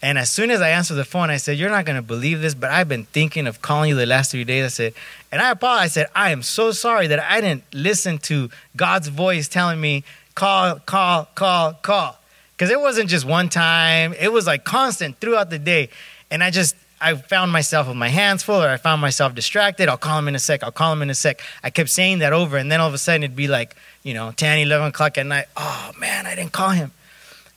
And 0.03 0.17
as 0.17 0.29
soon 0.29 0.51
as 0.51 0.59
I 0.59 0.71
answered 0.71 0.95
the 0.95 1.05
phone, 1.05 1.29
I 1.29 1.37
said, 1.37 1.57
You're 1.57 1.69
not 1.69 1.85
going 1.85 1.95
to 1.95 2.01
believe 2.01 2.41
this, 2.41 2.53
but 2.53 2.69
I've 2.69 2.89
been 2.89 3.05
thinking 3.05 3.47
of 3.47 3.61
calling 3.61 3.89
you 3.89 3.95
the 3.95 4.05
last 4.05 4.31
three 4.31 4.43
days. 4.43 4.65
I 4.65 4.67
said, 4.67 4.93
And 5.31 5.41
I 5.41 5.51
apologize. 5.51 5.85
I 5.85 5.87
said, 5.87 6.07
I 6.13 6.31
am 6.31 6.43
so 6.43 6.71
sorry 6.71 7.07
that 7.07 7.19
I 7.19 7.39
didn't 7.39 7.63
listen 7.73 8.17
to 8.19 8.49
God's 8.75 9.07
voice 9.07 9.47
telling 9.47 9.79
me, 9.79 10.03
Call, 10.35 10.79
call, 10.79 11.29
call, 11.35 11.73
call. 11.75 12.19
Because 12.51 12.69
it 12.69 12.81
wasn't 12.81 13.09
just 13.09 13.25
one 13.25 13.47
time, 13.47 14.13
it 14.19 14.31
was 14.31 14.45
like 14.45 14.65
constant 14.65 15.19
throughout 15.19 15.49
the 15.49 15.57
day. 15.57 15.89
And 16.29 16.43
I 16.43 16.49
just, 16.49 16.75
I 16.99 17.15
found 17.15 17.53
myself 17.53 17.87
with 17.87 17.95
my 17.95 18.09
hands 18.09 18.43
full 18.43 18.61
or 18.61 18.67
I 18.67 18.77
found 18.77 19.01
myself 19.01 19.33
distracted. 19.33 19.87
I'll 19.87 19.97
call 19.97 20.19
him 20.19 20.27
in 20.27 20.35
a 20.35 20.39
sec. 20.39 20.63
I'll 20.63 20.71
call 20.73 20.91
him 20.91 21.01
in 21.01 21.11
a 21.11 21.15
sec. 21.15 21.41
I 21.63 21.69
kept 21.69 21.89
saying 21.89 22.19
that 22.19 22.33
over. 22.33 22.57
And 22.57 22.69
then 22.69 22.81
all 22.81 22.89
of 22.89 22.93
a 22.93 22.97
sudden 22.97 23.23
it'd 23.23 23.37
be 23.37 23.47
like, 23.47 23.73
you 24.03 24.13
know, 24.13 24.31
10, 24.31 24.59
11 24.59 24.87
o'clock 24.87 25.17
at 25.17 25.25
night. 25.25 25.45
Oh, 25.55 25.91
man, 25.97 26.25
I 26.25 26.35
didn't 26.35 26.51
call 26.51 26.71
him. 26.71 26.91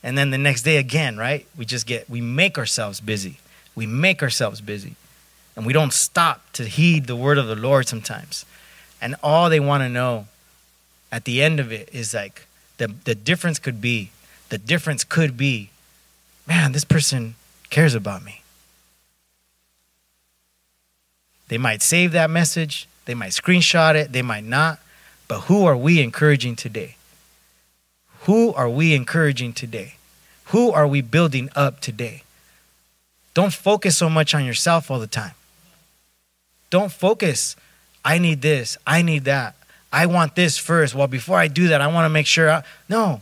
And 0.07 0.17
then 0.17 0.29
the 0.29 0.37
next 0.37 0.61
day 0.61 0.77
again, 0.77 1.17
right? 1.17 1.45
We 1.57 1.65
just 1.65 1.85
get, 1.85 2.09
we 2.09 2.21
make 2.21 2.57
ourselves 2.57 3.01
busy. 3.01 3.39
We 3.75 3.85
make 3.85 4.23
ourselves 4.23 4.61
busy. 4.61 4.95
And 5.53 5.65
we 5.65 5.73
don't 5.73 5.91
stop 5.91 6.49
to 6.53 6.63
heed 6.63 7.07
the 7.07 7.15
word 7.17 7.37
of 7.37 7.47
the 7.47 7.57
Lord 7.57 7.89
sometimes. 7.89 8.45
And 9.01 9.15
all 9.21 9.49
they 9.49 9.59
want 9.59 9.81
to 9.81 9.89
know 9.89 10.27
at 11.11 11.25
the 11.25 11.43
end 11.43 11.59
of 11.59 11.73
it 11.73 11.89
is 11.91 12.13
like, 12.13 12.47
the, 12.77 12.87
the 13.03 13.15
difference 13.15 13.59
could 13.59 13.81
be, 13.81 14.11
the 14.47 14.57
difference 14.57 15.03
could 15.03 15.35
be, 15.35 15.71
man, 16.47 16.71
this 16.71 16.85
person 16.85 17.35
cares 17.69 17.93
about 17.93 18.23
me. 18.23 18.43
They 21.49 21.57
might 21.57 21.81
save 21.81 22.13
that 22.13 22.29
message, 22.29 22.87
they 23.03 23.13
might 23.13 23.31
screenshot 23.31 23.95
it, 23.95 24.13
they 24.13 24.21
might 24.21 24.45
not. 24.45 24.79
But 25.27 25.41
who 25.41 25.65
are 25.65 25.75
we 25.75 26.01
encouraging 26.01 26.55
today? 26.55 26.95
Who 28.21 28.53
are 28.53 28.69
we 28.69 28.95
encouraging 28.95 29.51
today? 29.51 29.95
Who 30.47 30.71
are 30.71 30.87
we 30.87 31.01
building 31.01 31.49
up 31.55 31.81
today? 31.81 32.23
Don't 33.33 33.53
focus 33.53 33.97
so 33.97 34.09
much 34.09 34.33
on 34.33 34.45
yourself 34.45 34.89
all 34.89 34.99
the 34.99 35.07
time. 35.07 35.33
Don't 36.69 36.91
focus. 36.91 37.55
I 38.03 38.17
need 38.17 38.41
this. 38.41 38.77
I 38.87 39.01
need 39.01 39.25
that. 39.25 39.55
I 39.91 40.05
want 40.05 40.35
this 40.35 40.57
first. 40.57 40.95
Well, 40.95 41.07
before 41.07 41.37
I 41.37 41.47
do 41.47 41.67
that, 41.69 41.81
I 41.81 41.87
want 41.87 42.05
to 42.05 42.09
make 42.09 42.25
sure. 42.25 42.49
I... 42.49 42.63
No. 42.89 43.21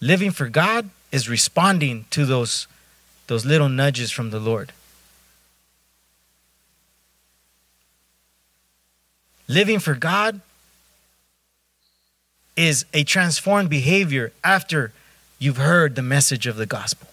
Living 0.00 0.30
for 0.30 0.48
God 0.48 0.90
is 1.10 1.28
responding 1.28 2.04
to 2.10 2.24
those, 2.24 2.66
those 3.26 3.44
little 3.44 3.68
nudges 3.68 4.10
from 4.10 4.30
the 4.30 4.38
Lord. 4.38 4.72
Living 9.48 9.78
for 9.78 9.94
God 9.94 10.42
is 12.58 12.84
a 12.92 13.04
transformed 13.04 13.70
behavior 13.70 14.32
after 14.42 14.92
you've 15.38 15.58
heard 15.58 15.94
the 15.94 16.02
message 16.02 16.44
of 16.48 16.56
the 16.56 16.66
gospel. 16.66 17.06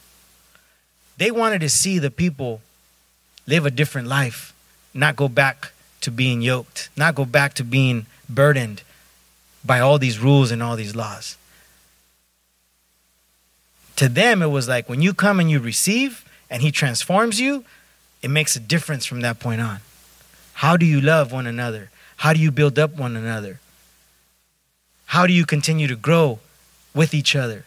They 1.17 1.29
wanted 1.29 1.61
to 1.61 1.69
see 1.69 1.99
the 1.99 2.09
people 2.09 2.61
live 3.45 3.63
a 3.63 3.69
different 3.69 4.07
life, 4.07 4.55
not 4.91 5.15
go 5.15 5.27
back 5.27 5.71
to 6.01 6.09
being 6.09 6.41
yoked, 6.41 6.89
not 6.97 7.13
go 7.13 7.25
back 7.25 7.53
to 7.53 7.63
being 7.63 8.07
burdened 8.27 8.81
by 9.63 9.79
all 9.79 9.99
these 9.99 10.17
rules 10.17 10.49
and 10.49 10.63
all 10.63 10.75
these 10.75 10.95
laws. 10.95 11.37
To 13.97 14.09
them, 14.09 14.41
it 14.41 14.47
was 14.47 14.67
like 14.67 14.89
when 14.89 15.03
you 15.03 15.13
come 15.13 15.39
and 15.39 15.49
you 15.49 15.59
receive 15.59 16.25
and 16.49 16.63
He 16.63 16.71
transforms 16.71 17.39
you, 17.39 17.63
it 18.23 18.31
makes 18.31 18.55
a 18.55 18.59
difference 18.59 19.05
from 19.05 19.21
that 19.21 19.39
point 19.39 19.61
on. 19.61 19.81
How 20.53 20.75
do 20.75 20.87
you 20.87 20.99
love 20.99 21.31
one 21.31 21.45
another? 21.45 21.91
How 22.17 22.33
do 22.33 22.39
you 22.39 22.49
build 22.49 22.79
up 22.79 22.95
one 22.97 23.15
another? 23.15 23.59
How 25.05 25.27
do 25.27 25.33
you 25.33 25.45
continue 25.45 25.87
to 25.87 25.95
grow 25.95 26.39
with 26.93 27.13
each 27.13 27.35
other? 27.35 27.65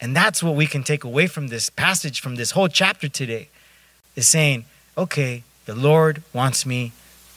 And 0.00 0.14
that's 0.14 0.42
what 0.42 0.54
we 0.54 0.66
can 0.66 0.82
take 0.82 1.04
away 1.04 1.26
from 1.26 1.48
this 1.48 1.70
passage, 1.70 2.20
from 2.20 2.36
this 2.36 2.52
whole 2.52 2.68
chapter 2.68 3.08
today, 3.08 3.48
is 4.14 4.28
saying, 4.28 4.64
okay, 4.96 5.42
the 5.66 5.74
Lord 5.74 6.22
wants 6.32 6.64
me 6.64 6.92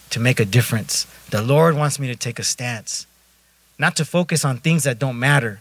to 0.09 0.19
make 0.19 0.39
a 0.39 0.45
difference. 0.45 1.05
The 1.29 1.41
Lord 1.41 1.75
wants 1.75 1.99
me 1.99 2.07
to 2.07 2.15
take 2.15 2.39
a 2.39 2.43
stance. 2.43 3.07
Not 3.79 3.95
to 3.95 4.05
focus 4.05 4.45
on 4.45 4.57
things 4.57 4.83
that 4.83 4.99
don't 4.99 5.17
matter, 5.17 5.59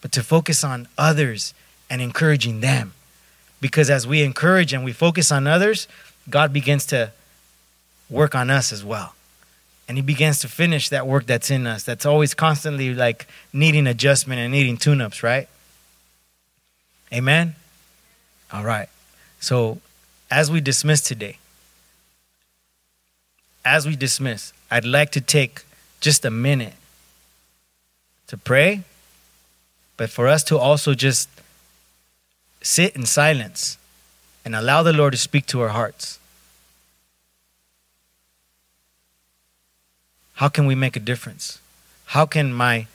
but 0.00 0.12
to 0.12 0.22
focus 0.22 0.64
on 0.64 0.88
others 0.96 1.52
and 1.90 2.00
encouraging 2.00 2.60
them. 2.60 2.94
Because 3.60 3.90
as 3.90 4.06
we 4.06 4.22
encourage 4.22 4.72
and 4.72 4.84
we 4.84 4.92
focus 4.92 5.32
on 5.32 5.46
others, 5.46 5.88
God 6.30 6.52
begins 6.52 6.86
to 6.86 7.12
work 8.08 8.34
on 8.34 8.50
us 8.50 8.72
as 8.72 8.84
well 8.84 9.14
and 9.88 9.96
he 9.98 10.02
begins 10.02 10.40
to 10.40 10.48
finish 10.48 10.88
that 10.88 11.06
work 11.06 11.26
that's 11.26 11.50
in 11.50 11.66
us 11.66 11.82
that's 11.84 12.06
always 12.06 12.34
constantly 12.34 12.94
like 12.94 13.26
needing 13.52 13.86
adjustment 13.86 14.40
and 14.40 14.52
needing 14.52 14.76
tune-ups 14.76 15.22
right? 15.22 15.48
Amen? 17.12 17.54
All 18.52 18.64
right. 18.64 18.88
So 19.38 19.78
as 20.30 20.50
we 20.50 20.60
dismiss 20.60 21.00
today 21.00 21.38
as 23.64 23.86
we 23.86 23.96
dismiss 23.96 24.52
i'd 24.70 24.84
like 24.84 25.10
to 25.10 25.20
take 25.20 25.64
just 26.00 26.24
a 26.24 26.30
minute 26.30 26.74
to 28.26 28.36
pray 28.36 28.82
but 29.96 30.10
for 30.10 30.28
us 30.28 30.42
to 30.44 30.58
also 30.58 30.94
just 30.94 31.28
sit 32.62 32.94
in 32.96 33.06
silence 33.06 33.78
and 34.44 34.54
allow 34.54 34.82
the 34.82 34.92
lord 34.92 35.12
to 35.12 35.18
speak 35.18 35.46
to 35.46 35.60
our 35.60 35.68
hearts 35.68 36.18
How 40.36 40.48
can 40.48 40.66
we 40.66 40.74
make 40.74 40.96
a 40.96 41.00
difference? 41.00 41.60
How 42.06 42.26
can 42.26 42.52
my 42.52 42.86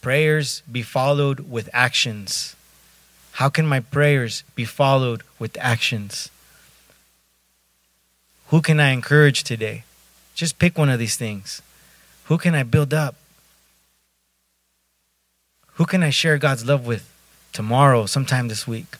prayers 0.00 0.62
be 0.70 0.82
followed 0.82 1.50
with 1.50 1.68
actions? 1.72 2.54
How 3.32 3.48
can 3.48 3.66
my 3.66 3.80
prayers 3.80 4.44
be 4.54 4.64
followed 4.64 5.22
with 5.38 5.58
actions? 5.60 6.30
Who 8.48 8.62
can 8.62 8.78
I 8.78 8.90
encourage 8.90 9.42
today? 9.42 9.82
Just 10.36 10.60
pick 10.60 10.78
one 10.78 10.88
of 10.88 11.00
these 11.00 11.16
things. 11.16 11.60
Who 12.26 12.38
can 12.38 12.54
I 12.54 12.62
build 12.62 12.94
up? 12.94 13.16
Who 15.74 15.86
can 15.86 16.04
I 16.04 16.10
share 16.10 16.38
God's 16.38 16.64
love 16.66 16.86
with 16.86 17.12
tomorrow, 17.52 18.06
sometime 18.06 18.46
this 18.46 18.66
week? 18.66 18.96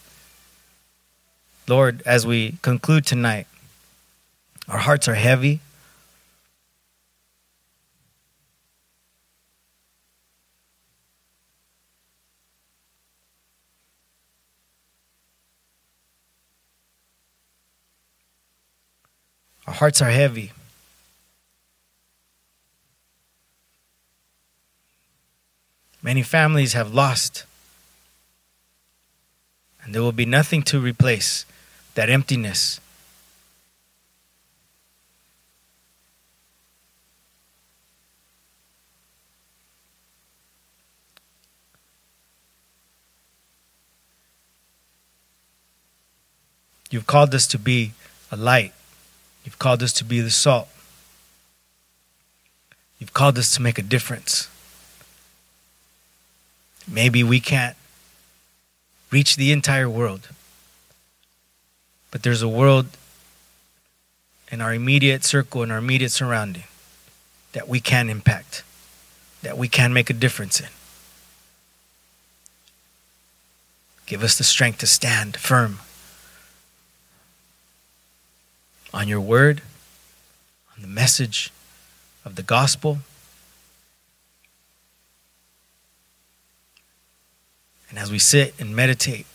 Lord, 1.68 2.02
as 2.04 2.26
we 2.26 2.58
conclude 2.62 3.06
tonight, 3.06 3.46
our 4.68 4.78
hearts 4.78 5.06
are 5.06 5.14
heavy. 5.14 5.60
Our 19.66 19.74
hearts 19.74 20.00
are 20.00 20.10
heavy. 20.10 20.52
Many 26.02 26.22
families 26.22 26.74
have 26.74 26.94
lost, 26.94 27.44
and 29.82 29.92
there 29.92 30.02
will 30.02 30.12
be 30.12 30.24
nothing 30.24 30.62
to 30.62 30.78
replace 30.78 31.44
that 31.94 32.08
emptiness. 32.08 32.80
You've 46.88 47.06
called 47.08 47.34
us 47.34 47.48
to 47.48 47.58
be 47.58 47.94
a 48.30 48.36
light. 48.36 48.72
You've 49.46 49.60
called 49.60 49.80
us 49.80 49.92
to 49.94 50.04
be 50.04 50.20
the 50.20 50.30
salt. 50.30 50.68
You've 52.98 53.14
called 53.14 53.38
us 53.38 53.54
to 53.54 53.62
make 53.62 53.78
a 53.78 53.82
difference. 53.82 54.50
Maybe 56.88 57.22
we 57.22 57.38
can't 57.38 57.76
reach 59.12 59.36
the 59.36 59.52
entire 59.52 59.88
world, 59.88 60.28
but 62.10 62.24
there's 62.24 62.42
a 62.42 62.48
world 62.48 62.86
in 64.50 64.60
our 64.60 64.74
immediate 64.74 65.24
circle, 65.24 65.62
in 65.62 65.70
our 65.70 65.78
immediate 65.78 66.10
surrounding, 66.10 66.64
that 67.52 67.68
we 67.68 67.78
can 67.78 68.10
impact, 68.10 68.64
that 69.42 69.56
we 69.56 69.68
can 69.68 69.92
make 69.92 70.10
a 70.10 70.12
difference 70.12 70.58
in. 70.58 70.68
Give 74.06 74.24
us 74.24 74.36
the 74.38 74.44
strength 74.44 74.78
to 74.78 74.86
stand 74.88 75.36
firm 75.36 75.78
on 78.92 79.08
your 79.08 79.20
word, 79.20 79.62
on 80.74 80.82
the 80.82 80.88
message 80.88 81.52
of 82.24 82.36
the 82.36 82.42
gospel. 82.42 82.98
And 87.88 87.98
as 87.98 88.10
we 88.10 88.18
sit 88.18 88.54
and 88.58 88.74
meditate 88.74 89.26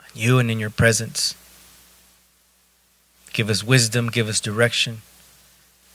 on 0.00 0.06
you 0.14 0.38
and 0.38 0.50
in 0.50 0.58
your 0.58 0.70
presence, 0.70 1.34
give 3.32 3.50
us 3.50 3.64
wisdom, 3.64 4.08
give 4.08 4.28
us 4.28 4.40
direction. 4.40 5.02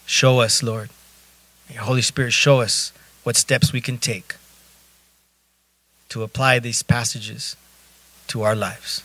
Show 0.06 0.40
us, 0.40 0.62
Lord. 0.62 0.90
Your 1.70 1.84
Holy 1.84 2.02
Spirit, 2.02 2.34
show 2.34 2.60
us 2.60 2.92
what 3.24 3.36
steps 3.36 3.72
we 3.72 3.82
can 3.82 3.98
take 3.98 4.36
to 6.10 6.24
apply 6.24 6.60
these 6.60 6.84
passages 6.84 7.56
to 8.28 8.42
our 8.42 8.56
lives. 8.56 9.04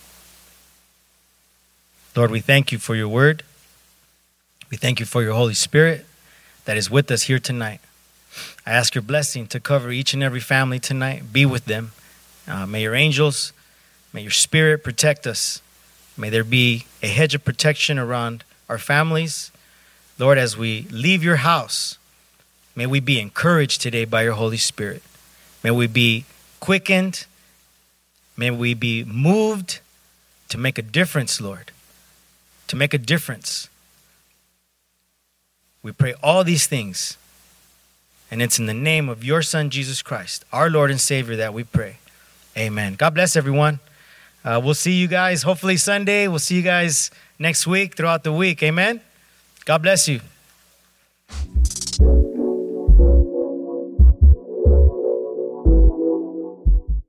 Lord, 2.16 2.30
we 2.30 2.40
thank 2.40 2.72
you 2.72 2.78
for 2.78 2.96
your 2.96 3.08
word. 3.08 3.42
We 4.70 4.76
thank 4.76 4.98
you 4.98 5.06
for 5.06 5.22
your 5.22 5.34
Holy 5.34 5.54
Spirit 5.54 6.06
that 6.64 6.76
is 6.76 6.90
with 6.90 7.10
us 7.10 7.24
here 7.24 7.38
tonight. 7.38 7.80
I 8.66 8.72
ask 8.72 8.94
your 8.94 9.02
blessing 9.02 9.46
to 9.48 9.60
cover 9.60 9.90
each 9.90 10.14
and 10.14 10.22
every 10.22 10.40
family 10.40 10.80
tonight. 10.80 11.32
Be 11.32 11.46
with 11.46 11.66
them. 11.66 11.92
Uh, 12.48 12.66
may 12.66 12.82
your 12.82 12.94
angels, 12.94 13.52
May 14.16 14.22
your 14.22 14.30
spirit 14.30 14.82
protect 14.82 15.26
us. 15.26 15.60
May 16.16 16.30
there 16.30 16.42
be 16.42 16.86
a 17.02 17.06
hedge 17.06 17.34
of 17.34 17.44
protection 17.44 17.98
around 17.98 18.44
our 18.66 18.78
families. 18.78 19.52
Lord, 20.18 20.38
as 20.38 20.56
we 20.56 20.86
leave 20.90 21.22
your 21.22 21.36
house, 21.36 21.98
may 22.74 22.86
we 22.86 22.98
be 22.98 23.20
encouraged 23.20 23.82
today 23.82 24.06
by 24.06 24.22
your 24.22 24.32
Holy 24.32 24.56
Spirit. 24.56 25.02
May 25.62 25.70
we 25.70 25.86
be 25.86 26.24
quickened. 26.60 27.26
May 28.38 28.50
we 28.50 28.72
be 28.72 29.04
moved 29.04 29.80
to 30.48 30.56
make 30.56 30.78
a 30.78 30.82
difference, 30.82 31.38
Lord. 31.38 31.70
To 32.68 32.76
make 32.76 32.92
a 32.92 32.98
difference. 32.98 33.68
We 35.82 35.92
pray 35.92 36.14
all 36.22 36.42
these 36.42 36.66
things. 36.66 37.16
And 38.30 38.42
it's 38.42 38.58
in 38.58 38.66
the 38.66 38.74
name 38.74 39.08
of 39.08 39.22
your 39.22 39.40
Son, 39.40 39.70
Jesus 39.70 40.02
Christ, 40.02 40.44
our 40.52 40.68
Lord 40.68 40.90
and 40.90 41.00
Savior, 41.00 41.36
that 41.36 41.54
we 41.54 41.62
pray. 41.62 41.98
Amen. 42.56 42.94
God 42.94 43.14
bless 43.14 43.36
everyone. 43.36 43.78
Uh, 44.44 44.60
we'll 44.62 44.74
see 44.74 44.92
you 44.94 45.06
guys 45.06 45.42
hopefully 45.42 45.76
Sunday. 45.76 46.26
We'll 46.26 46.38
see 46.40 46.56
you 46.56 46.62
guys 46.62 47.10
next 47.38 47.66
week 47.66 47.96
throughout 47.96 48.24
the 48.24 48.32
week. 48.32 48.62
Amen. 48.62 49.00
God 49.64 49.82
bless 49.82 50.08
you. 50.08 50.20